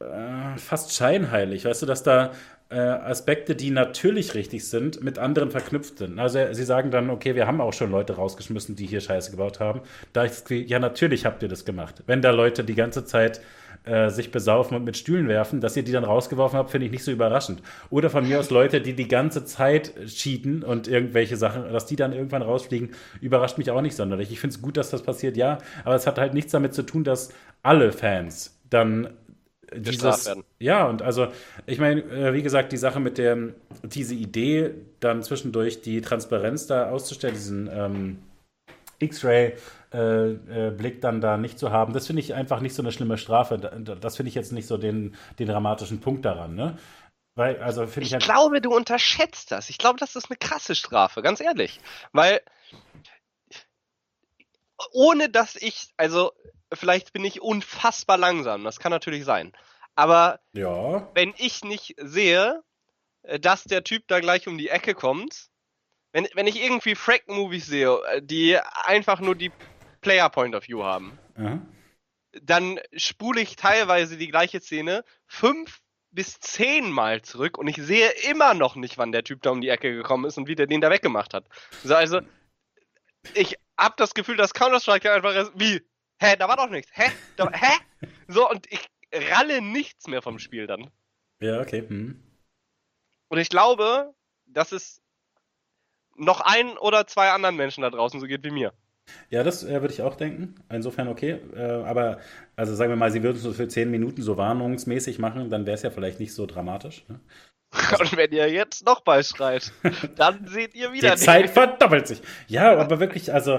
[0.00, 2.32] äh, fast scheinheilig, weißt du, dass da
[2.70, 6.18] äh, Aspekte, die natürlich richtig sind, mit anderen verknüpft sind.
[6.18, 9.60] Also sie sagen dann, okay, wir haben auch schon Leute rausgeschmissen, die hier Scheiße gebaut
[9.60, 9.82] haben.
[10.14, 12.02] Da ich, ja, natürlich habt ihr das gemacht.
[12.06, 13.42] Wenn da Leute die ganze Zeit
[13.84, 16.92] äh, sich besaufen und mit Stühlen werfen, dass ihr die dann rausgeworfen habt, finde ich
[16.92, 17.62] nicht so überraschend.
[17.90, 21.96] Oder von mir aus Leute, die die ganze Zeit cheaten und irgendwelche Sachen, dass die
[21.96, 24.30] dann irgendwann rausfliegen, überrascht mich auch nicht sonderlich.
[24.30, 26.82] Ich finde es gut, dass das passiert, ja, aber es hat halt nichts damit zu
[26.82, 27.30] tun, dass
[27.62, 29.10] alle Fans dann
[29.76, 30.30] dieses.
[30.58, 31.28] Ja, und also,
[31.66, 33.36] ich meine, äh, wie gesagt, die Sache mit der,
[33.82, 34.70] diese Idee,
[35.00, 38.18] dann zwischendurch die Transparenz da auszustellen, diesen ähm,
[38.98, 39.54] X-Ray
[39.94, 42.90] äh, äh, Blick dann da nicht zu haben, das finde ich einfach nicht so eine
[42.90, 43.58] schlimme Strafe.
[43.58, 46.78] Das finde ich jetzt nicht so den, den dramatischen Punkt daran, ne?
[47.36, 49.70] Weil, also ich, ich halt glaube, du unterschätzt das.
[49.70, 51.80] Ich glaube, das ist eine krasse Strafe, ganz ehrlich.
[52.12, 52.40] Weil
[54.92, 56.32] ohne dass ich, also
[56.72, 59.52] vielleicht bin ich unfassbar langsam, das kann natürlich sein.
[59.94, 61.08] Aber ja.
[61.14, 62.62] wenn ich nicht sehe,
[63.22, 65.50] äh, dass der Typ da gleich um die Ecke kommt,
[66.12, 69.50] wenn, wenn ich irgendwie Frack-Movies sehe, die einfach nur die
[70.04, 71.60] Player Point of View haben, Aha.
[72.42, 75.80] dann spule ich teilweise die gleiche Szene fünf
[76.10, 79.68] bis zehnmal zurück und ich sehe immer noch nicht, wann der Typ da um die
[79.68, 81.48] Ecke gekommen ist und wie der den da weggemacht hat.
[81.88, 82.20] Also,
[83.34, 85.82] ich habe das Gefühl, dass Counter-Strike einfach ist, wie,
[86.20, 87.72] hä, da war doch nichts, hä, da, hä?
[88.28, 90.90] So, und ich ralle nichts mehr vom Spiel dann.
[91.40, 91.80] Ja, okay.
[91.88, 92.22] Hm.
[93.28, 94.14] Und ich glaube,
[94.46, 95.02] dass es
[96.14, 98.72] noch ein oder zwei anderen Menschen da draußen so geht wie mir.
[99.30, 100.54] Ja, das äh, würde ich auch denken.
[100.70, 101.40] Insofern okay.
[101.54, 102.18] Äh, aber,
[102.56, 105.74] also sagen wir mal, sie würden es für zehn Minuten so warnungsmäßig machen, dann wäre
[105.74, 107.04] es ja vielleicht nicht so dramatisch.
[107.08, 107.20] Ne?
[108.00, 109.72] Und wenn ihr jetzt nochmal schreit,
[110.16, 112.22] dann seht ihr wieder Die Zeit verdoppelt sich.
[112.46, 113.58] Ja, aber wirklich, also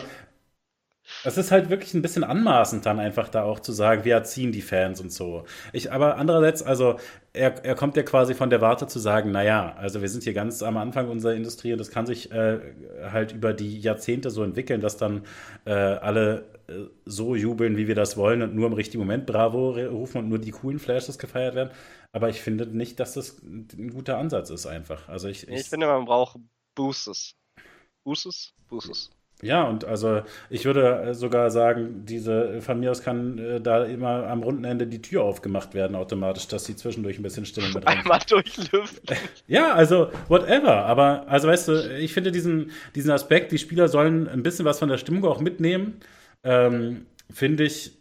[1.24, 4.52] es ist halt wirklich ein bisschen anmaßend dann einfach da auch zu sagen, wir erziehen
[4.52, 5.46] die Fans und so.
[5.74, 6.98] Ich, aber andererseits, also
[7.34, 10.34] er, er kommt ja quasi von der Warte zu sagen, naja, also wir sind hier
[10.34, 12.60] ganz am Anfang unserer Industrie und das kann sich äh,
[13.12, 15.26] halt über die Jahrzehnte so entwickeln, dass dann
[15.66, 19.72] äh, alle äh, so jubeln, wie wir das wollen und nur im richtigen Moment Bravo
[19.72, 21.72] rufen und nur die coolen Flashes gefeiert werden.
[22.12, 25.08] Aber ich finde nicht, dass das ein guter Ansatz ist einfach.
[25.10, 26.40] Also ich, ich, ich finde, man braucht
[26.74, 27.36] Boostes.
[28.04, 28.54] Boostes?
[28.70, 29.10] Boostes.
[29.46, 34.28] Ja, und also ich würde sogar sagen, diese von mir aus kann äh, da immer
[34.28, 37.86] am runden Ende die Tür aufgemacht werden automatisch, dass sie zwischendurch ein bisschen Stimmung mit
[37.86, 38.00] rein.
[38.00, 39.18] Einmal durchlüften.
[39.48, 40.86] ja, also whatever.
[40.86, 44.80] Aber also weißt du, ich finde diesen, diesen Aspekt, die Spieler sollen ein bisschen was
[44.80, 46.00] von der Stimmung auch mitnehmen,
[46.44, 47.92] ähm, finde ich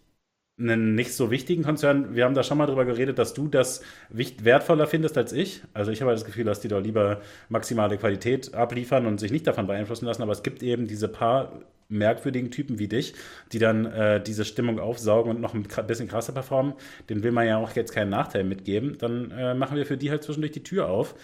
[0.59, 2.15] einen nicht so wichtigen Konzern.
[2.15, 5.63] Wir haben da schon mal drüber geredet, dass du das wertvoller findest als ich.
[5.73, 9.33] Also ich habe halt das Gefühl, dass die da lieber maximale Qualität abliefern und sich
[9.33, 10.23] nicht davon beeinflussen lassen.
[10.23, 13.15] Aber es gibt eben diese paar merkwürdigen Typen wie dich,
[13.53, 16.75] die dann äh, diese Stimmung aufsaugen und noch ein bisschen krasser performen.
[17.09, 18.97] Den will man ja auch jetzt keinen Nachteil mitgeben.
[18.99, 21.15] Dann äh, machen wir für die halt zwischendurch die Tür auf.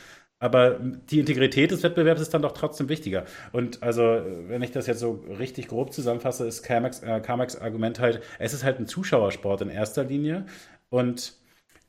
[0.42, 3.26] Aber die Integrität des Wettbewerbs ist dann doch trotzdem wichtiger.
[3.52, 8.22] Und also, wenn ich das jetzt so richtig grob zusammenfasse, ist Carmax, äh, Argument halt,
[8.38, 10.46] es ist halt ein Zuschauersport in erster Linie.
[10.88, 11.34] Und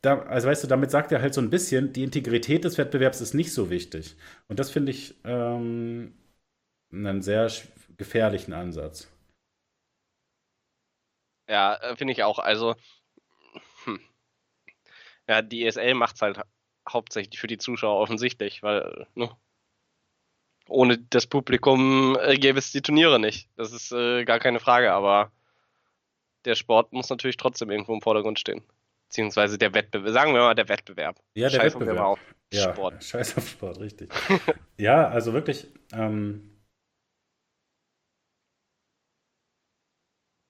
[0.01, 3.21] da, also weißt du, damit sagt er halt so ein bisschen, die Integrität des Wettbewerbs
[3.21, 4.17] ist nicht so wichtig.
[4.49, 6.13] Und das finde ich ähm,
[6.91, 7.49] einen sehr
[7.97, 9.07] gefährlichen Ansatz.
[11.47, 12.39] Ja, äh, finde ich auch.
[12.39, 12.75] Also,
[13.85, 13.99] hm.
[15.29, 16.41] ja, die ESL macht es halt
[16.89, 19.29] hauptsächlich für die Zuschauer offensichtlich, weil ne,
[20.67, 23.49] ohne das Publikum äh, gäbe es die Turniere nicht.
[23.57, 25.31] Das ist äh, gar keine Frage, aber
[26.45, 28.63] der Sport muss natürlich trotzdem irgendwo im Vordergrund stehen.
[29.07, 31.17] Beziehungsweise der Wettbewerb, sagen wir mal der Wettbewerb.
[31.35, 31.99] Ja, der Scheiß Wettbewerb.
[31.99, 32.19] Auf
[32.53, 33.03] ja, Sport.
[33.03, 34.09] Scheiß auf Sport, richtig.
[34.77, 36.50] ja, also wirklich, ähm,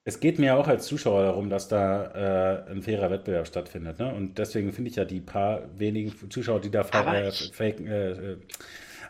[0.04, 4.00] Es geht mir auch als Zuschauer darum, dass da äh, ein fairer Wettbewerb stattfindet.
[4.00, 4.14] Ne?
[4.14, 8.38] Und deswegen finde ich ja die paar wenigen Zuschauer, die da äh, fake, äh, äh,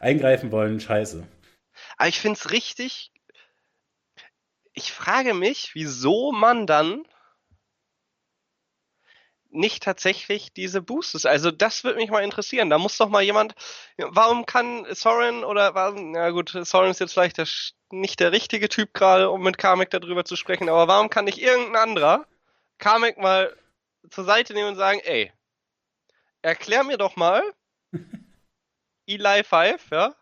[0.02, 1.26] eingreifen wollen, scheiße.
[1.98, 3.12] Aber ich finde es richtig.
[4.74, 7.04] Ich frage mich, wieso man dann
[9.52, 11.26] nicht tatsächlich diese Boostes.
[11.26, 12.70] Also das würde mich mal interessieren.
[12.70, 13.54] Da muss doch mal jemand.
[13.98, 17.48] Warum kann Soren oder warum, ja gut, Soren ist jetzt vielleicht der,
[17.92, 21.42] nicht der richtige Typ gerade, um mit Kamek darüber zu sprechen, aber warum kann nicht
[21.42, 22.26] irgendein anderer
[22.78, 23.56] Kamek mal
[24.10, 25.32] zur Seite nehmen und sagen, ey,
[26.42, 27.44] erklär mir doch mal,
[29.06, 30.16] Eli 5, ja,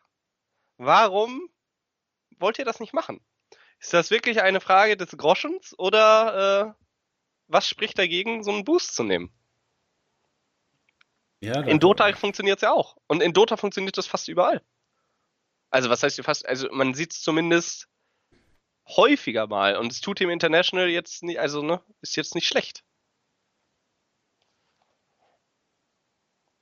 [0.78, 1.50] warum
[2.40, 3.22] wollt ihr das nicht machen?
[3.80, 6.86] Ist das wirklich eine Frage des Groschens oder äh,
[7.50, 9.32] was spricht dagegen, so einen Boost zu nehmen?
[11.42, 12.98] Ja, in Dota funktioniert es ja auch.
[13.08, 14.62] Und in Dota funktioniert das fast überall.
[15.70, 17.88] Also was heißt fast, also man sieht es zumindest
[18.88, 19.78] häufiger mal.
[19.78, 22.84] Und es tut dem International jetzt nicht, also ne, ist jetzt nicht schlecht.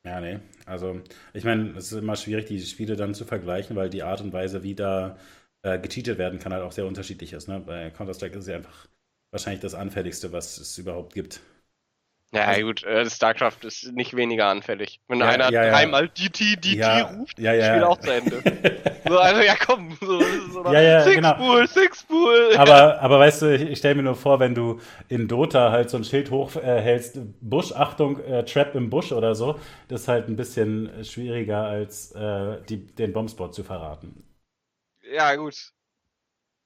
[0.04, 0.40] Ja, nee.
[0.66, 1.02] Also,
[1.34, 4.32] ich meine, es ist immer schwierig, die Spiele dann zu vergleichen, weil die Art und
[4.32, 5.18] Weise, wie da
[5.64, 7.48] äh, gecheatet werden kann, halt auch sehr unterschiedlich ist.
[7.50, 7.60] Ne?
[7.60, 8.88] Bei Counter-Strike ist es ja einfach
[9.32, 11.42] wahrscheinlich das anfälligste, was es überhaupt gibt.
[12.34, 15.00] Ja, also, gut, äh, StarCraft ist nicht weniger anfällig.
[15.08, 16.84] Wenn ja, einer ja, dreimal DT, DT
[17.18, 17.74] ruft, ja, ja.
[17.74, 18.44] Spiel auch zu Ende.
[19.08, 19.98] so, also ja, komm.
[20.02, 20.20] So,
[20.52, 21.34] so ja, ja, Six genau.
[21.36, 22.54] Pool, Six Pool.
[22.58, 25.90] Aber, aber weißt du, ich, ich stelle mir nur vor, wenn du in Dota halt
[25.90, 29.58] so ein Schild hochhältst, äh, Busch, Achtung, äh, Trap im Busch oder so,
[29.88, 34.26] das ist halt ein bisschen schwieriger, als äh, die, den Bombspot zu verraten.
[35.10, 35.72] Ja, gut.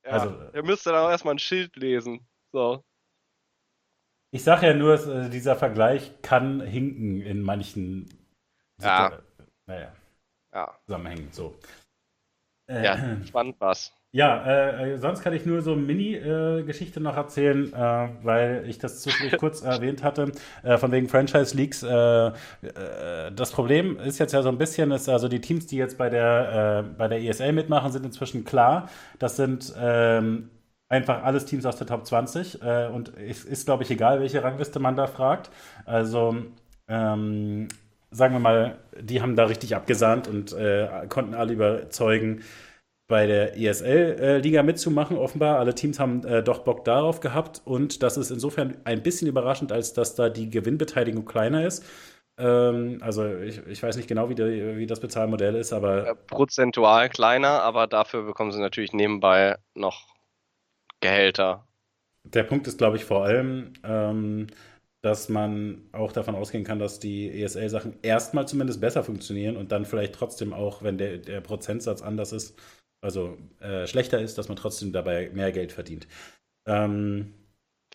[0.04, 2.28] Ja, also, ihr müsst dann auch erstmal ein Schild lesen.
[2.52, 2.84] So.
[4.32, 8.10] Ich sage ja nur, äh, dieser Vergleich kann hinken in manchen
[8.82, 9.20] ja.
[9.68, 9.92] naja,
[10.54, 10.78] ja.
[10.86, 11.30] Zusammenhängen.
[11.32, 11.56] So.
[12.68, 13.94] Äh, ja, spannend was.
[14.14, 18.78] Ja, äh, sonst kann ich nur so eine Mini-Geschichte äh, noch erzählen, äh, weil ich
[18.78, 20.34] das zufällig kurz erwähnt hatte,
[20.64, 21.82] äh, von wegen Franchise Leaks.
[21.82, 22.32] Äh,
[23.34, 26.10] das Problem ist jetzt ja so ein bisschen, ist also die Teams, die jetzt bei
[26.10, 28.90] der, bei der ESL mitmachen, sind inzwischen klar.
[29.18, 30.50] Das sind ähm,
[30.92, 34.44] einfach alles Teams aus der Top 20 äh, und es ist, glaube ich, egal, welche
[34.44, 35.50] Rangliste man da fragt.
[35.86, 36.36] Also,
[36.88, 37.70] ähm,
[38.12, 42.44] sagen wir mal, die haben da richtig abgesahnt und äh, konnten alle überzeugen.
[43.08, 45.60] bei der ESL-Liga mitzumachen, offenbar.
[45.60, 49.74] Alle Teams haben äh, doch Bock darauf gehabt und das ist insofern ein bisschen überraschend,
[49.74, 51.84] als dass da die Gewinnbeteiligung kleiner ist.
[52.38, 56.08] Ähm, also ich, ich weiß nicht genau, wie, der, wie das Bezahlmodell ist, aber.
[56.08, 60.11] Äh, prozentual kleiner, aber dafür bekommen sie natürlich nebenbei noch
[61.02, 61.68] Gehälter.
[62.24, 64.48] Der Punkt ist, glaube ich, vor allem, ähm,
[65.04, 69.86] dass man auch davon ausgehen kann, dass die ESL-Sachen erstmal zumindest besser funktionieren und dann
[69.86, 72.58] vielleicht trotzdem auch, wenn der, der Prozentsatz anders ist,
[73.04, 76.08] also äh, schlechter ist, dass man trotzdem dabei mehr Geld verdient.
[76.68, 77.34] Ähm,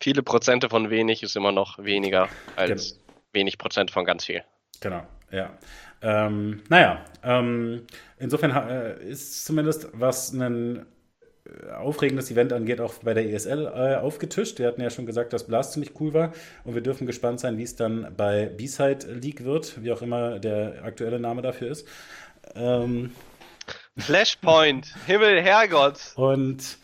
[0.01, 3.05] Viele Prozente von wenig ist immer noch weniger als genau.
[3.33, 4.43] wenig Prozent von ganz viel.
[4.81, 5.57] Genau, ja.
[6.03, 7.87] Ähm, naja, ähm,
[8.19, 10.85] insofern äh, ist zumindest was einen
[11.77, 14.59] aufregendes Event angeht, auch bei der ESL äh, aufgetischt.
[14.59, 16.33] Wir hatten ja schon gesagt, dass Blast ziemlich cool war
[16.65, 20.39] und wir dürfen gespannt sein, wie es dann bei B-Side League wird, wie auch immer
[20.39, 21.87] der aktuelle Name dafür ist.
[22.55, 23.13] Ähm,
[23.99, 26.13] Flashpoint, Himmel, Herrgott.
[26.17, 26.79] Und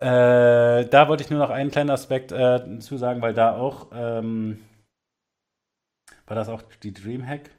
[0.00, 3.88] äh, da wollte ich nur noch einen kleinen Aspekt äh, zu sagen, weil da auch
[3.94, 4.60] ähm,
[6.26, 7.50] war das auch die Dreamhack?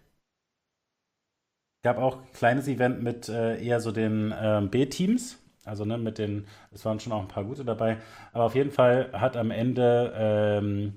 [1.86, 6.18] gab auch ein kleines Event mit äh, eher so den ähm, B-Teams also ne, mit
[6.18, 7.98] den, es waren schon auch ein paar gute dabei.
[8.34, 10.94] Aber auf jeden Fall hat am Ende ähm,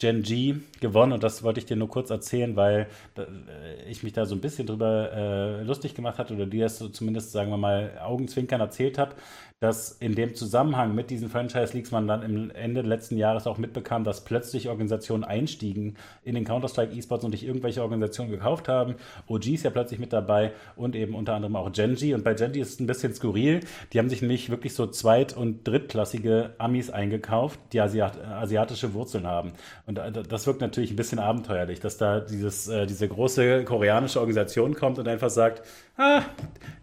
[0.00, 4.12] Gen G gewonnen und das wollte ich dir nur kurz erzählen, weil äh, ich mich
[4.12, 7.50] da so ein bisschen drüber äh, lustig gemacht hatte oder dir das so zumindest, sagen
[7.50, 9.14] wir mal, Augenzwinkern erzählt habe,
[9.60, 13.56] dass in dem Zusammenhang mit diesen Franchise Leagues man dann im Ende letzten Jahres auch
[13.56, 18.96] mitbekam, dass plötzlich Organisationen einstiegen in den Counter-Strike E-Sports und sich irgendwelche Organisationen gekauft haben.
[19.26, 22.14] OG ist ja plötzlich mit dabei und eben unter anderem auch Genji.
[22.14, 23.60] Und bei Genji ist es ein bisschen skurril.
[23.92, 29.26] Die haben sich nämlich wirklich so zweit- und drittklassige Amis eingekauft, die Asiat asiatische Wurzeln
[29.26, 29.52] haben.
[29.86, 34.20] Und äh, das wirkt natürlich ein bisschen abenteuerlich, dass da dieses, äh, diese große koreanische
[34.20, 35.62] Organisation kommt und einfach sagt,
[35.96, 36.22] ah,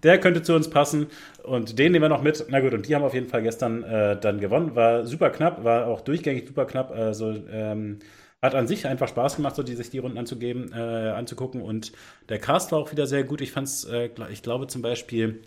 [0.04, 1.08] der könnte zu uns passen
[1.44, 2.46] und den nehmen wir noch mit.
[2.50, 4.76] Na gut, und die haben auf jeden Fall gestern äh, dann gewonnen.
[4.76, 6.92] War super knapp, war auch durchgängig super knapp.
[6.92, 8.00] Also ähm,
[8.42, 11.62] hat an sich einfach Spaß gemacht, so die, sich die Runden anzugeben, äh, anzugucken.
[11.62, 11.92] Und
[12.30, 13.42] der Cast war auch wieder sehr gut.
[13.42, 15.42] Ich fand's, äh, ich glaube zum Beispiel,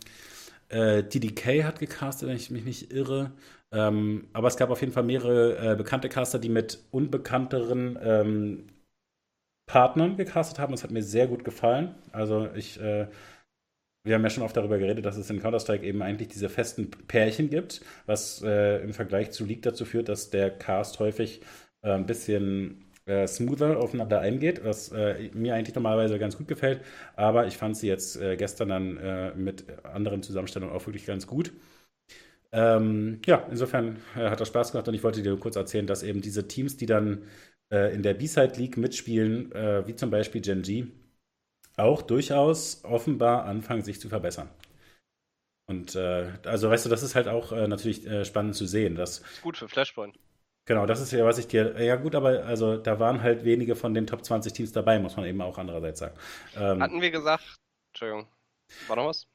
[0.69, 3.33] äh, DDK hat gecastet, wenn ich mich nicht irre.
[3.73, 8.66] Ähm, aber es gab auf jeden Fall mehrere äh, bekannte Caster, die mit unbekannteren ähm,
[9.66, 10.73] Partnern gecastet haben.
[10.73, 11.95] Das hat mir sehr gut gefallen.
[12.12, 13.09] Also ich äh,
[14.05, 16.90] wir haben ja schon oft darüber geredet, dass es in Counter-Strike eben eigentlich diese festen
[16.90, 21.40] Pärchen gibt, was äh, im Vergleich zu League dazu führt, dass der Cast häufig
[21.82, 26.82] äh, ein bisschen äh, smoother aufeinander eingeht, was äh, mir eigentlich normalerweise ganz gut gefällt.
[27.16, 31.26] Aber ich fand sie jetzt äh, gestern dann äh, mit anderen Zusammenstellungen auch wirklich ganz
[31.26, 31.52] gut.
[32.52, 36.20] Ähm, ja, insofern hat das Spaß gemacht und ich wollte dir kurz erzählen, dass eben
[36.20, 37.24] diese Teams, die dann
[37.70, 39.51] in der B-Side League mitspielen,
[39.86, 40.86] wie zum Beispiel Gen G,
[41.77, 44.49] auch durchaus offenbar anfangen, sich zu verbessern.
[45.67, 48.95] Und äh, also weißt du, das ist halt auch äh, natürlich äh, spannend zu sehen.
[48.97, 50.19] Dass, ist gut für Flashpoint.
[50.67, 51.81] Genau, das ist ja, was ich dir.
[51.83, 55.17] Ja, gut, aber also da waren halt wenige von den Top 20 Teams dabei, muss
[55.17, 56.17] man eben auch andererseits sagen.
[56.57, 57.57] Ähm, Hatten wir gesagt,
[57.93, 58.27] Entschuldigung,
[58.87, 59.27] war noch was?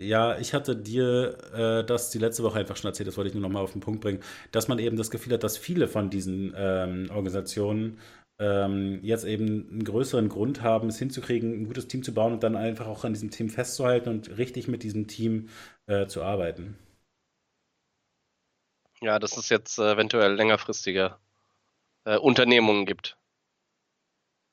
[0.00, 3.34] Ja, ich hatte dir äh, das die letzte Woche einfach schon erzählt, das wollte ich
[3.34, 4.22] nur noch mal auf den Punkt bringen,
[4.52, 7.98] dass man eben das Gefühl hat, dass viele von diesen ähm, Organisationen
[8.38, 12.42] ähm, jetzt eben einen größeren Grund haben, es hinzukriegen, ein gutes Team zu bauen und
[12.42, 15.48] dann einfach auch an diesem Team festzuhalten und richtig mit diesem Team
[15.86, 16.78] äh, zu arbeiten.
[19.00, 21.16] Ja, dass es jetzt äh, eventuell längerfristige
[22.04, 23.16] äh, Unternehmungen gibt.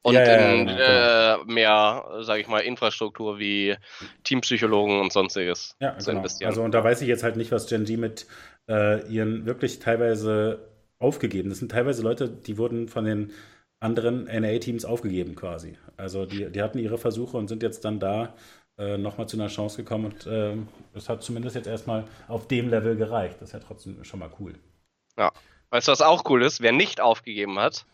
[0.04, 1.42] Und ja, ja, in genau, genau.
[1.42, 3.76] Äh, mehr, sage ich mal, Infrastruktur wie
[4.24, 6.20] Teampsychologen und sonstiges ja, zu genau.
[6.20, 6.50] investieren.
[6.50, 8.28] Also und da weiß ich jetzt halt nicht, was Gen G mit
[8.70, 11.50] äh, ihren wirklich teilweise aufgegeben.
[11.50, 13.32] Das sind teilweise Leute, die wurden von den
[13.86, 15.78] anderen NA-Teams aufgegeben quasi.
[15.96, 18.34] Also die, die hatten ihre Versuche und sind jetzt dann da
[18.78, 20.58] äh, nochmal zu einer Chance gekommen und äh,
[20.94, 23.38] es hat zumindest jetzt erstmal auf dem Level gereicht.
[23.40, 24.56] Das ist ja trotzdem schon mal cool.
[25.18, 25.32] Ja.
[25.70, 26.62] Weißt du, was auch cool ist?
[26.62, 27.86] Wer nicht aufgegeben hat?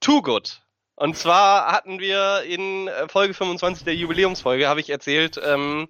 [0.00, 0.62] Too Good.
[0.96, 5.88] Und zwar hatten wir in Folge 25 der Jubiläumsfolge, habe ich erzählt, ähm,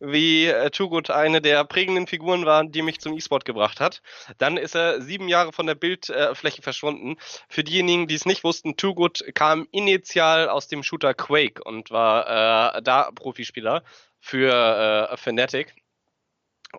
[0.00, 4.02] wie äh, Tugut eine der prägenden Figuren war, die mich zum E-Sport gebracht hat.
[4.38, 7.16] Dann ist er sieben Jahre von der Bildfläche äh, verschwunden.
[7.48, 12.76] Für diejenigen, die es nicht wussten, Tugut kam initial aus dem Shooter Quake und war
[12.76, 13.82] äh, da Profispieler
[14.20, 15.74] für äh, Fnatic.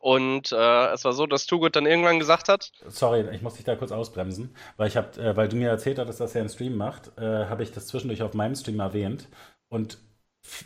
[0.02, 2.72] Und äh, es war so, dass Tugut dann irgendwann gesagt hat.
[2.88, 6.00] Sorry, ich muss dich da kurz ausbremsen, weil ich habe, äh, weil du mir erzählt
[6.00, 9.28] hattest, dass er einen Stream macht, äh, habe ich das zwischendurch auf meinem Stream erwähnt.
[9.70, 10.00] Und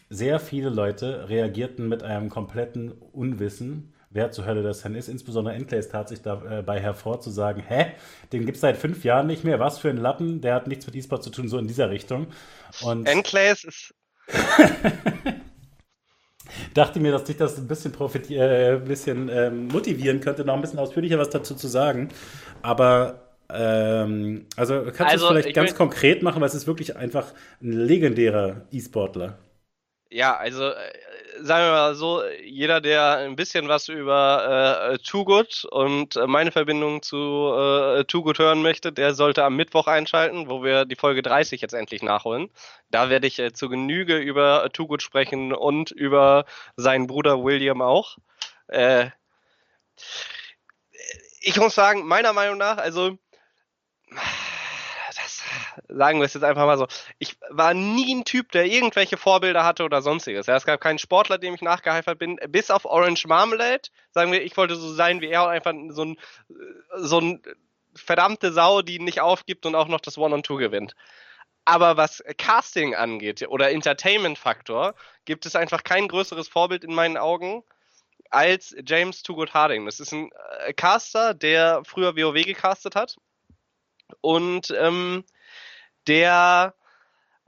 [0.10, 5.08] sehr viele Leute reagierten mit einem kompletten Unwissen, wer zur Hölle das denn ist.
[5.08, 7.88] Insbesondere Enclays tat sich dabei hervor zu sagen, hä,
[8.32, 10.86] den gibt es seit fünf Jahren nicht mehr, was für ein Lappen, der hat nichts
[10.88, 12.28] mit E-Sport zu tun, so in dieser Richtung.
[12.82, 13.94] Und Enclays ist...
[16.74, 17.94] dachte mir, dass dich das ein bisschen,
[18.32, 22.10] äh, ein bisschen ähm, motivieren könnte, noch ein bisschen ausführlicher was dazu zu sagen.
[22.62, 26.96] Aber ähm, also kannst also, du es vielleicht ganz konkret machen, weil es ist wirklich
[26.96, 29.38] einfach ein legendärer E-Sportler.
[30.10, 30.94] Ja, also äh,
[31.42, 36.28] sagen wir mal so, jeder, der ein bisschen was über äh, Too Good und äh,
[36.28, 37.18] meine Verbindung zu
[37.54, 41.60] äh, Too Good hören möchte, der sollte am Mittwoch einschalten, wo wir die Folge 30
[41.62, 42.50] jetzt endlich nachholen.
[42.90, 46.46] Da werde ich äh, zu Genüge über Too Good sprechen und über
[46.78, 48.18] seinen Bruder William auch.
[48.68, 49.10] Äh,
[51.42, 53.18] ich muss sagen, meiner Meinung nach, also
[55.88, 56.88] sagen wir es jetzt einfach mal so,
[57.20, 60.48] ich war nie ein Typ, der irgendwelche Vorbilder hatte oder sonstiges.
[60.48, 63.90] Ja, es gab keinen Sportler, dem ich nachgeheifert bin, bis auf Orange Marmalade.
[64.12, 66.18] Sagen wir, ich wollte so sein wie er, einfach so ein,
[66.96, 67.42] so ein
[67.96, 70.96] verdammte Sau, die nicht aufgibt und auch noch das One-on-Two gewinnt.
[71.66, 74.96] Aber was Casting angeht oder Entertainment-Faktor,
[75.26, 77.64] gibt es einfach kein größeres Vorbild in meinen Augen
[78.30, 79.86] als James Too Good Harding.
[79.86, 80.30] Das ist ein
[80.66, 83.18] äh, Caster, der früher WoW gecastet hat
[84.22, 85.24] und ähm,
[86.08, 86.74] der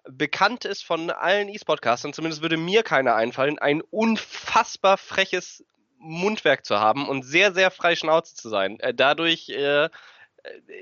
[0.09, 5.63] bekannt ist von allen E-Sportcastern, zumindest würde mir keiner einfallen, ein unfassbar freches
[5.99, 8.79] Mundwerk zu haben und sehr, sehr frei Schnauze zu sein.
[8.79, 9.89] Äh, dadurch äh,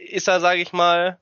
[0.10, 1.20] ist er, sage ich mal,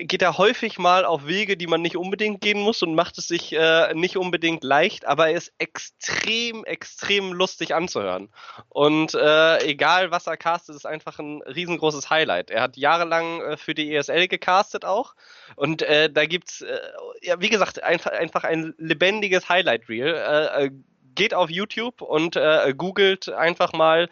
[0.00, 3.28] geht er häufig mal auf Wege, die man nicht unbedingt gehen muss und macht es
[3.28, 8.28] sich äh, nicht unbedingt leicht, aber er ist extrem, extrem lustig anzuhören.
[8.68, 12.50] Und äh, egal was er castet, ist einfach ein riesengroßes Highlight.
[12.50, 15.14] Er hat jahrelang äh, für die ESL gecastet auch
[15.56, 16.78] und äh, da gibt's, äh,
[17.22, 20.14] ja, wie gesagt, einfach, einfach ein lebendiges Highlight-Reel.
[20.14, 20.70] Äh, äh
[21.14, 24.10] geht auf YouTube und äh, googelt einfach mal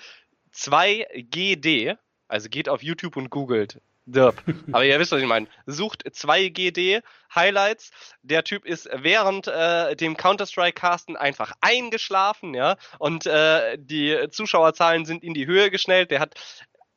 [0.55, 1.99] 2GD,
[2.29, 4.43] also geht auf YouTube und googelt Derp.
[4.73, 5.47] Aber ihr wisst, was ich meine.
[5.67, 7.03] Sucht 2GD
[7.35, 7.91] Highlights.
[8.23, 12.77] Der Typ ist während äh, dem Counter-Strike-Casten einfach eingeschlafen, ja.
[12.99, 16.11] Und äh, die Zuschauerzahlen sind in die Höhe geschnellt.
[16.11, 16.35] Der hat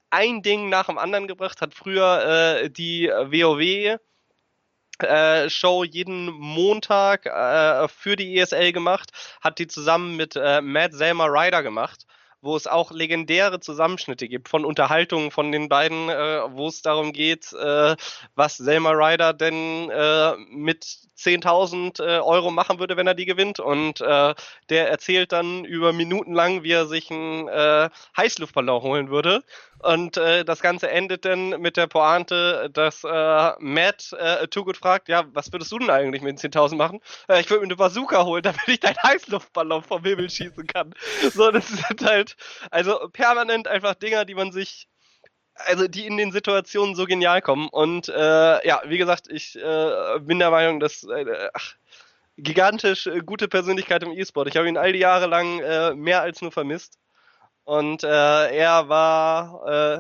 [0.10, 4.00] ein Ding nach dem anderen gebracht, hat früher äh, die WoW
[5.00, 9.12] äh, Show jeden Montag äh, für die ESL gemacht,
[9.42, 12.06] hat die zusammen mit äh, Matt Selmer Ryder gemacht
[12.48, 17.12] wo es auch legendäre Zusammenschnitte gibt von Unterhaltungen von den beiden, äh, wo es darum
[17.12, 17.96] geht, äh,
[18.36, 20.86] was Selma Ryder denn äh, mit
[21.18, 23.60] 10.000 äh, Euro machen würde, wenn er die gewinnt.
[23.60, 24.34] Und äh,
[24.70, 29.44] der erzählt dann über Minuten lang, wie er sich einen äh, Heißluftballon holen würde.
[29.80, 34.78] Und äh, das Ganze endet dann mit der Pointe, dass äh, Matt äh, Too Good
[34.78, 37.00] fragt, ja, was würdest du denn eigentlich mit 10.000 machen?
[37.28, 40.94] Äh, ich würde mir eine Bazooka holen, damit ich deinen Heißluftballon vom Himmel schießen kann.
[41.34, 42.36] So, das sind halt,
[42.72, 44.88] also permanent einfach Dinger, die man sich
[45.66, 47.68] also die in den Situationen so genial kommen.
[47.70, 51.76] Und äh, ja, wie gesagt, ich äh, bin der Meinung, dass äh, ach,
[52.38, 54.48] gigantisch äh, gute Persönlichkeit im E-Sport.
[54.48, 56.98] Ich habe ihn all die Jahre lang äh, mehr als nur vermisst.
[57.68, 58.08] Und äh,
[58.56, 59.96] er war, äh,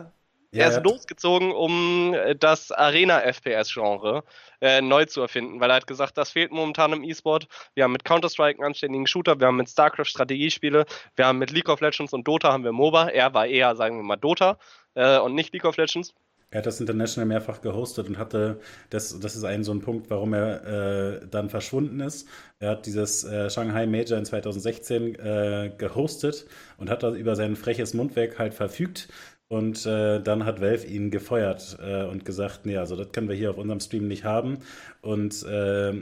[0.57, 0.81] ja, er ist ja.
[0.83, 4.23] losgezogen, um äh, das Arena-FPS-Genre
[4.61, 7.49] äh, neu zu erfinden, weil er hat gesagt, das fehlt momentan im E-Sport.
[7.73, 10.85] Wir haben mit Counter-Strike einen anständigen Shooter, wir haben mit StarCraft Strategiespiele,
[11.17, 13.09] wir haben mit League of Legends und Dota haben wir MOBA.
[13.09, 14.57] Er war eher, sagen wir mal, Dota
[14.93, 16.13] äh, und nicht League of Legends.
[16.49, 18.59] Er hat das International mehrfach gehostet und hatte,
[18.89, 22.27] das, das ist ein so ein Punkt, warum er äh, dann verschwunden ist.
[22.59, 26.45] Er hat dieses äh, Shanghai Major in 2016 äh, gehostet
[26.77, 29.09] und hat da über sein freches Mundwerk halt verfügt.
[29.49, 33.35] Und äh, dann hat Valve ihn gefeuert äh, und gesagt, nee, also das können wir
[33.35, 34.59] hier auf unserem Stream nicht haben.
[35.01, 36.01] Und äh,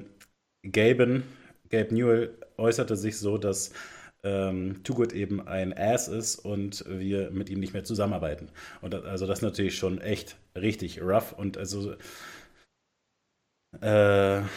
[0.72, 1.23] Gaben,
[1.69, 3.72] Gabe Newell äußerte sich so, dass
[4.26, 8.49] ähm, Too Good eben ein Ass ist und wir mit ihm nicht mehr zusammenarbeiten.
[8.81, 11.93] Und das, also das ist natürlich schon echt richtig rough und also
[13.81, 14.47] äh, ja,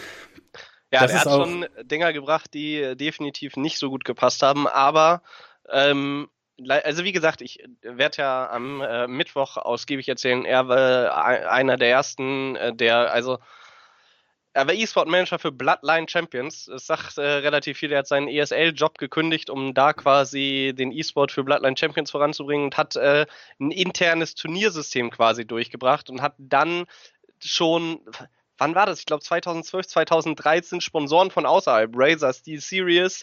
[0.91, 5.23] er hat schon Dinger gebracht, die definitiv nicht so gut gepasst haben, aber
[5.71, 6.29] ähm,
[6.67, 11.91] also wie gesagt, ich werde ja am äh, Mittwoch ausgiebig erzählen, er war einer der
[11.91, 13.39] ersten, äh, der also
[14.59, 16.65] er war E-Sport-Manager für Bloodline Champions.
[16.67, 17.93] Das sagt äh, relativ viel.
[17.93, 22.77] Er hat seinen ESL-Job gekündigt, um da quasi den E-Sport für Bloodline Champions voranzubringen und
[22.77, 23.27] hat äh,
[23.61, 26.87] ein internes Turniersystem quasi durchgebracht und hat dann
[27.39, 28.01] schon,
[28.59, 28.99] wann war das?
[28.99, 33.23] Ich glaube 2012, 2013 Sponsoren von außerhalb, Razer, Steel Series,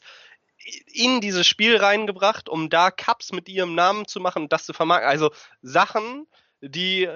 [0.93, 4.71] in dieses Spiel reingebracht, um da Cups mit ihrem Namen zu machen und das zu
[4.71, 5.09] vermarkten.
[5.09, 5.31] Also
[5.61, 6.27] Sachen,
[6.61, 7.09] die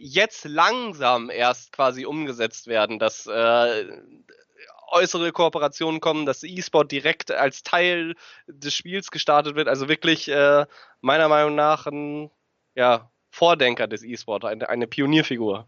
[0.00, 3.84] jetzt langsam erst quasi umgesetzt werden, dass äh,
[4.88, 8.14] äußere Kooperationen kommen, dass E-Sport direkt als Teil
[8.46, 9.68] des Spiels gestartet wird.
[9.68, 10.66] Also wirklich äh,
[11.00, 12.30] meiner Meinung nach ein
[12.74, 15.66] ja, Vordenker des E-Sport, eine, eine Pionierfigur.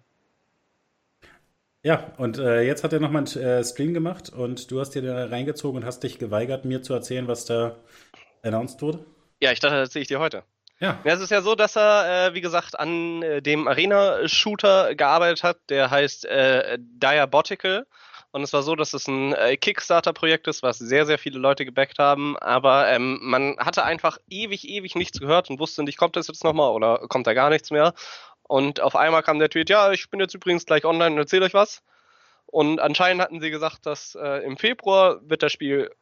[1.84, 5.02] Ja, und äh, jetzt hat er nochmal einen äh, Stream gemacht und du hast dir
[5.02, 7.76] da reingezogen und hast dich geweigert, mir zu erzählen, was da
[8.42, 9.04] announced wurde?
[9.40, 10.44] Ja, ich dachte, das erzähle ich dir heute.
[10.82, 10.98] Ja.
[11.04, 15.44] Ja, es ist ja so, dass er, äh, wie gesagt, an äh, dem Arena-Shooter gearbeitet
[15.44, 17.86] hat, der heißt äh, Diabotical.
[18.32, 21.64] Und es war so, dass es ein äh, Kickstarter-Projekt ist, was sehr, sehr viele Leute
[21.64, 22.36] gebackt haben.
[22.38, 26.42] Aber ähm, man hatte einfach ewig, ewig nichts gehört und wusste nicht, kommt das jetzt
[26.42, 27.94] nochmal oder kommt da gar nichts mehr.
[28.42, 31.44] Und auf einmal kam der Tweet, ja, ich bin jetzt übrigens gleich online und erzähle
[31.44, 31.82] euch was.
[32.46, 35.92] Und anscheinend hatten sie gesagt, dass äh, im Februar wird das Spiel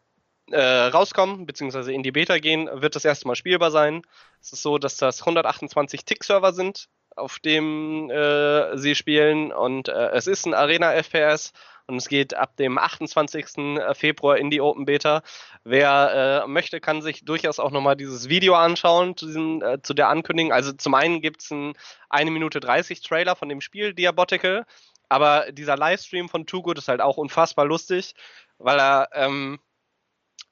[0.51, 4.03] äh, rauskommen, beziehungsweise in die Beta gehen, wird das erste Mal spielbar sein.
[4.41, 10.11] Es ist so, dass das 128 Tick-Server sind, auf dem äh, sie spielen und äh,
[10.11, 11.53] es ist ein Arena-FPS
[11.91, 13.47] und es geht ab dem 28.
[13.95, 15.23] Februar in die Open Beta.
[15.65, 19.93] Wer äh, möchte, kann sich durchaus auch nochmal dieses Video anschauen zu, diesem, äh, zu
[19.93, 20.53] der Ankündigung.
[20.53, 21.75] Also zum einen gibt es einen
[22.11, 24.67] 1 Minute 30 Trailer von dem Spiel Diabotical,
[25.09, 28.15] aber dieser Livestream von Too Good ist halt auch unfassbar lustig,
[28.59, 29.59] weil er ähm,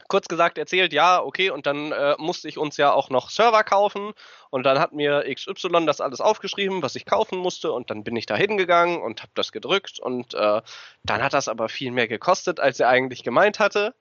[0.09, 3.63] kurz gesagt erzählt, ja, okay, und dann äh, musste ich uns ja auch noch Server
[3.63, 4.13] kaufen
[4.51, 8.17] und dann hat mir XY das alles aufgeschrieben, was ich kaufen musste und dann bin
[8.17, 10.63] ich da hingegangen und habe das gedrückt und äh,
[11.05, 13.95] dann hat das aber viel mehr gekostet, als er eigentlich gemeint hatte.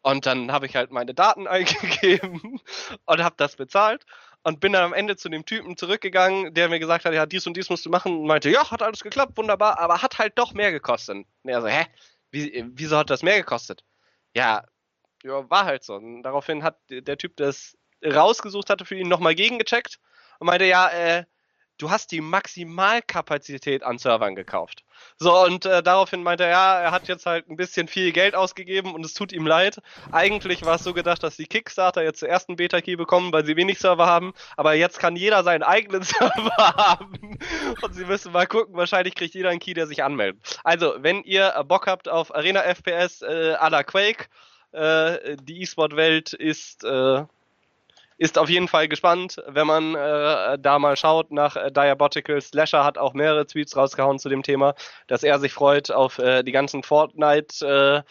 [0.00, 2.60] Und dann habe ich halt meine Daten eingegeben
[3.04, 4.06] und habe das bezahlt
[4.44, 7.46] und bin dann am Ende zu dem Typen zurückgegangen, der mir gesagt hat, ja, dies
[7.46, 10.38] und dies musst du machen und meinte, ja, hat alles geklappt, wunderbar, aber hat halt
[10.38, 11.16] doch mehr gekostet.
[11.16, 11.86] Und er so, hä?
[12.30, 13.84] Wie, wieso hat das mehr gekostet?
[14.34, 14.64] Ja,
[15.22, 15.94] ja, war halt so.
[15.94, 19.98] Und daraufhin hat der Typ, es rausgesucht hatte, für ihn nochmal gegengecheckt
[20.38, 21.24] und meinte, ja, äh,
[21.78, 24.84] du hast die Maximalkapazität an Servern gekauft.
[25.16, 28.34] So, und äh, daraufhin meinte er, ja, er hat jetzt halt ein bisschen viel Geld
[28.34, 29.80] ausgegeben und es tut ihm leid.
[30.10, 33.56] Eigentlich war es so gedacht, dass die Kickstarter jetzt zuerst einen Beta-Key bekommen, weil sie
[33.56, 37.38] wenig Server haben, aber jetzt kann jeder seinen eigenen Server haben.
[37.80, 40.58] Und sie müssen mal gucken, wahrscheinlich kriegt jeder einen Key, der sich anmeldet.
[40.64, 44.28] Also, wenn ihr Bock habt auf Arena FPS äh, à la Quake,
[44.72, 47.24] äh, die E-Sport-Welt ist, äh,
[48.18, 52.40] ist auf jeden Fall gespannt, wenn man äh, da mal schaut nach äh, Diabotical.
[52.40, 54.74] Slasher hat auch mehrere Tweets rausgehauen zu dem Thema,
[55.06, 58.04] dass er sich freut auf äh, die ganzen Fortnite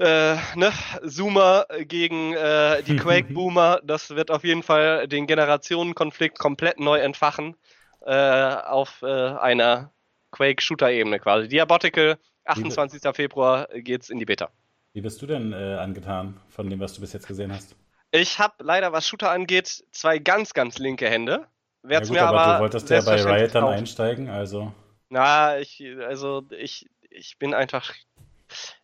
[0.00, 0.72] äh, äh, ne,
[1.06, 3.80] Zoomer gegen äh, die Quake-Boomer.
[3.84, 7.56] Das wird auf jeden Fall den Generationenkonflikt komplett neu entfachen
[8.04, 9.92] äh, auf äh, einer
[10.32, 11.48] Quake-Shooter-Ebene quasi.
[11.48, 13.00] Diabotical, 28.
[13.14, 14.50] Februar geht's in die Beta.
[14.94, 17.74] Wie bist du denn äh, angetan von dem, was du bis jetzt gesehen hast?
[18.12, 21.48] Ich habe leider, was Shooter angeht, zwei ganz, ganz linke Hände.
[21.82, 24.72] Werd's ja, gut, mir aber, aber du wolltest ja bei Riot dann einsteigen, also.
[25.08, 27.92] Na, ich, also ich, ich bin einfach.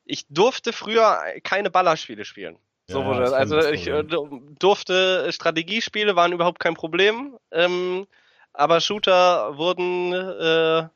[0.05, 2.59] Ich durfte früher keine Ballerspiele spielen.
[2.89, 8.09] So ja, wurde, also ich äh, durfte Strategiespiele waren überhaupt kein Problem, ähm,
[8.53, 10.89] aber Shooter wurden äh,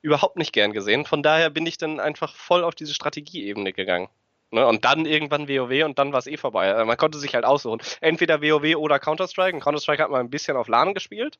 [0.00, 1.04] überhaupt nicht gern gesehen.
[1.04, 4.08] Von daher bin ich dann einfach voll auf diese Strategieebene gegangen.
[4.52, 4.66] Ne?
[4.66, 6.72] Und dann irgendwann WoW und dann war es eh vorbei.
[6.72, 7.80] Also man konnte sich halt aussuchen.
[8.00, 9.56] Entweder WoW oder Counter-Strike.
[9.56, 11.38] Und Counter-Strike hat man ein bisschen auf LAN gespielt.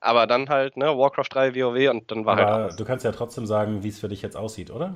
[0.00, 2.54] Aber dann halt, ne, Warcraft 3, WoW und dann war aber halt.
[2.54, 2.76] Alles.
[2.76, 4.94] Du kannst ja trotzdem sagen, wie es für dich jetzt aussieht, oder?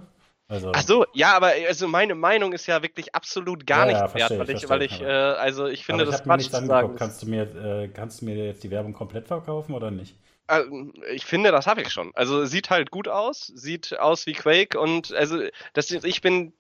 [0.49, 4.15] Also Ach so, ja, aber also meine Meinung ist ja wirklich absolut gar ja, nicht
[4.15, 6.67] ja, wert, weil ich, weil ich, äh, also ich finde aber ich das Quatsch zu
[6.67, 6.97] sagen.
[6.97, 10.17] Kannst du mir, äh, kannst du mir jetzt die Werbung komplett verkaufen oder nicht?
[10.47, 12.13] Also, ich finde, das habe ich schon.
[12.15, 15.39] Also sieht halt gut aus, sieht aus wie Quake und also
[15.73, 16.53] das, ich bin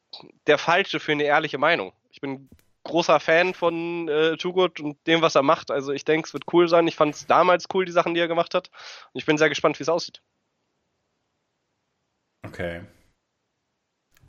[0.47, 1.93] der Falsche für eine ehrliche Meinung.
[2.11, 2.49] Ich bin
[2.85, 5.71] großer Fan von äh, Too Good und dem, was er macht.
[5.71, 6.87] Also ich denke, es wird cool sein.
[6.87, 8.71] Ich fand es damals cool, die Sachen, die er gemacht hat.
[9.13, 10.23] Und ich bin sehr gespannt, wie es aussieht.
[12.47, 12.83] Okay.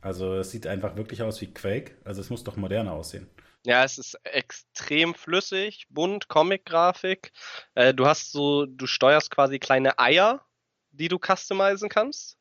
[0.01, 1.97] Also es sieht einfach wirklich aus wie Quake.
[2.05, 3.29] Also es muss doch moderner aussehen.
[3.65, 7.31] Ja, es ist extrem flüssig, bunt, Comic-Grafik.
[7.73, 10.45] Äh, du hast so, du steuerst quasi kleine Eier,
[10.91, 12.37] die du customizen kannst.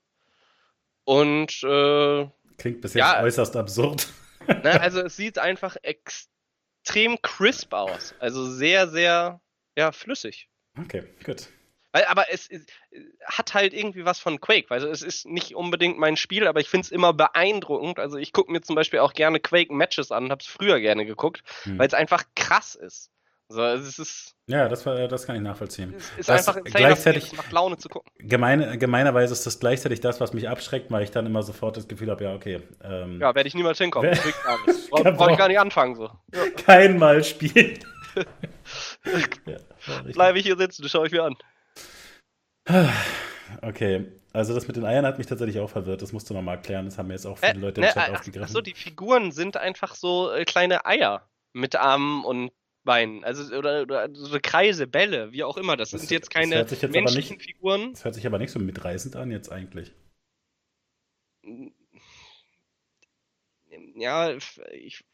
[1.05, 4.09] Und äh, klingt bis jetzt ja, äußerst absurd.
[4.47, 8.14] Ne, also es sieht einfach extrem crisp aus.
[8.18, 9.40] Also sehr, sehr
[9.74, 10.51] ja, flüssig.
[10.78, 11.48] Okay, gut.
[11.93, 12.66] Weil, aber es, es,
[13.24, 14.70] hat halt irgendwie was von Quake.
[14.70, 17.98] Also es ist nicht unbedingt mein Spiel, aber ich finde es immer beeindruckend.
[18.01, 21.43] Also ich gucke mir zum Beispiel auch gerne Quake-Matches an, habe es früher gerne geguckt,
[21.62, 21.78] hm.
[21.78, 23.12] weil es einfach krass ist.
[23.62, 24.36] Also es ist.
[24.47, 25.94] Ja, das, war, das kann ich nachvollziehen.
[25.97, 28.10] Es ist das einfach gleichzeitig macht Laune zu gucken.
[28.18, 31.89] Gemeine, gemeinerweise ist das gleichzeitig das, was mich abschreckt, weil ich dann immer sofort das
[31.89, 32.60] Gefühl habe, ja, okay.
[32.82, 34.10] Ähm, ja, werde ich niemals hinkommen.
[34.90, 36.10] Brauche brauch ich gar nicht anfangen so.
[36.35, 36.51] Ja.
[36.56, 37.78] Kein Mal spielen.
[39.47, 39.56] ja,
[40.12, 41.36] Bleibe ich hier sitzen, das schaue ich mir an.
[43.62, 46.02] Okay, also das mit den Eiern hat mich tatsächlich auch verwirrt.
[46.02, 46.86] Das musst du nochmal erklären.
[46.86, 48.44] Das haben mir jetzt auch viele äh, Leute im ne, Chat aufgegriffen.
[48.44, 52.51] Achso, die Figuren sind einfach so äh, kleine Eier mit Armen und
[52.85, 55.77] Beinen, also oder, oder so Kreise, Bälle, wie auch immer.
[55.77, 57.93] Das, das sind jetzt keine jetzt menschlichen nicht, Figuren.
[57.93, 59.93] Das hört sich aber nicht so mitreißend an jetzt eigentlich.
[63.97, 64.36] Ja,
[64.73, 65.05] ich,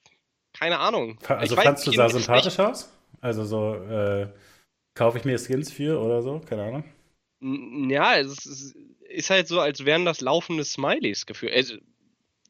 [0.52, 1.18] keine Ahnung.
[1.26, 2.66] Also ich fandst du sah sympathisch nicht.
[2.66, 2.92] aus?
[3.20, 4.28] Also so äh,
[4.94, 6.40] kaufe ich mir Skins für oder so?
[6.40, 6.84] Keine Ahnung.
[7.90, 8.44] Ja, es
[9.08, 11.54] ist, halt so, als wären das laufende Smileys gefühlt.
[11.54, 11.76] Also,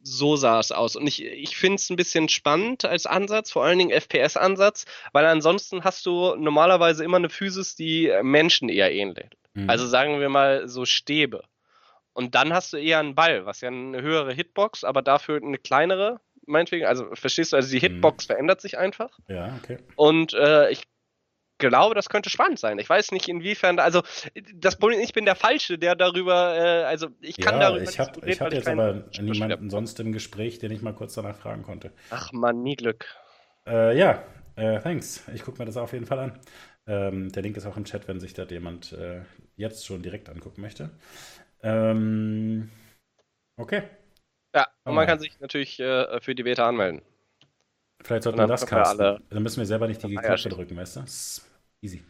[0.02, 0.96] so sah es aus.
[0.96, 5.26] Und ich, ich finde es ein bisschen spannend als Ansatz, vor allen Dingen FPS-Ansatz, weil
[5.26, 9.36] ansonsten hast du normalerweise immer eine Physis, die Menschen eher ähnelt.
[9.54, 9.68] Mhm.
[9.68, 11.44] Also sagen wir mal so Stäbe.
[12.12, 15.58] Und dann hast du eher einen Ball, was ja eine höhere Hitbox, aber dafür eine
[15.58, 16.86] kleinere, meinetwegen.
[16.86, 17.94] Also verstehst du, also die mhm.
[17.94, 18.32] Hitbox mhm.
[18.32, 19.18] verändert sich einfach.
[19.28, 19.78] Ja, okay.
[19.96, 20.82] Und äh, ich
[21.60, 22.78] glaube, das könnte spannend sein.
[22.80, 24.02] Ich weiß nicht, inwiefern, also
[24.54, 28.00] das Problem, ich bin der Falsche, der darüber, äh, also ich kann ja, darüber ich
[28.00, 31.62] hab, Ich hatte jetzt aber niemanden sonst im Gespräch, den ich mal kurz danach fragen
[31.62, 31.92] konnte.
[32.10, 33.06] Ach man, nie Glück.
[33.66, 34.24] Äh, ja,
[34.56, 35.22] äh, thanks.
[35.32, 36.40] Ich gucke mir das auf jeden Fall an.
[36.86, 39.20] Ähm, der Link ist auch im Chat, wenn sich da jemand äh,
[39.56, 40.90] jetzt schon direkt angucken möchte.
[41.62, 42.70] Ähm,
[43.56, 43.82] okay.
[44.54, 47.02] Ja, und man kann sich natürlich äh, für die Beta anmelden.
[48.02, 49.22] Vielleicht sollten wir das casten.
[49.28, 51.04] Dann müssen wir selber nicht die Knöpfe drücken, weißt du?
[51.82, 52.04] Easy.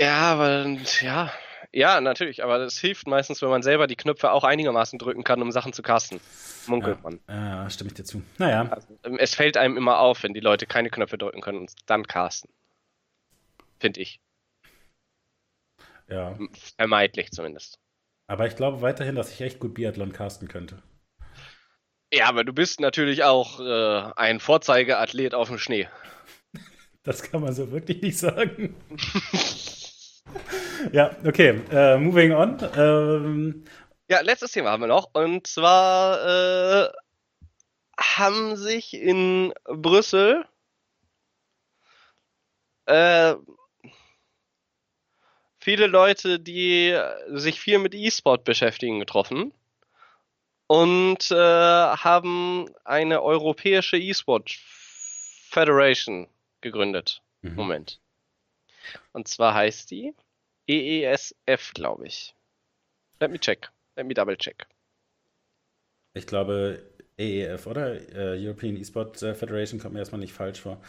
[0.00, 0.66] Ja, aber
[1.02, 1.32] ja,
[1.72, 5.40] ja, natürlich, aber das hilft meistens, wenn man selber die Knöpfe auch einigermaßen drücken kann,
[5.40, 6.20] um Sachen zu casten.
[6.66, 7.20] Munkelt ja, man.
[7.28, 8.22] Ja, stimme ich dir zu.
[8.38, 8.66] Naja.
[8.70, 11.72] Also, ähm, es fällt einem immer auf, wenn die Leute keine Knöpfe drücken können und
[11.86, 12.50] dann casten.
[13.78, 14.20] Finde ich.
[16.08, 16.36] Ja.
[16.76, 17.78] Vermeidlich zumindest.
[18.26, 20.82] Aber ich glaube weiterhin, dass ich echt gut Biathlon casten könnte.
[22.12, 25.88] Ja, aber du bist natürlich auch äh, ein Vorzeigeathlet auf dem Schnee.
[27.10, 28.76] Das kann man so wirklich nicht sagen.
[30.92, 31.60] ja, okay.
[31.72, 32.56] Uh, moving on.
[32.76, 33.64] Ähm,
[34.08, 35.10] ja, letztes Thema haben wir noch.
[35.12, 36.88] Und zwar äh,
[37.98, 40.44] haben sich in Brüssel
[42.86, 43.34] äh,
[45.58, 46.96] viele Leute, die
[47.30, 49.52] sich viel mit E-Sport beschäftigen, getroffen
[50.68, 54.52] und äh, haben eine europäische E-Sport
[55.50, 56.28] Federation
[56.60, 57.22] gegründet.
[57.42, 57.54] Mhm.
[57.54, 58.00] Moment.
[59.12, 60.14] Und zwar heißt die
[60.66, 62.34] EESF, glaube ich.
[63.20, 63.70] Let me check.
[63.96, 64.66] Let me double check.
[66.14, 66.82] Ich glaube
[67.18, 67.92] EEF, oder?
[68.14, 70.80] Uh, European Esport äh, Federation kommt mir erstmal nicht falsch vor.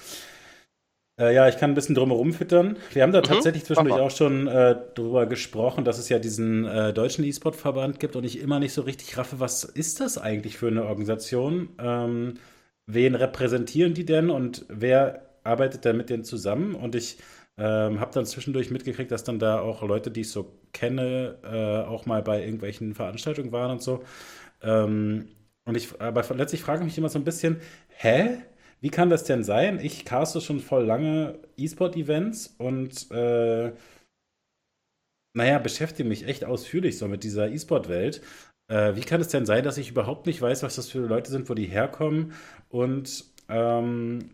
[1.19, 2.77] Äh, ja, ich kann ein bisschen drumherum füttern.
[2.93, 6.65] Wir haben da mhm, tatsächlich zwischendurch auch schon äh, drüber gesprochen, dass es ja diesen
[6.65, 10.57] äh, deutschen E-Sport-Verband gibt und ich immer nicht so richtig raffe, was ist das eigentlich
[10.57, 11.69] für eine Organisation?
[11.80, 12.35] Ähm,
[12.88, 16.76] wen repräsentieren die denn und wer arbeitet da mit denen zusammen?
[16.76, 17.18] Und ich
[17.57, 21.88] ähm, habe dann zwischendurch mitgekriegt, dass dann da auch Leute, die ich so kenne, äh,
[21.88, 24.03] auch mal bei irgendwelchen Veranstaltungen waren und so.
[24.61, 25.27] Ähm,
[25.65, 28.38] und ich, aber letztlich frage ich mich immer so ein bisschen, hä?
[28.80, 29.80] Wie kann das denn sein?
[29.80, 33.73] Ich caste schon voll lange E-Sport-Events und äh,
[35.34, 38.22] naja, beschäftige mich echt ausführlich so mit dieser E-Sport-Welt.
[38.69, 41.30] Äh, wie kann es denn sein, dass ich überhaupt nicht weiß, was das für Leute
[41.31, 42.34] sind, wo die herkommen
[42.69, 44.31] und ähm,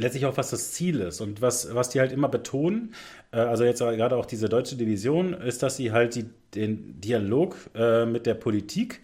[0.00, 2.94] letztlich auch, was das Ziel ist und was, was die halt immer betonen,
[3.32, 7.56] äh, also jetzt gerade auch diese deutsche Division, ist, dass sie halt die, den Dialog
[7.74, 9.00] äh, mit der Politik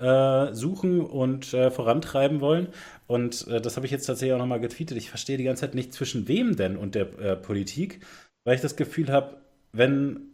[0.00, 2.68] äh, suchen und äh, vorantreiben wollen.
[3.06, 4.98] Und äh, das habe ich jetzt tatsächlich auch nochmal getweetet.
[4.98, 8.00] Ich verstehe die ganze Zeit nicht, zwischen wem denn und der äh, Politik,
[8.44, 9.38] weil ich das Gefühl habe,
[9.72, 10.30] wenn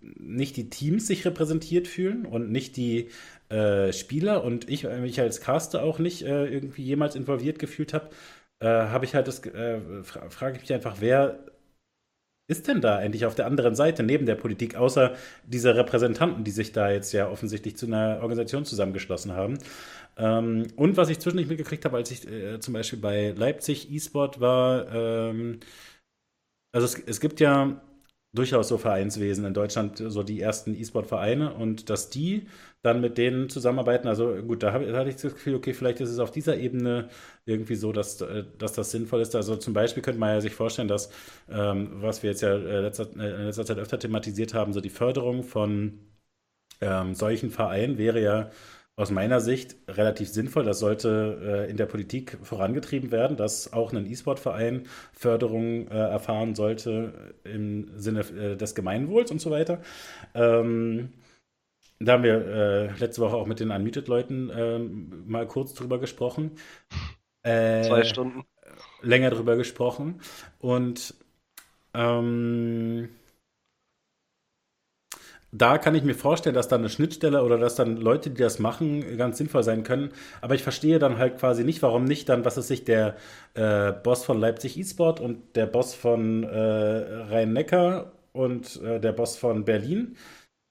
[0.00, 3.10] nicht die Teams sich repräsentiert fühlen und nicht die
[3.90, 8.08] Spieler und ich mich als Caster auch nicht irgendwie jemals involviert gefühlt habe,
[8.68, 11.38] habe ich halt das, frage ich mich einfach, wer
[12.48, 15.14] ist denn da eigentlich auf der anderen Seite neben der Politik, außer
[15.46, 19.58] dieser Repräsentanten, die sich da jetzt ja offensichtlich zu einer Organisation zusammengeschlossen haben?
[20.16, 24.40] Ähm, und was ich zwischendurch mitgekriegt habe, als ich äh, zum Beispiel bei Leipzig E-Sport
[24.40, 25.60] war, ähm,
[26.74, 27.80] also es, es gibt ja
[28.34, 32.46] durchaus so Vereinswesen in Deutschland, so die ersten E-Sport-Vereine und dass die
[32.82, 34.08] dann mit denen zusammenarbeiten.
[34.08, 36.56] Also gut, da, hab, da hatte ich das Gefühl, okay, vielleicht ist es auf dieser
[36.56, 37.08] Ebene
[37.44, 39.34] irgendwie so, dass, äh, dass das sinnvoll ist.
[39.36, 41.10] Also zum Beispiel könnte man ja sich vorstellen, dass,
[41.50, 44.80] ähm, was wir jetzt ja äh, letzter, äh, in letzter Zeit öfter thematisiert haben, so
[44.80, 45.98] die Förderung von
[46.80, 48.50] ähm, solchen Vereinen wäre ja
[48.96, 50.64] aus meiner Sicht relativ sinnvoll.
[50.64, 56.54] Das sollte äh, in der Politik vorangetrieben werden, dass auch ein E-Sport-Verein Förderung äh, erfahren
[56.54, 59.80] sollte im Sinne äh, des Gemeinwohls und so weiter.
[60.34, 61.10] Ähm,
[62.00, 66.52] da haben wir äh, letzte Woche auch mit den Unmuted-Leuten ähm, mal kurz drüber gesprochen.
[67.42, 68.44] Äh, Zwei Stunden.
[69.02, 70.20] Länger drüber gesprochen.
[70.58, 71.14] Und
[71.94, 73.08] ähm,
[75.54, 78.58] da kann ich mir vorstellen, dass dann eine Schnittstelle oder dass dann Leute, die das
[78.58, 80.10] machen, ganz sinnvoll sein können.
[80.40, 83.16] Aber ich verstehe dann halt quasi nicht, warum nicht dann, was ist sich der
[83.54, 89.36] äh, Boss von Leipzig eSport und der Boss von äh, Rhein-Neckar und äh, der Boss
[89.36, 90.16] von Berlin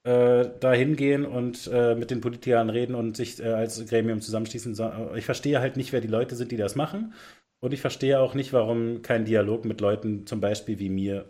[0.04, 4.76] äh, da hingehen und äh, mit den Politikern reden und sich äh, als Gremium zusammenschließen.
[5.16, 7.14] Ich verstehe halt nicht, wer die Leute sind, die das machen.
[7.60, 11.26] Und ich verstehe auch nicht, warum kein Dialog mit Leuten zum Beispiel wie mir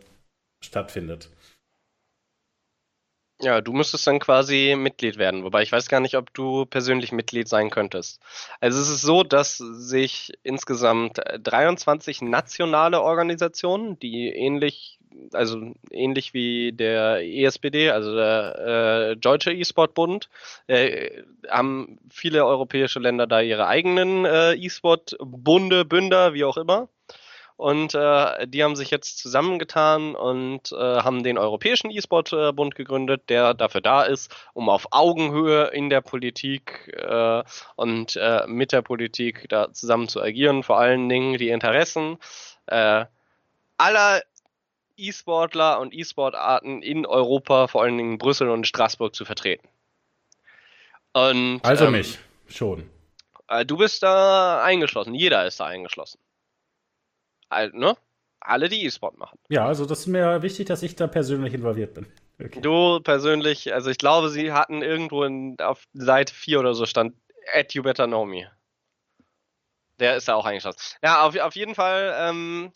[0.64, 1.30] stattfindet.
[3.43, 7.11] Ja, du müsstest dann quasi Mitglied werden, wobei ich weiß gar nicht, ob du persönlich
[7.11, 8.22] Mitglied sein könntest.
[8.59, 14.99] Also es ist so, dass sich insgesamt 23 nationale Organisationen, die ähnlich,
[15.34, 20.30] also ähnlich wie der ESPD, also der äh, Deutsche E-Sport-Bund,
[20.68, 26.89] äh, haben viele europäische Länder da ihre eigenen äh, E-Sport-Bunde, Bünder, wie auch immer.
[27.61, 33.53] Und äh, die haben sich jetzt zusammengetan und äh, haben den Europäischen E-Sport-Bund gegründet, der
[33.53, 37.43] dafür da ist, um auf Augenhöhe in der Politik äh,
[37.75, 42.17] und äh, mit der Politik da zusammen zu agieren, vor allen Dingen die Interessen
[42.65, 43.05] äh,
[43.77, 44.23] aller
[44.97, 49.67] E-Sportler und E-Sport-Arten in Europa, vor allen Dingen Brüssel und Straßburg zu vertreten.
[51.13, 52.17] Und, also ähm, mich,
[52.49, 52.89] schon.
[53.47, 56.17] Äh, du bist da eingeschlossen, jeder ist da eingeschlossen
[57.73, 57.95] ne?
[58.40, 59.38] Alle, die E-Sport machen.
[59.49, 62.07] Ja, also das ist mir wichtig, dass ich da persönlich involviert bin.
[62.44, 62.60] Okay.
[62.61, 67.15] Du persönlich, also ich glaube, sie hatten irgendwo in, auf Seite 4 oder so stand
[67.53, 68.49] At You Better Know Me.
[69.99, 70.80] Der ist da auch eingeschlossen.
[71.03, 72.72] Ja, auf, auf jeden Fall ähm,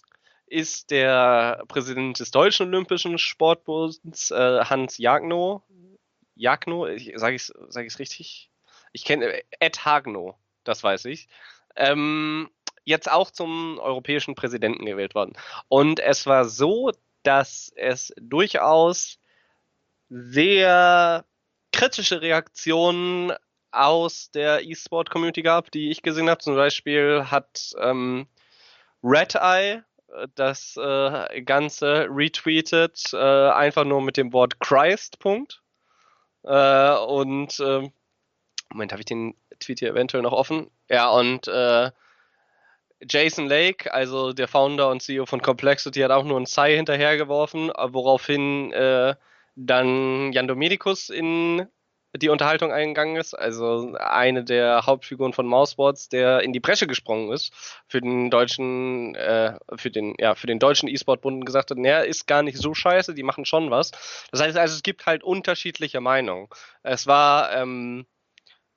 [0.45, 5.63] ist der Präsident des Deutschen Olympischen Sportbunds, äh, Hans Jagno,
[6.35, 6.85] Jagno,
[7.15, 8.51] sage ich es sag ich's richtig?
[8.91, 11.27] Ich kenne Ed Hagno, das weiß ich.
[11.75, 12.49] Ähm,
[12.85, 15.33] jetzt auch zum europäischen Präsidenten gewählt worden.
[15.67, 16.91] Und es war so,
[17.23, 19.19] dass es durchaus
[20.09, 21.25] sehr
[21.71, 23.33] kritische Reaktionen
[23.71, 26.39] aus der E-Sport-Community gab, die ich gesehen habe.
[26.39, 28.27] Zum Beispiel hat ähm,
[29.03, 29.83] Red Eye
[30.13, 33.17] äh, das äh, Ganze retweetet, äh,
[33.49, 35.61] einfach nur mit dem Wort Christ, Punkt.
[36.43, 37.89] Äh, und äh,
[38.71, 40.69] Moment, habe ich den Tweet hier eventuell noch offen?
[40.89, 41.91] Ja, und äh,
[43.01, 47.69] Jason Lake, also der Founder und CEO von Complexity, hat auch nur ein Sai hinterhergeworfen,
[47.69, 49.15] woraufhin äh,
[49.55, 51.67] dann Jan Domedikus in
[52.17, 57.31] die Unterhaltung eingegangen ist, also eine der Hauptfiguren von Mouseboards, der in die Bresche gesprungen
[57.31, 57.53] ist
[57.87, 62.01] für den deutschen, äh, für den, ja, für den deutschen E-Sport-Bund und gesagt hat, naja,
[62.01, 63.91] ist gar nicht so scheiße, die machen schon was.
[64.31, 66.47] Das heißt also, es gibt halt unterschiedliche Meinungen.
[66.83, 68.05] Es war ähm,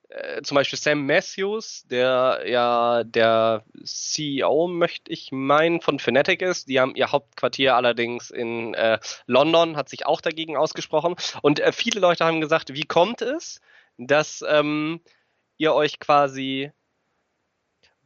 [0.09, 6.67] äh, zum Beispiel Sam Matthews, der ja der CEO, möchte ich meinen, von Fnatic ist.
[6.67, 11.15] Die haben ihr Hauptquartier allerdings in äh, London, hat sich auch dagegen ausgesprochen.
[11.41, 13.61] Und äh, viele Leute haben gesagt, wie kommt es,
[13.97, 15.01] dass ähm,
[15.57, 16.71] ihr euch quasi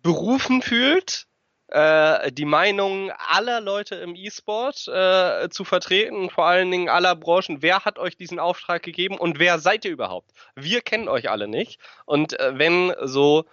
[0.02, 1.28] berufen fühlt,
[1.74, 7.64] äh, die Meinung aller Leute im E-Sport äh, zu vertreten, vor allen Dingen aller Branchen.
[7.64, 10.32] Wer hat euch diesen Auftrag gegeben und wer seid ihr überhaupt?
[10.56, 11.80] Wir kennen euch alle nicht.
[12.06, 13.46] Und äh, wenn so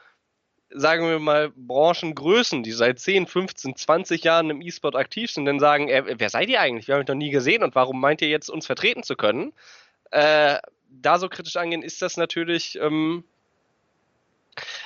[0.73, 5.59] sagen wir mal, Branchengrößen, die seit 10, 15, 20 Jahren im E-Sport aktiv sind, dann
[5.59, 6.89] sagen, äh, wer seid ihr eigentlich?
[6.89, 9.53] Wir haben euch noch nie gesehen und warum meint ihr jetzt, uns vertreten zu können?
[10.11, 10.59] Äh,
[10.91, 13.25] da so kritisch angehen, ist das natürlich, ähm,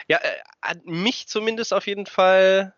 [0.07, 2.75] ja, äh, hat mich zumindest auf jeden Fall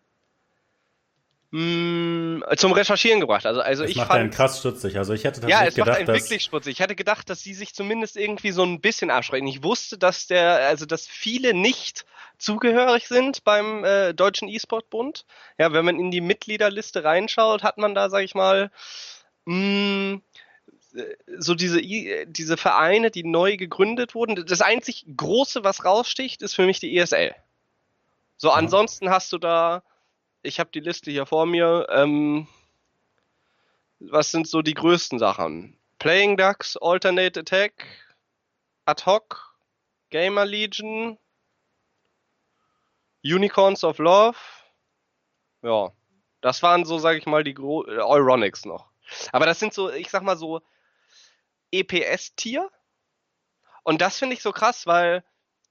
[1.51, 3.45] Mm, zum Recherchieren gebracht.
[3.45, 4.97] Also, also das ich macht fand, einen krass stutzig.
[4.97, 6.73] Also ich hätte tatsächlich ja, es gedacht, macht einen wirklich stutzig.
[6.73, 9.47] Ich hätte gedacht, dass sie sich zumindest irgendwie so ein bisschen abschrecken.
[9.47, 12.05] Ich wusste, dass der, also dass viele nicht
[12.37, 15.25] zugehörig sind beim äh, Deutschen E-Sport-Bund.
[15.57, 18.69] Ja, wenn man in die Mitgliederliste reinschaut, hat man da, sag ich mal,
[19.45, 20.21] mh, mm,
[21.37, 24.45] so diese, diese Vereine, die neu gegründet wurden.
[24.45, 27.35] Das einzig Große, was raussticht, ist für mich die ESL.
[28.35, 29.83] So, ansonsten hast du da
[30.41, 31.87] ich habe die Liste hier vor mir.
[31.89, 32.47] Ähm,
[33.99, 35.79] was sind so die größten Sachen?
[35.99, 37.85] Playing Ducks, Alternate Attack,
[38.85, 39.57] Ad hoc,
[40.09, 41.17] Gamer Legion,
[43.23, 44.37] Unicorns of Love.
[45.63, 45.91] Ja,
[46.41, 48.91] das waren so, sage ich mal, die Gro äh, Euronics noch.
[49.31, 50.61] Aber das sind so, ich sag mal so
[51.71, 52.69] EPS-Tier.
[53.83, 55.23] Und das finde ich so krass, weil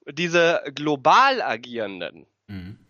[0.05, 2.86] diese global agierenden, mhm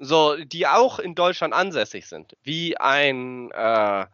[0.00, 4.06] so, die auch in Deutschland ansässig sind, wie ein äh,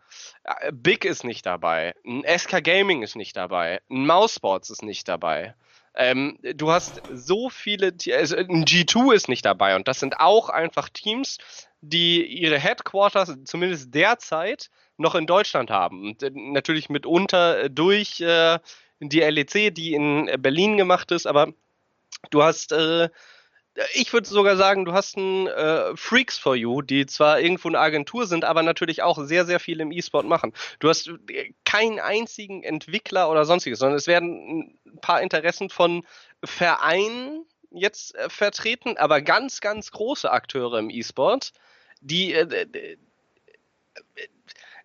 [0.73, 5.55] Big ist nicht dabei, ein SK Gaming ist nicht dabei, ein Mousesports ist nicht dabei.
[5.95, 10.49] Ähm, du hast so viele, also ein G2 ist nicht dabei und das sind auch
[10.49, 11.39] einfach Teams,
[11.81, 18.59] die ihre Headquarters zumindest derzeit noch in Deutschland haben und äh, natürlich mitunter durch äh,
[18.99, 21.53] die LEC, die in Berlin gemacht ist, aber
[22.31, 23.09] du hast äh,
[23.93, 27.78] ich würde sogar sagen, du hast ein äh, Freaks for You, die zwar irgendwo eine
[27.78, 30.53] Agentur sind, aber natürlich auch sehr, sehr viel im E-Sport machen.
[30.78, 36.07] Du hast äh, keinen einzigen Entwickler oder sonstiges, sondern es werden ein paar Interessen von
[36.43, 41.53] Vereinen jetzt äh, vertreten, aber ganz, ganz große Akteure im E-Sport,
[42.01, 42.97] die, äh,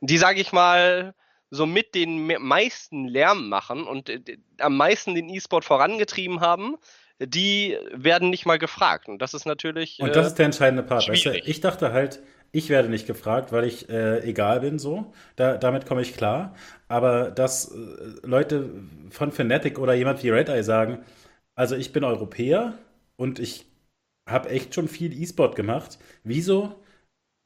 [0.02, 1.14] die sage ich mal,
[1.50, 6.78] so mit den meisten Lärm machen und äh, am meisten den E-Sport vorangetrieben haben,
[7.26, 9.08] die werden nicht mal gefragt.
[9.08, 10.00] Und das ist natürlich.
[10.00, 11.08] Und das äh, ist der entscheidende Part.
[11.08, 12.22] Weißt du, ich dachte halt,
[12.52, 15.14] ich werde nicht gefragt, weil ich äh, egal bin, so.
[15.36, 16.56] Da, damit komme ich klar.
[16.88, 17.78] Aber dass äh,
[18.24, 18.70] Leute
[19.10, 21.00] von Fnatic oder jemand wie Red Eye sagen,
[21.56, 22.74] also ich bin Europäer
[23.16, 23.66] und ich
[24.28, 25.98] habe echt schon viel E-Sport gemacht.
[26.24, 26.76] Wieso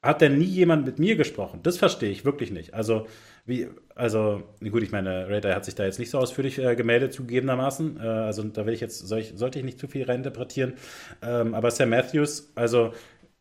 [0.03, 1.59] hat denn nie jemand mit mir gesprochen?
[1.63, 2.73] Das verstehe ich wirklich nicht.
[2.73, 3.07] Also,
[3.45, 7.13] wie, also, gut, ich meine, Radar hat sich da jetzt nicht so ausführlich äh, gemeldet,
[7.13, 7.97] zugegebenermaßen.
[8.01, 10.73] Äh, also, da will ich jetzt, soll ich, sollte ich nicht zu viel reininterpretieren.
[11.21, 12.93] Ähm, aber Sam Matthews, also,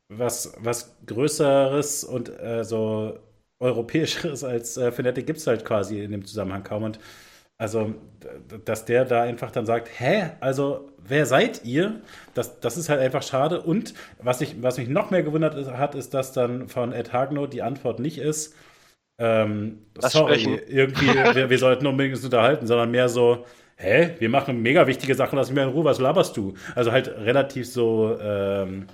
[0.08, 3.18] was, was Größeres und äh, so
[3.60, 6.84] Europäischeres als äh, Fnatic gibt es halt quasi in dem Zusammenhang kaum.
[6.84, 7.00] Und
[7.58, 7.94] also,
[8.64, 12.00] dass der da einfach dann sagt, hä, also wer seid ihr?
[12.34, 13.62] Das, das ist halt einfach schade.
[13.62, 17.46] Und was, ich, was mich noch mehr gewundert hat, ist, dass dann von Ed Hagno
[17.46, 18.54] die Antwort nicht ist,
[19.18, 20.60] ähm, sorry, sprechen.
[20.68, 23.44] irgendwie, wir, wir sollten unbedingt uns unterhalten, sondern mehr so,
[23.76, 26.54] hä, wir machen mega wichtige Sachen, lass mich mal in Ruhe, was laberst du?
[26.74, 28.86] Also halt relativ so, ähm,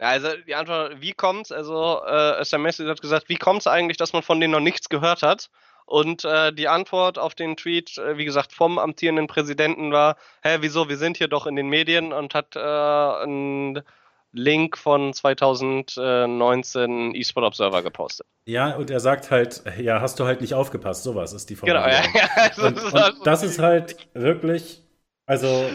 [0.00, 1.52] ja, also die Antwort, wie kommt's?
[1.52, 5.22] Also äh, SMS hat gesagt, wie kommt's eigentlich, dass man von denen noch nichts gehört
[5.22, 5.50] hat?
[5.84, 10.58] Und äh, die Antwort auf den Tweet, äh, wie gesagt, vom amtierenden Präsidenten war, hä,
[10.60, 13.82] wieso, wir sind hier doch in den Medien und hat äh, einen
[14.32, 18.26] Link von 2019 eSport Observer gepostet.
[18.46, 21.90] Ja, und er sagt halt, ja, hast du halt nicht aufgepasst, sowas ist die Formulierung.
[21.90, 22.04] Genau, ja,
[22.56, 22.66] ja.
[22.66, 24.82] Und, das, und das ist halt wirklich,
[25.26, 25.46] also,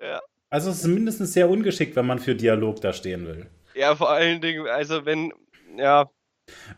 [0.00, 0.20] ja.
[0.50, 3.46] also es ist mindestens sehr ungeschickt, wenn man für Dialog da stehen will.
[3.74, 5.32] Ja, vor allen Dingen, also wenn,
[5.76, 6.10] ja,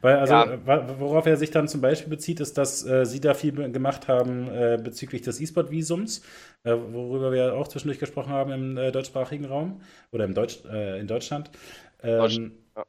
[0.01, 0.99] weil, also, ja.
[0.99, 4.49] worauf er sich dann zum Beispiel bezieht, ist, dass äh, sie da viel gemacht haben
[4.49, 6.23] äh, bezüglich des E-Sport-Visums,
[6.65, 9.81] äh, worüber wir auch zwischendurch gesprochen haben im äh, deutschsprachigen Raum
[10.13, 11.51] oder im Deutsch, äh, in Deutschland.
[12.03, 12.85] Ähm, ja.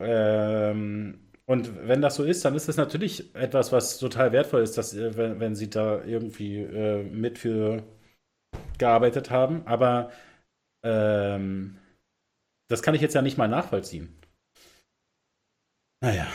[0.00, 4.78] ähm, und wenn das so ist, dann ist das natürlich etwas, was total wertvoll ist,
[4.78, 6.64] dass, äh, wenn, wenn sie da irgendwie
[7.10, 7.82] mit für
[8.78, 9.66] gearbeitet haben.
[9.66, 10.10] Aber
[10.84, 11.78] ähm,
[12.68, 14.16] das kann ich jetzt ja nicht mal nachvollziehen.
[16.02, 16.26] Naja.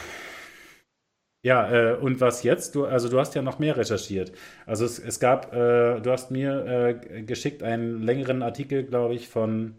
[1.43, 2.73] Ja, äh, und was jetzt?
[2.73, 4.31] Du, also du hast ja noch mehr recherchiert.
[4.65, 9.27] Also es, es gab, äh, du hast mir äh, geschickt einen längeren Artikel, glaube ich,
[9.27, 9.77] von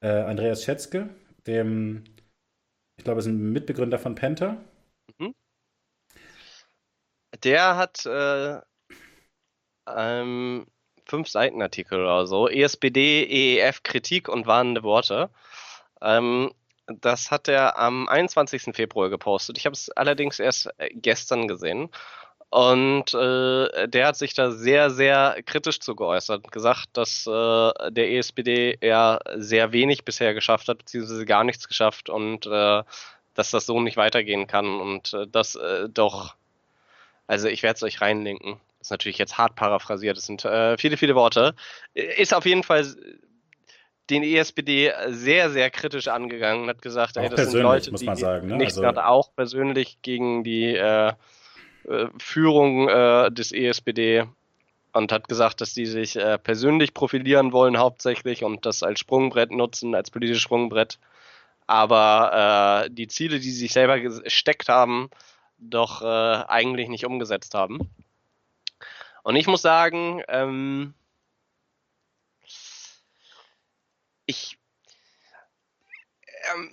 [0.00, 1.10] äh, Andreas Schätzke,
[1.48, 2.04] dem,
[2.96, 4.56] ich glaube, es ist ein Mitbegründer von Penta.
[5.18, 5.34] Mhm.
[7.42, 8.60] Der hat äh,
[9.88, 10.66] ähm,
[11.06, 15.30] fünf Seitenartikel oder so, ESBD, EEF, Kritik und warnende Worte.
[16.00, 16.52] Ähm,
[16.86, 18.74] das hat er am 21.
[18.74, 19.58] Februar gepostet.
[19.58, 21.88] Ich habe es allerdings erst äh, gestern gesehen.
[22.50, 27.90] Und äh, der hat sich da sehr, sehr kritisch zu geäußert und gesagt, dass äh,
[27.90, 32.82] der ESPD ja sehr wenig bisher geschafft hat, beziehungsweise gar nichts geschafft und äh,
[33.34, 36.36] dass das so nicht weitergehen kann und äh, das äh, doch,
[37.26, 38.60] also ich werde es euch reinlinken.
[38.78, 40.42] Das ist natürlich jetzt hart paraphrasiert, das sind
[40.78, 41.54] viele, viele Worte.
[41.94, 42.86] Ist auf jeden Fall
[44.10, 48.14] den ESPD sehr, sehr kritisch angegangen und hat gesagt, ey, das sind Leute, muss man
[48.16, 48.56] die sagen, ne?
[48.56, 51.12] nichts also, auch persönlich gegen die äh,
[51.88, 54.24] äh, Führung äh, des ESPD
[54.92, 59.50] und hat gesagt, dass die sich äh, persönlich profilieren wollen hauptsächlich und das als Sprungbrett
[59.50, 60.98] nutzen, als politisches Sprungbrett.
[61.66, 65.08] Aber äh, die Ziele, die sie sich selber gesteckt haben,
[65.58, 67.90] doch äh, eigentlich nicht umgesetzt haben.
[69.22, 70.94] Und ich muss sagen, ähm,
[74.26, 74.58] ich
[76.54, 76.70] ähm,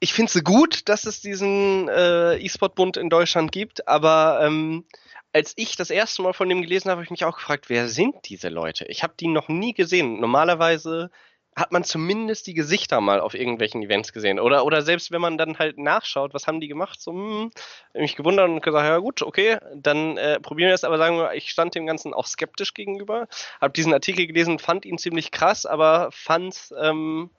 [0.00, 4.84] ich finde es gut, dass es diesen äh, E-Sport-Bund in Deutschland gibt, aber ähm,
[5.32, 7.88] als ich das erste Mal von dem gelesen habe, habe ich mich auch gefragt, wer
[7.88, 8.86] sind diese Leute?
[8.86, 10.20] Ich habe die noch nie gesehen.
[10.20, 11.10] Normalerweise
[11.56, 14.38] hat man zumindest die Gesichter mal auf irgendwelchen Events gesehen.
[14.38, 17.50] Oder, oder selbst wenn man dann halt nachschaut, was haben die gemacht, so, hm,
[17.94, 20.84] mich gewundert und gesagt, ja gut, okay, dann äh, probieren wir es.
[20.84, 23.26] Aber sagen wir, ich stand dem Ganzen auch skeptisch gegenüber.
[23.60, 27.30] Hab diesen Artikel gelesen, fand ihn ziemlich krass, aber fand ähm,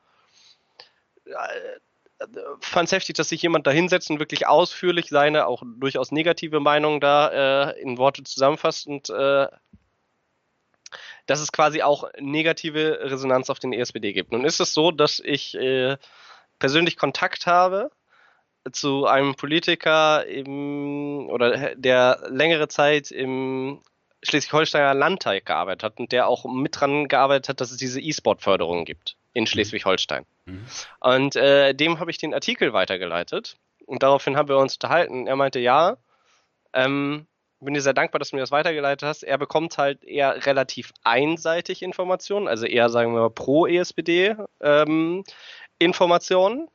[1.26, 1.35] äh,
[2.61, 6.99] fand heftig, dass sich jemand da hinsetzt und wirklich ausführlich seine auch durchaus negative Meinung
[6.99, 9.48] da äh, in Worte zusammenfasst und äh,
[11.26, 14.32] dass es quasi auch negative Resonanz auf den ESPD gibt.
[14.32, 15.98] Nun ist es so, dass ich äh,
[16.60, 17.92] persönlich Kontakt habe
[18.72, 23.82] zu einem Politiker im, oder der längere Zeit im
[24.24, 28.86] Schleswig-Holsteiner Landtag gearbeitet hat und der auch mit dran gearbeitet hat, dass es diese E-Sport-Förderung
[28.86, 29.48] gibt in mhm.
[29.48, 30.26] Schleswig-Holstein.
[30.46, 30.66] Mhm.
[31.00, 35.28] Und äh, dem habe ich den Artikel weitergeleitet und daraufhin haben wir uns unterhalten.
[35.28, 35.98] Er meinte, ja,
[36.74, 37.28] ähm,
[37.60, 39.24] bin dir sehr dankbar, dass du mir das weitergeleitet hast.
[39.24, 45.24] Er bekommt halt eher relativ einseitig Informationen, also eher, sagen wir mal, pro ESPD ähm,
[45.80, 46.70] Informationen.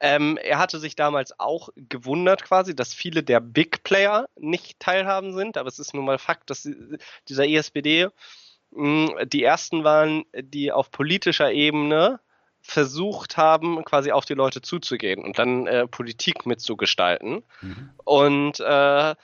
[0.00, 5.32] Ähm, er hatte sich damals auch gewundert quasi, dass viele der Big Player nicht teilhaben
[5.32, 6.68] sind, aber es ist nun mal Fakt, dass
[7.28, 8.08] dieser ESPD
[8.70, 12.20] mh, hm, die ersten waren, die auf politischer Ebene
[12.60, 17.42] versucht haben, quasi auf die Leute zuzugehen und dann äh, Politik mitzugestalten.
[17.62, 17.90] Mhm.
[18.04, 19.14] Und äh,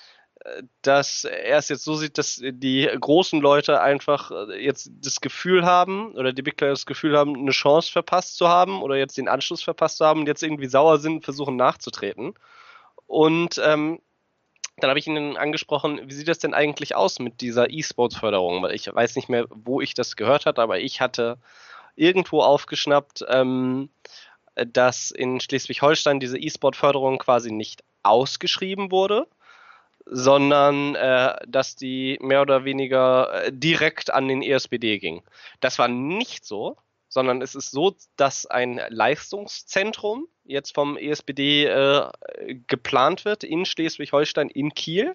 [0.82, 5.64] dass er es jetzt so sieht, dass die großen Leute einfach äh, jetzt das Gefühl
[5.64, 9.16] haben oder die Big Player das Gefühl haben, eine Chance verpasst zu haben oder jetzt
[9.16, 12.34] den Anschluss verpasst zu haben und jetzt irgendwie sauer sind, versuchen nachzutreten.
[13.06, 14.00] Und ähm,
[14.76, 18.62] dann habe ich ihn angesprochen, wie sieht das denn eigentlich aus mit dieser E-Sports-Förderung?
[18.62, 21.38] Weil ich weiß nicht mehr, wo ich das gehört habe, aber ich hatte
[21.96, 23.88] irgendwo aufgeschnappt, ähm,
[24.56, 29.26] dass in Schleswig-Holstein diese E-Sport-Förderung quasi nicht ausgeschrieben wurde,
[30.06, 35.22] sondern äh, dass die mehr oder weniger äh, direkt an den ESBD ging.
[35.60, 36.76] Das war nicht so,
[37.08, 42.08] sondern es ist so, dass ein Leistungszentrum jetzt vom ESBD äh,
[42.66, 45.14] geplant wird in Schleswig-Holstein in Kiel.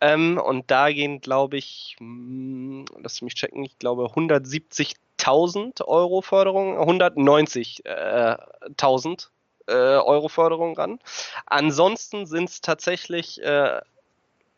[0.00, 6.76] Ähm, und da gehen, glaube ich, hm, lass mich checken, ich glaube 170.000 Euro Förderung,
[6.76, 9.28] 190.000
[9.66, 10.98] äh, Euro Förderung ran.
[11.46, 13.80] Ansonsten sind es tatsächlich äh,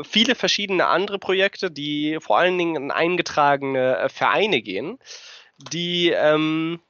[0.02, 4.98] viele verschiedene andere Projekte, die vor allen Dingen in eingetragene äh, Vereine gehen,
[5.58, 6.80] die ähm,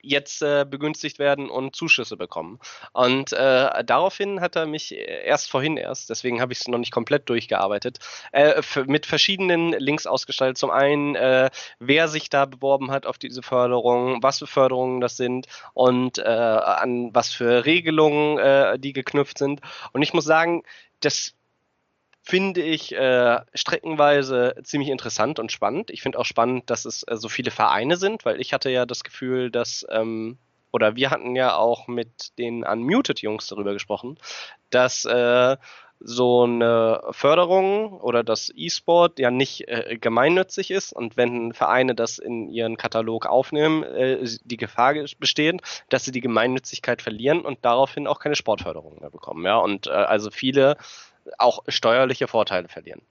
[0.00, 2.58] jetzt äh, begünstigt werden und Zuschüsse bekommen.
[2.92, 6.92] Und äh, daraufhin hat er mich erst vorhin erst, deswegen habe ich es noch nicht
[6.92, 7.98] komplett durchgearbeitet,
[8.32, 10.58] äh, mit verschiedenen Links ausgestaltet.
[10.58, 15.16] Zum einen, äh, wer sich da beworben hat auf diese Förderung, was für Förderungen das
[15.16, 19.60] sind und äh, an was für Regelungen äh, die geknüpft sind.
[19.92, 20.62] Und ich muss sagen,
[21.00, 21.37] das
[22.28, 25.90] finde ich äh, streckenweise ziemlich interessant und spannend.
[25.90, 28.84] Ich finde auch spannend, dass es äh, so viele Vereine sind, weil ich hatte ja
[28.84, 30.36] das Gefühl, dass, ähm,
[30.70, 34.18] oder wir hatten ja auch mit den Unmuted-Jungs darüber gesprochen,
[34.68, 35.56] dass äh,
[36.00, 42.18] so eine Förderung oder das E-Sport ja nicht äh, gemeinnützig ist und wenn Vereine das
[42.18, 48.06] in ihren Katalog aufnehmen, äh, die Gefahr besteht, dass sie die Gemeinnützigkeit verlieren und daraufhin
[48.06, 49.46] auch keine Sportförderung mehr bekommen.
[49.46, 50.76] Ja, und äh, also viele
[51.38, 53.02] auch steuerliche Vorteile verlieren.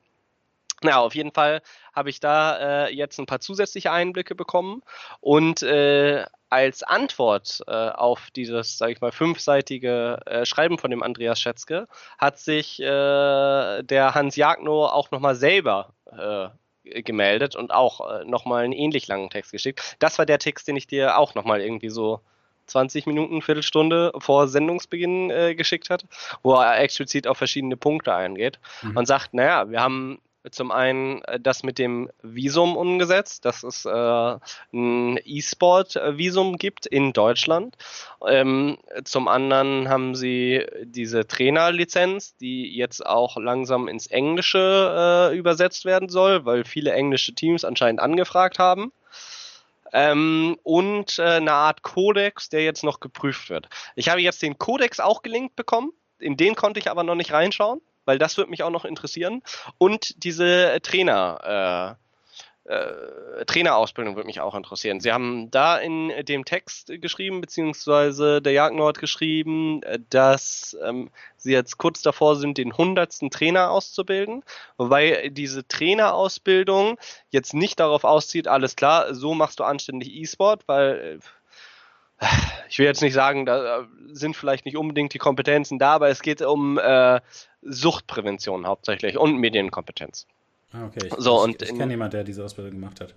[0.84, 1.61] Ja, auf jeden Fall
[1.94, 4.84] habe ich da äh, jetzt ein paar zusätzliche Einblicke bekommen
[5.22, 11.02] und äh, als Antwort äh, auf dieses, sage ich mal, fünfseitige äh, Schreiben von dem
[11.02, 11.88] Andreas Schätzke
[12.19, 12.84] hat sich äh,
[13.81, 16.49] der Hans Jagno auch nochmal selber äh,
[17.02, 19.95] gemeldet und auch äh, nochmal einen ähnlich langen Text geschickt.
[19.99, 22.22] Das war der Text, den ich dir auch nochmal irgendwie so
[22.68, 26.06] 20 Minuten, Viertelstunde vor Sendungsbeginn äh, geschickt hat,
[26.44, 28.98] wo er explizit auf verschiedene Punkte eingeht mhm.
[28.98, 30.19] und sagt, naja, wir haben
[30.52, 34.38] zum einen äh, das mit dem Visum umgesetzt, dass es äh,
[34.73, 37.76] ein E-Sport-Visum gibt in Deutschland.
[38.26, 45.85] Ähm, zum anderen haben sie diese Trainerlizenz, die jetzt auch langsam ins Englische äh, übersetzt
[45.85, 48.91] werden soll, weil viele englische Teams anscheinend angefragt haben
[49.93, 53.69] ähm, und äh, eine Art Codex, der jetzt noch geprüft wird.
[53.95, 57.31] Ich habe jetzt den Codex auch gelinkt bekommen, in den konnte ich aber noch nicht
[57.31, 59.43] reinschauen, weil das würde mich auch noch interessieren.
[59.77, 62.06] Und diese Trainer, äh,
[62.68, 64.99] äh, Trainerausbildung würde mich auch interessieren.
[64.99, 71.77] Sie haben da in dem Text geschrieben, beziehungsweise der Jagdnord geschrieben, dass ähm, sie jetzt
[71.77, 74.44] kurz davor sind, den hundertsten Trainer auszubilden,
[74.77, 76.98] wobei diese Trainerausbildung
[77.30, 81.19] jetzt nicht darauf auszieht, alles klar, so machst du anständig E-Sport, weil
[82.19, 82.26] äh,
[82.69, 86.22] ich will jetzt nicht sagen, da sind vielleicht nicht unbedingt die Kompetenzen da, aber es
[86.22, 87.22] geht um äh,
[87.61, 90.27] Suchtprävention hauptsächlich und Medienkompetenz.
[90.73, 91.07] Ah, okay.
[91.07, 93.15] Ich, so, ich, ich kenne jemanden, der diese Ausbildung gemacht hat.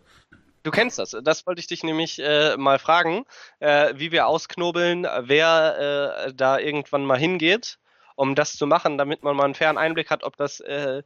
[0.63, 1.17] Du kennst das.
[1.23, 3.25] Das wollte ich dich nämlich äh, mal fragen,
[3.61, 7.79] äh, wie wir ausknobeln, wer äh, da irgendwann mal hingeht,
[8.15, 11.03] um das zu machen, damit man mal einen fairen Einblick hat, ob das äh,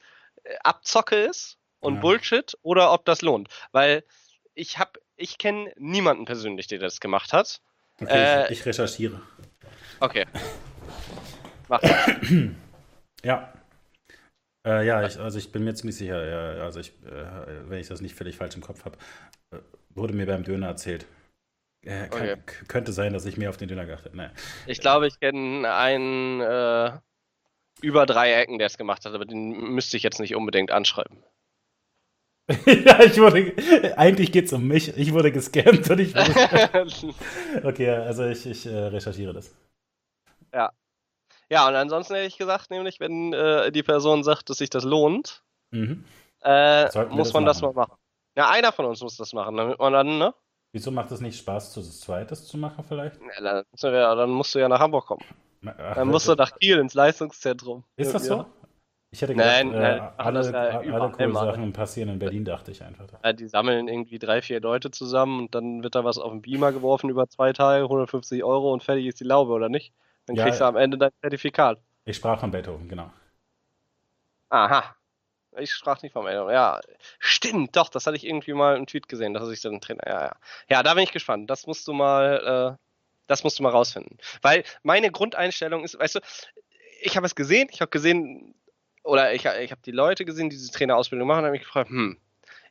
[0.65, 2.01] Abzocke ist und ja.
[2.01, 3.49] Bullshit oder ob das lohnt.
[3.71, 4.03] Weil
[4.55, 7.61] ich habe, ich kenne niemanden persönlich, der das gemacht hat.
[8.01, 9.21] Okay, ich, äh, ich recherchiere.
[10.01, 10.27] Okay.
[11.69, 11.93] Mach das.
[13.23, 13.53] ja.
[14.67, 17.89] Äh, ja, ich, also ich bin mir ziemlich sicher, ja, also ich, äh, wenn ich
[17.89, 18.97] das nicht völlig falsch im Kopf habe,
[19.51, 19.59] äh,
[19.91, 21.07] wurde mir beim Döner erzählt.
[21.85, 22.37] Kann, okay.
[22.67, 24.17] Könnte sein, dass ich mehr auf den Döner geachtet habe.
[24.17, 24.31] Naja.
[24.67, 26.93] Ich glaube, ich kenne einen äh,
[27.83, 31.23] über drei Ecken, der es gemacht hat, aber den müsste ich jetzt nicht unbedingt anschreiben.
[32.67, 33.55] ja, ich wurde.
[33.97, 34.97] Eigentlich geht's um mich.
[34.97, 36.87] Ich wurde gescammt und ich wurde.
[37.65, 39.55] okay, also ich, ich äh, recherchiere das.
[40.53, 40.71] Ja.
[41.51, 44.85] Ja, und ansonsten hätte ich gesagt, nämlich, wenn äh, die Person sagt, dass sich das
[44.85, 46.05] lohnt, mhm.
[46.43, 47.97] äh, muss man das, das, mal machen.
[48.37, 50.35] Ja, einer von uns muss das machen, damit man dann, ne?
[50.73, 53.21] Wieso macht es nicht Spaß, zu zweites zu machen vielleicht?
[53.37, 55.25] Ja, dann, dann musst du ja nach Hamburg kommen.
[55.65, 57.85] Ach, dann musst du nach Kiel ins Leistungszentrum.
[57.97, 58.47] Ist das so?
[59.15, 62.83] Ich hätte gedacht, nein, äh, alle, ja alle coole Sachen passieren in Berlin, dachte ich
[62.83, 63.07] einfach.
[63.23, 66.43] Ja, die sammeln irgendwie drei, vier Leute zusammen und dann wird da was auf den
[66.43, 69.93] Beamer geworfen über zwei Tage, 150 Euro und fertig ist die Laube, oder nicht?
[70.27, 71.79] Dann kriegst ja, du am Ende dein Zertifikat.
[72.05, 73.11] Ich sprach von Beethoven, genau.
[74.49, 74.97] Aha.
[75.59, 76.53] Ich sprach nicht vom Beethoven.
[76.53, 76.81] Ja,
[77.19, 80.07] stimmt, doch, das hatte ich irgendwie mal im Tweet gesehen, dass ich dann Trainer.
[80.07, 80.37] Ja, ja.
[80.69, 81.49] Ja, da bin ich gespannt.
[81.51, 82.85] Das musst du mal, äh,
[83.27, 84.19] das musst du mal rausfinden.
[84.43, 86.21] Weil meine Grundeinstellung ist, weißt du,
[87.03, 88.55] ich habe es gesehen, ich habe gesehen,
[89.03, 91.91] oder ich, ich habe die Leute gesehen, die diese Trainerausbildung machen, und habe mich gefragt,
[91.91, 92.19] hm,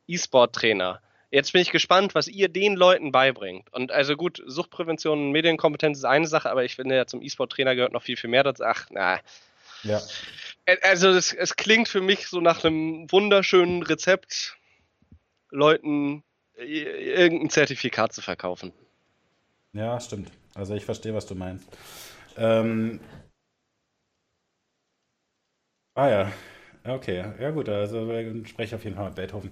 [0.07, 1.01] E-Sport-Trainer.
[1.33, 3.73] Jetzt bin ich gespannt, was ihr den Leuten beibringt.
[3.73, 7.73] Und also gut, Suchtprävention und Medienkompetenz ist eine Sache, aber ich finde ja zum E-Sport-Trainer
[7.73, 8.63] gehört noch viel, viel mehr dazu.
[8.63, 9.19] Ach, na.
[9.81, 9.99] Ja.
[10.83, 14.59] Also es, es klingt für mich so nach einem wunderschönen Rezept,
[15.49, 16.23] Leuten
[16.55, 18.71] irgendein Zertifikat zu verkaufen.
[19.71, 20.29] Ja, stimmt.
[20.53, 21.67] Also ich verstehe, was du meinst.
[22.37, 22.99] Ähm,
[25.95, 26.31] Ah ja,
[26.85, 27.23] okay.
[27.39, 28.07] Ja gut, also
[28.45, 29.51] spreche auf jeden Fall mit Beethoven.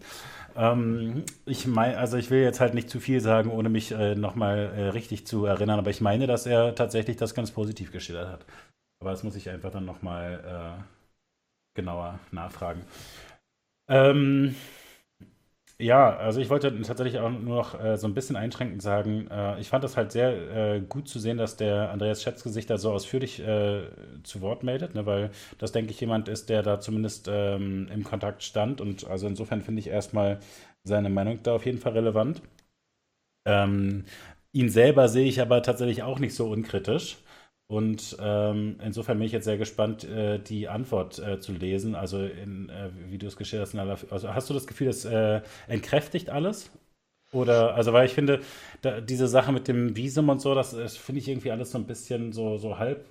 [0.55, 4.15] Ähm, ich meine, also ich will jetzt halt nicht zu viel sagen, ohne mich äh,
[4.15, 8.29] nochmal äh, richtig zu erinnern, aber ich meine, dass er tatsächlich das ganz positiv geschildert
[8.29, 8.45] hat.
[9.01, 10.83] Aber das muss ich einfach dann nochmal äh,
[11.75, 12.83] genauer nachfragen.
[13.87, 14.55] Ähm,
[15.81, 19.59] ja, also ich wollte tatsächlich auch nur noch äh, so ein bisschen einschränkend sagen, äh,
[19.59, 22.77] ich fand das halt sehr äh, gut zu sehen, dass der Andreas Schätzke sich da
[22.77, 23.83] so ausführlich äh,
[24.23, 28.03] zu Wort meldet, ne, weil das, denke ich, jemand ist, der da zumindest ähm, im
[28.03, 30.39] Kontakt stand und also insofern finde ich erstmal
[30.83, 32.41] seine Meinung da auf jeden Fall relevant.
[33.45, 34.05] Ähm,
[34.53, 37.17] ihn selber sehe ich aber tatsächlich auch nicht so unkritisch.
[37.71, 41.95] Und ähm, insofern bin ich jetzt sehr gespannt, äh, die Antwort äh, zu lesen.
[41.95, 44.11] Also, in, äh, wie du es geschildert hast.
[44.11, 45.39] Also, hast du das Gefühl, das äh,
[45.69, 46.69] entkräftigt alles?
[47.31, 48.41] Oder, also, weil ich finde,
[48.81, 51.77] da, diese Sache mit dem Visum und so, das, das finde ich irgendwie alles so
[51.77, 53.05] ein bisschen so, so halb.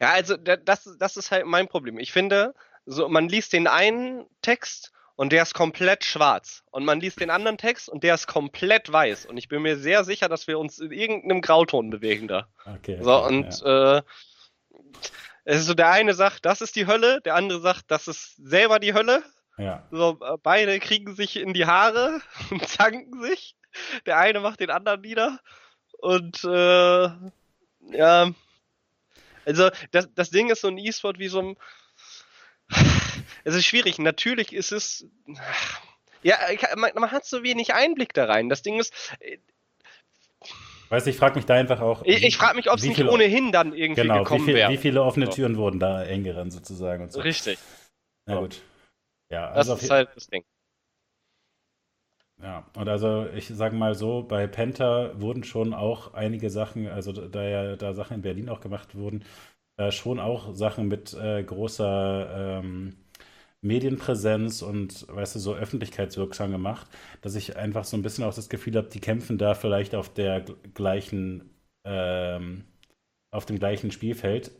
[0.00, 1.98] Ja, also, das, das ist halt mein Problem.
[1.98, 2.54] Ich finde,
[2.86, 6.62] so, man liest den einen Text und der ist komplett schwarz.
[6.70, 9.26] Und man liest den anderen Text und der ist komplett weiß.
[9.26, 12.46] Und ich bin mir sehr sicher, dass wir uns in irgendeinem Grauton bewegen da.
[12.66, 12.98] Okay.
[13.02, 13.96] So, okay, und ja.
[13.96, 14.02] äh,
[15.44, 18.36] es ist so, der eine sagt, das ist die Hölle, der andere sagt, das ist
[18.36, 19.22] selber die Hölle.
[19.56, 19.86] Ja.
[19.90, 22.20] So, äh, beide kriegen sich in die Haare
[22.50, 23.56] und zanken sich.
[24.04, 25.40] Der eine macht den anderen nieder.
[25.98, 27.08] Und äh,
[27.96, 28.30] ja.
[29.46, 31.56] Also, das, das Ding ist so ein E-Sport wie so ein
[33.44, 33.98] es ist schwierig.
[33.98, 35.06] Natürlich ist es.
[36.22, 36.38] Ja,
[36.76, 38.48] man, man hat so wenig Einblick da rein.
[38.48, 38.92] Das Ding ist.
[39.20, 39.38] Äh,
[40.88, 42.02] Weißt du, ich frage mich da einfach auch.
[42.04, 44.70] Ich, ich frage mich, ob es nicht viele, ohnehin dann irgendwie genau, gekommen wäre.
[44.70, 45.60] Wie viele offene Türen so.
[45.60, 47.10] wurden da eng gerannt sozusagen?
[47.10, 47.20] So.
[47.20, 47.58] Richtig.
[48.26, 48.62] Na gut.
[49.30, 50.44] Ja, also das ist halt das Ding.
[52.42, 57.12] Ja, und also ich sage mal so, bei Penta wurden schon auch einige Sachen, also
[57.12, 59.24] da ja da Sachen in Berlin auch gemacht wurden,
[59.78, 62.96] äh, schon auch Sachen mit äh, großer ähm,
[63.62, 66.86] Medienpräsenz und, weißt du, so öffentlichkeitswirksam gemacht,
[67.22, 70.12] dass ich einfach so ein bisschen auch das Gefühl habe, die kämpfen da vielleicht auf
[70.12, 71.50] der gleichen,
[71.84, 72.64] ähm,
[73.30, 74.52] auf dem gleichen Spielfeld,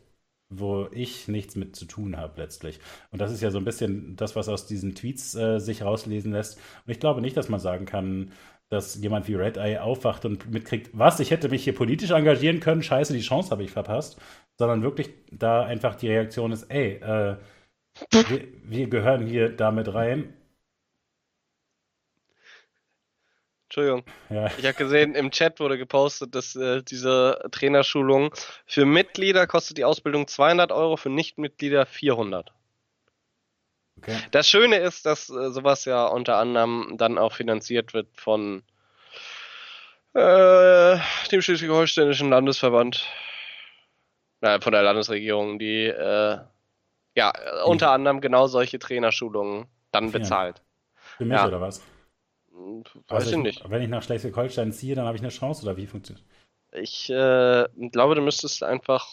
[0.49, 2.79] wo ich nichts mit zu tun habe letztlich.
[3.11, 6.31] Und das ist ja so ein bisschen das, was aus diesen Tweets äh, sich rauslesen
[6.31, 6.57] lässt.
[6.85, 8.31] Und ich glaube nicht, dass man sagen kann,
[8.69, 12.59] dass jemand wie Red Eye aufwacht und mitkriegt, was, ich hätte mich hier politisch engagieren
[12.59, 14.19] können, scheiße, die Chance habe ich verpasst,
[14.57, 17.37] sondern wirklich da einfach die Reaktion ist, ey, äh,
[18.11, 20.33] wir, wir gehören hier damit rein.
[23.65, 24.03] Entschuldigung.
[24.29, 24.47] Ja.
[24.57, 28.33] Ich habe gesehen, im Chat wurde gepostet, dass äh, diese Trainerschulung
[28.65, 32.53] für Mitglieder kostet die Ausbildung 200 Euro, für Nichtmitglieder 400.
[33.97, 34.17] Okay.
[34.31, 38.63] Das Schöne ist, dass äh, sowas ja unter anderem dann auch finanziert wird von
[40.13, 40.97] äh,
[41.31, 43.05] dem Schleswig-Holsteinischen Landesverband,
[44.41, 46.39] äh, von der Landesregierung, die äh,
[47.17, 50.61] ja, äh, unter anderem genau solche Trainerschulungen dann bezahlt.
[51.17, 51.47] Für mich ja.
[51.47, 51.81] oder was?
[52.51, 53.69] Hm, weiß also ich nicht.
[53.69, 56.23] Wenn ich nach Schleswig-Holstein ziehe, dann habe ich eine Chance oder wie funktioniert
[56.71, 59.09] Ich äh, glaube, du müsstest einfach.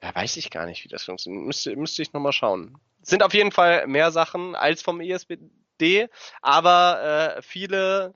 [0.00, 1.44] Ja, weiß ich gar nicht, wie das funktioniert.
[1.44, 2.78] Müsste, müsste ich nochmal schauen.
[3.02, 6.08] Sind auf jeden Fall mehr Sachen als vom ESBD,
[6.40, 8.14] aber äh, viele.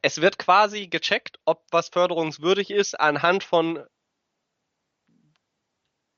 [0.00, 3.84] Es wird quasi gecheckt, ob was förderungswürdig ist, anhand von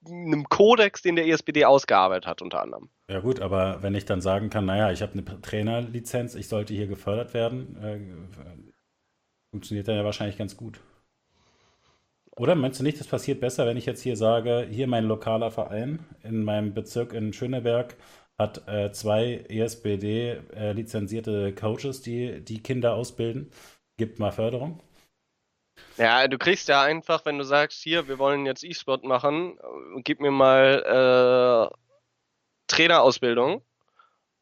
[0.07, 2.89] einem Kodex, den der ESPD ausgearbeitet hat, unter anderem.
[3.11, 6.75] Ja gut, aber wenn ich dann sagen kann, naja, ich habe eine Trainerlizenz, ich sollte
[6.75, 8.01] hier gefördert werden, äh,
[9.51, 10.81] funktioniert dann ja wahrscheinlich ganz gut.
[12.37, 15.53] Oder meinst du nicht, das passiert besser, wenn ich jetzt hier sage, hier mein lokaler
[15.53, 17.97] Verein in meinem Bezirk in Schöneberg
[18.37, 23.51] hat äh, zwei ESBD-lizenzierte äh, Coaches, die die Kinder ausbilden,
[23.97, 24.81] gibt mal Förderung?
[25.97, 29.59] Ja, du kriegst ja einfach, wenn du sagst, hier, wir wollen jetzt E-Sport machen,
[29.99, 31.77] gib mir mal äh,
[32.67, 33.63] Trainerausbildung.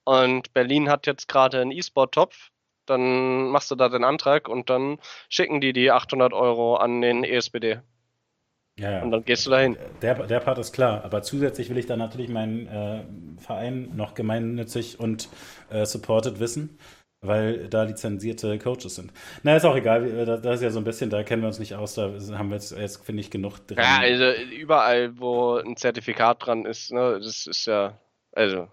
[0.04, 2.50] Und Berlin hat jetzt gerade einen E-Sport-Topf.
[2.86, 4.98] Dann machst du da den Antrag und dann
[5.28, 7.80] schicken die die 800 Euro an den ESBD.
[8.78, 9.02] Ja, ja.
[9.02, 9.76] Und dann gehst du dahin.
[10.00, 13.04] Der, der Part ist klar, aber zusätzlich will ich dann natürlich meinen äh,
[13.40, 15.28] Verein noch gemeinnützig und
[15.70, 16.78] äh, supported wissen
[17.22, 19.12] weil da lizenzierte Coaches sind.
[19.42, 21.74] Na, ist auch egal, das ist ja so ein bisschen, da kennen wir uns nicht
[21.74, 23.78] aus, da haben wir jetzt, jetzt finde ich, genug drin.
[23.78, 27.96] Ja, also überall, wo ein Zertifikat dran ist, ne, das ist ja,
[28.32, 28.68] also,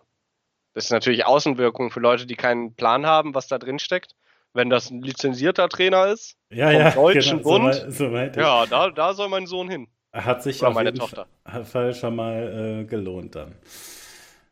[0.73, 4.15] das ist natürlich Außenwirkung für Leute, die keinen Plan haben, was da drin steckt.
[4.53, 8.65] Wenn das ein lizenzierter Trainer ist, ja, vom ja, Deutschen genau, Bund, so so ja,
[8.65, 9.87] da, da soll mein Sohn hin.
[10.11, 11.27] Hat sich Oder auf meine Tochter.
[11.65, 13.53] Fall schon mal äh, gelohnt dann.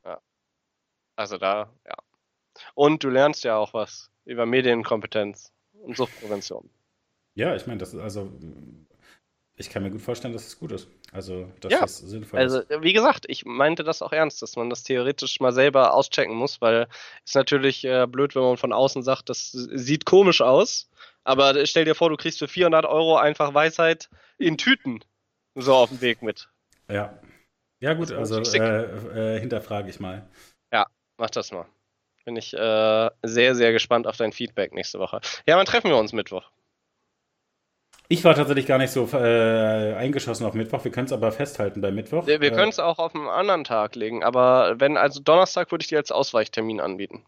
[0.06, 0.20] Ja.
[1.16, 1.96] Also da, ja.
[2.78, 5.52] Und du lernst ja auch was über Medienkompetenz
[5.82, 6.70] und Suchtprävention.
[7.34, 8.32] Ja, ich meine, das ist also,
[9.56, 10.88] ich kann mir gut vorstellen, dass es gut ist.
[11.12, 12.70] Also, dass ja, das sinnvoll also, ist.
[12.70, 16.36] Also, wie gesagt, ich meinte das auch ernst, dass man das theoretisch mal selber auschecken
[16.36, 16.88] muss, weil
[17.26, 20.88] es natürlich äh, blöd, wenn man von außen sagt, das sieht komisch aus.
[21.24, 25.04] Aber stell dir vor, du kriegst für 400 Euro einfach Weisheit in Tüten
[25.56, 26.48] so auf dem Weg mit.
[26.92, 27.18] Ja.
[27.80, 30.30] Ja, gut, also äh, äh, hinterfrage ich mal.
[30.72, 30.86] Ja,
[31.18, 31.66] mach das mal.
[32.28, 35.22] Bin ich äh, sehr, sehr gespannt auf dein Feedback nächste Woche.
[35.48, 36.52] Ja, dann treffen wir uns Mittwoch.
[38.10, 40.84] Ich war tatsächlich gar nicht so äh, eingeschossen auf Mittwoch.
[40.84, 42.28] Wir können es aber festhalten bei Mittwoch.
[42.28, 45.72] Wir, wir äh, können es auch auf einen anderen Tag legen, aber wenn, also Donnerstag
[45.72, 47.26] würde ich dir als Ausweichtermin anbieten.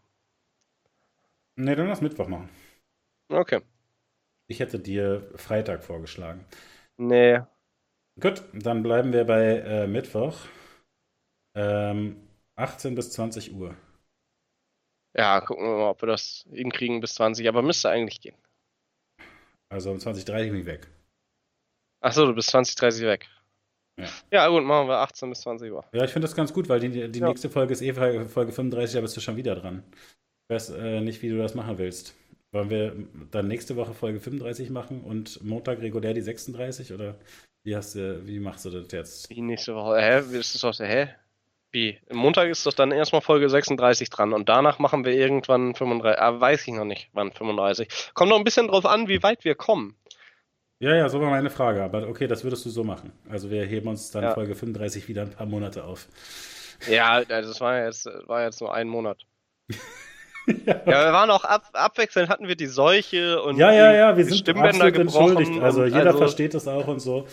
[1.56, 2.50] Nee, dann lass Mittwoch machen.
[3.30, 3.62] Okay.
[4.48, 6.44] Ich hätte dir Freitag vorgeschlagen.
[6.98, 7.40] Nee.
[8.20, 10.40] Gut, dann bleiben wir bei äh, Mittwoch.
[11.56, 12.18] Ähm,
[12.58, 13.78] 18 bis 20 Uhr.
[15.16, 18.36] Ja, gucken wir mal, ob wir das hinkriegen bis 20, aber müsste eigentlich gehen.
[19.70, 20.88] Also um 20.30 bin ich weg.
[22.02, 23.28] Achso, du bist 20.30 weg.
[24.00, 24.08] Ja.
[24.32, 25.84] ja, gut, machen wir 18 bis 20 Uhr.
[25.94, 27.28] Ja, ich finde das ganz gut, weil die, die ja.
[27.28, 29.84] nächste Folge ist eh Folge 35, da bist du schon wieder dran.
[30.48, 32.16] Ich weiß äh, nicht, wie du das machen willst.
[32.52, 32.96] Wollen wir
[33.30, 37.16] dann nächste Woche Folge 35 machen und Montag regulär die 36 oder
[37.64, 39.30] wie hast du, wie machst du das jetzt?
[39.30, 40.24] Die nächste Woche, hä?
[40.30, 41.10] Wie ist das aus der, hä?
[41.72, 42.00] Wie?
[42.12, 46.20] Montag ist doch dann erstmal Folge 36 dran und danach machen wir irgendwann 35.
[46.20, 48.12] Ah, weiß ich noch nicht, wann 35.
[48.16, 49.96] Kommt noch ein bisschen drauf an, wie weit wir kommen.
[50.80, 51.84] Ja, ja, so war meine Frage.
[51.84, 53.12] Aber okay, das würdest du so machen.
[53.30, 54.34] Also wir heben uns dann ja.
[54.34, 56.08] Folge 35 wieder ein paar Monate auf.
[56.90, 59.26] Ja, das war jetzt, war jetzt nur ein Monat.
[60.48, 60.56] ja.
[60.66, 60.86] ja.
[60.86, 64.38] wir waren auch ab, abwechselnd, hatten wir die Seuche und ja, ja, ja, wir sind
[64.38, 65.38] Stimmbänder gebrochen.
[65.38, 65.62] Entschuldigt.
[65.62, 67.28] Also jeder also, versteht das auch und so.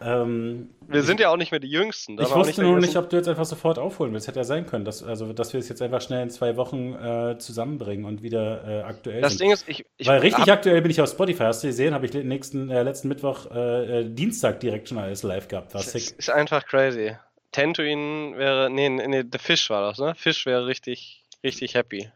[0.00, 2.18] Ähm, wir sind ja auch nicht mehr die Jüngsten.
[2.20, 4.28] Ich wusste nur nicht, ob du jetzt einfach sofort aufholen willst.
[4.28, 6.94] Hätte ja sein können, dass, also, dass wir es jetzt einfach schnell in zwei Wochen
[6.94, 9.42] äh, zusammenbringen und wieder äh, aktuell Das sind.
[9.42, 11.44] Ding ist, ich, ich Weil richtig aktuell bin ich auf Spotify.
[11.44, 11.94] Hast du gesehen?
[11.94, 15.74] Habe ich nächsten, äh, letzten Mittwoch, äh, äh, Dienstag direkt schon alles live gehabt.
[15.74, 17.16] Was ist, ist einfach crazy.
[17.52, 20.14] Tatooine wäre, nee, nee, The Fish war das, ne?
[20.14, 22.10] Fish wäre richtig, richtig happy.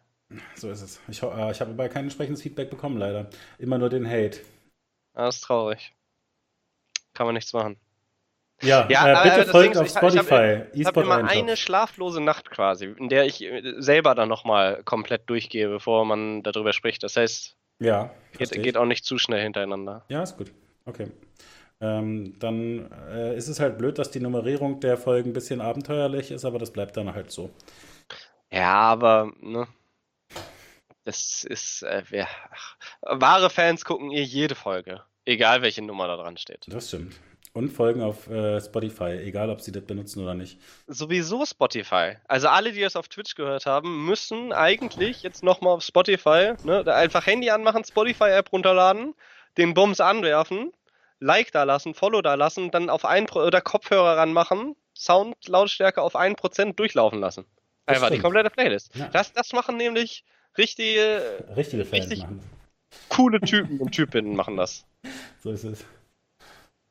[0.55, 1.01] So ist es.
[1.09, 3.29] Ich, äh, ich habe aber kein entsprechendes Feedback bekommen, leider.
[3.59, 4.41] Immer nur den Hate.
[5.15, 5.93] Das ist traurig.
[7.15, 7.77] Kann man nichts machen.
[8.63, 10.63] Ja, ja äh, bitte folgt auf Spotify.
[10.73, 14.83] Ich habe hab immer eine schlaflose Nacht quasi, in der ich äh, selber dann nochmal
[14.85, 17.03] komplett durchgehe, bevor man darüber spricht.
[17.03, 20.05] Das heißt, ja, geht, geht, auch nicht zu schnell hintereinander.
[20.09, 20.53] Ja, ist gut.
[20.85, 21.09] Okay.
[21.81, 26.31] Ähm, dann äh, ist es halt blöd, dass die Nummerierung der Folgen ein bisschen abenteuerlich
[26.31, 27.51] ist, aber das bleibt dann halt so.
[28.53, 29.67] Ja, aber ne,
[31.05, 36.17] das ist äh, wer, ach, wahre Fans gucken eh jede Folge, egal welche Nummer da
[36.17, 36.67] dran steht.
[36.69, 37.15] Das stimmt.
[37.55, 40.59] Und folgen auf äh, Spotify, egal ob sie das benutzen oder nicht.
[40.87, 42.17] Sowieso Spotify.
[42.27, 46.83] Also alle, die das auf Twitch gehört haben, müssen eigentlich jetzt nochmal auf Spotify, ne,
[46.95, 49.15] einfach Handy anmachen, Spotify-App runterladen,
[49.59, 50.73] den Bums anwerfen,
[51.21, 56.01] Like da lassen, Follow da lassen, dann auf ein Pro oder Kopfhörer ranmachen, Sound, Lautstärke
[56.01, 57.45] auf 1% durchlaufen lassen.
[57.87, 58.95] Einfach die komplette Playlist.
[58.95, 59.09] Ja.
[59.09, 60.25] Das, das machen nämlich
[60.57, 62.41] richtige, richtige Fans richtig machen.
[63.09, 64.85] Coole Typen und Typinnen machen das.
[65.43, 65.85] So ist es.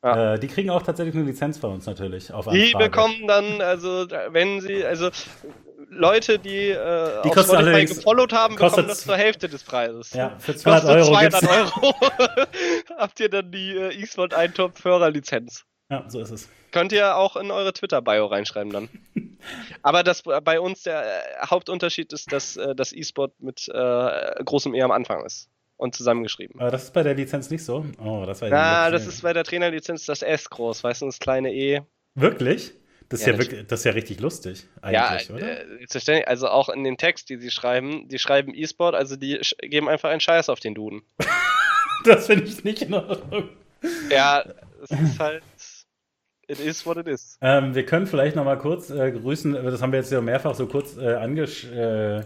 [0.04, 0.34] Ja.
[0.34, 2.32] Äh, die kriegen auch tatsächlich eine Lizenz von uns natürlich.
[2.32, 5.10] Auf die bekommen dann, also wenn sie, also
[5.88, 10.12] Leute, die, äh, die auf Spotify gefollowt haben, bekommen das zur Hälfte des Preises.
[10.12, 11.12] Ja, für 200 Euro.
[11.12, 11.94] 200 Euro
[12.98, 15.64] habt ihr dann die äh, eSport Eintopf Hörerlizenz.
[15.88, 16.48] Ja, so ist es.
[16.72, 18.88] Könnt ihr auch in eure Twitter-Bio reinschreiben dann.
[19.82, 24.74] Aber das bei uns der äh, Hauptunterschied ist, dass äh, das E-Sport mit äh, großem
[24.74, 25.51] E am Anfang ist
[25.82, 26.60] und zusammengeschrieben.
[26.60, 27.84] Aber das ist bei der Lizenz nicht so.
[27.98, 31.18] Oh, das war Na, das ist bei der Trainerlizenz das S groß, weißt du, das
[31.18, 31.82] kleine E.
[32.14, 32.72] Wirklich?
[33.08, 36.14] Das ist ja, ja wirklich, das ist ja richtig lustig, eigentlich, ja, oder?
[36.14, 39.88] Äh, also auch in dem Text, die sie schreiben, die schreiben E-Sport, also die geben
[39.88, 41.02] einfach einen Scheiß auf den Duden.
[42.04, 43.50] das finde ich nicht in Ordnung.
[44.10, 44.44] Ja,
[44.82, 45.42] es ist halt.
[46.48, 47.38] It is what it is.
[47.40, 50.54] Ähm, wir können vielleicht noch mal kurz äh, grüßen, das haben wir jetzt ja mehrfach
[50.54, 52.22] so kurz äh, angesch äh,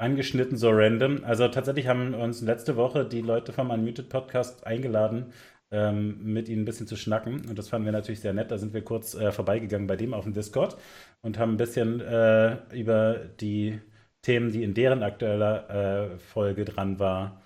[0.00, 1.24] angeschnitten, so random.
[1.24, 5.32] Also tatsächlich haben uns letzte Woche die Leute vom Unmuted Podcast eingeladen,
[5.70, 7.46] ähm, mit ihnen ein bisschen zu schnacken.
[7.48, 8.50] Und das fanden wir natürlich sehr nett.
[8.50, 10.76] Da sind wir kurz äh, vorbeigegangen bei dem auf dem Discord
[11.22, 13.80] und haben ein bisschen äh, über die
[14.22, 17.42] Themen, die in deren aktueller äh, Folge dran war,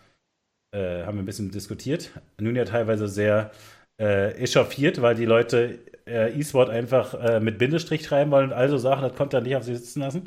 [0.73, 2.11] äh, haben wir ein bisschen diskutiert.
[2.41, 3.53] Nun ja teilweise sehr
[4.01, 8.79] äh, echauffiert, weil die Leute äh, E-Sport einfach äh, mit Bindestrich schreiben wollen und also
[8.79, 10.25] Sachen, das konnte er nicht auf sie sitzen lassen.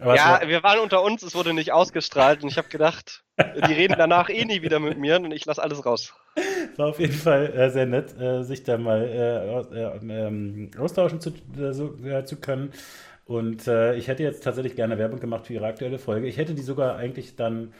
[0.00, 0.48] Aber ja, war...
[0.48, 4.28] wir waren unter uns, es wurde nicht ausgestrahlt und ich habe gedacht, die reden danach
[4.28, 6.14] eh nie wieder mit mir und ich lasse alles raus.
[6.76, 11.20] War auf jeden Fall äh, sehr nett, äh, sich da mal äh, äh, ähm, austauschen
[11.20, 11.32] zu,
[11.70, 11.94] so,
[12.24, 12.72] zu können.
[13.26, 16.26] Und ich hätte jetzt tatsächlich gerne Werbung gemacht für ihre aktuelle Folge.
[16.26, 17.72] Ich hätte die sogar eigentlich dann äh,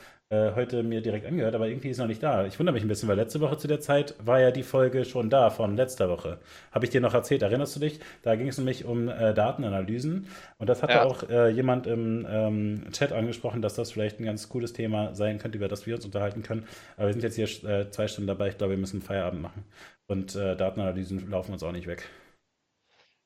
[0.55, 2.47] heute mir direkt angehört, aber irgendwie ist noch nicht da.
[2.47, 5.05] Ich wundere mich ein bisschen, weil letzte Woche zu der Zeit war ja die Folge
[5.05, 6.39] schon da von letzter Woche.
[6.73, 8.01] Habe ich dir noch erzählt, erinnerst du dich?
[8.23, 10.27] Da ging es nämlich um äh, Datenanalysen
[10.59, 11.05] und das hatte ja.
[11.05, 15.39] auch äh, jemand im ähm, Chat angesprochen, dass das vielleicht ein ganz cooles Thema sein
[15.39, 16.66] könnte, über das wir uns unterhalten können.
[16.97, 18.48] Aber wir sind jetzt hier äh, zwei Stunden dabei.
[18.48, 19.65] Ich glaube, wir müssen Feierabend machen.
[20.06, 22.09] Und äh, Datenanalysen laufen uns auch nicht weg.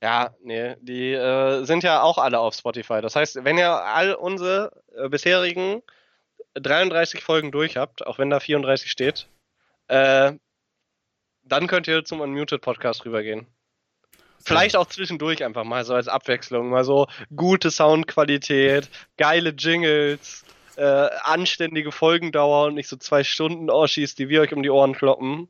[0.01, 3.01] Ja, nee, die äh, sind ja auch alle auf Spotify.
[3.01, 5.83] Das heißt, wenn ihr all unsere äh, bisherigen
[6.61, 9.29] 33 Folgen durch habt, auch wenn da 34 steht,
[9.89, 10.33] äh,
[11.45, 13.47] dann könnt ihr zum Unmuted Podcast rübergehen.
[14.41, 20.45] Vielleicht auch zwischendurch einfach mal so als Abwechslung, mal so gute Soundqualität, geile Jingles,
[20.77, 24.95] äh, anständige Folgendauer und nicht so zwei Stunden Orschis, die wir euch um die Ohren
[24.95, 25.49] kloppen.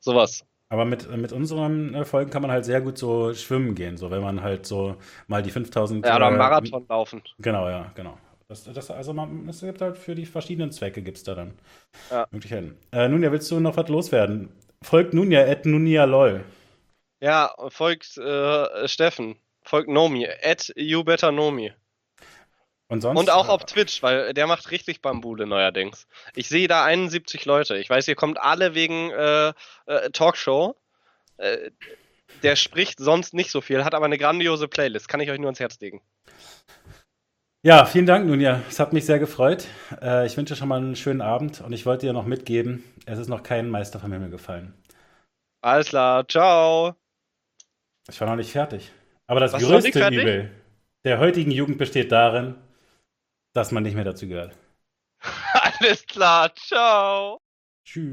[0.00, 0.44] Sowas.
[0.68, 4.10] Aber mit, mit unseren äh, Folgen kann man halt sehr gut so schwimmen gehen, so
[4.10, 4.96] wenn man halt so
[5.28, 6.04] mal die 5000.
[6.04, 7.22] Ja, oder äh, Marathon laufen.
[7.38, 8.18] Genau, ja, genau.
[8.48, 11.54] Das, das, also man, es gibt halt für die verschiedenen Zwecke gibt es da dann
[12.10, 12.26] ja.
[12.30, 12.76] Möglichkeiten.
[12.92, 14.50] Äh, Nunja, willst du noch was loswerden?
[14.82, 16.44] Folgt Nunja at Nunja lol.
[17.20, 19.36] Ja, folgt äh, Steffen.
[19.62, 20.28] Folgt Nomi.
[20.42, 21.72] At you better Nomi.
[22.88, 26.06] Und, sonst, und auch auf Twitch, weil der macht richtig Bambule neuerdings.
[26.34, 27.78] Ich sehe da 71 Leute.
[27.78, 29.54] Ich weiß, ihr kommt alle wegen äh,
[29.86, 30.76] äh, Talkshow.
[31.38, 31.70] Äh,
[32.42, 35.08] der spricht sonst nicht so viel, hat aber eine grandiose Playlist.
[35.08, 36.02] Kann ich euch nur ans Herz legen.
[37.66, 38.60] Ja, vielen Dank, Nunja.
[38.68, 39.68] Es hat mich sehr gefreut.
[40.02, 43.18] Äh, ich wünsche schon mal einen schönen Abend und ich wollte dir noch mitgeben, es
[43.18, 44.74] ist noch kein Meister vom Himmel gefallen.
[45.62, 46.94] Alles klar, ciao.
[48.06, 48.92] Ich war noch nicht fertig.
[49.26, 50.50] Aber das Was größte Übel
[51.04, 52.54] der heutigen Jugend besteht darin,
[53.54, 54.54] dass man nicht mehr dazu gehört.
[55.54, 57.40] Alles klar, ciao.
[57.86, 58.12] Tschüss.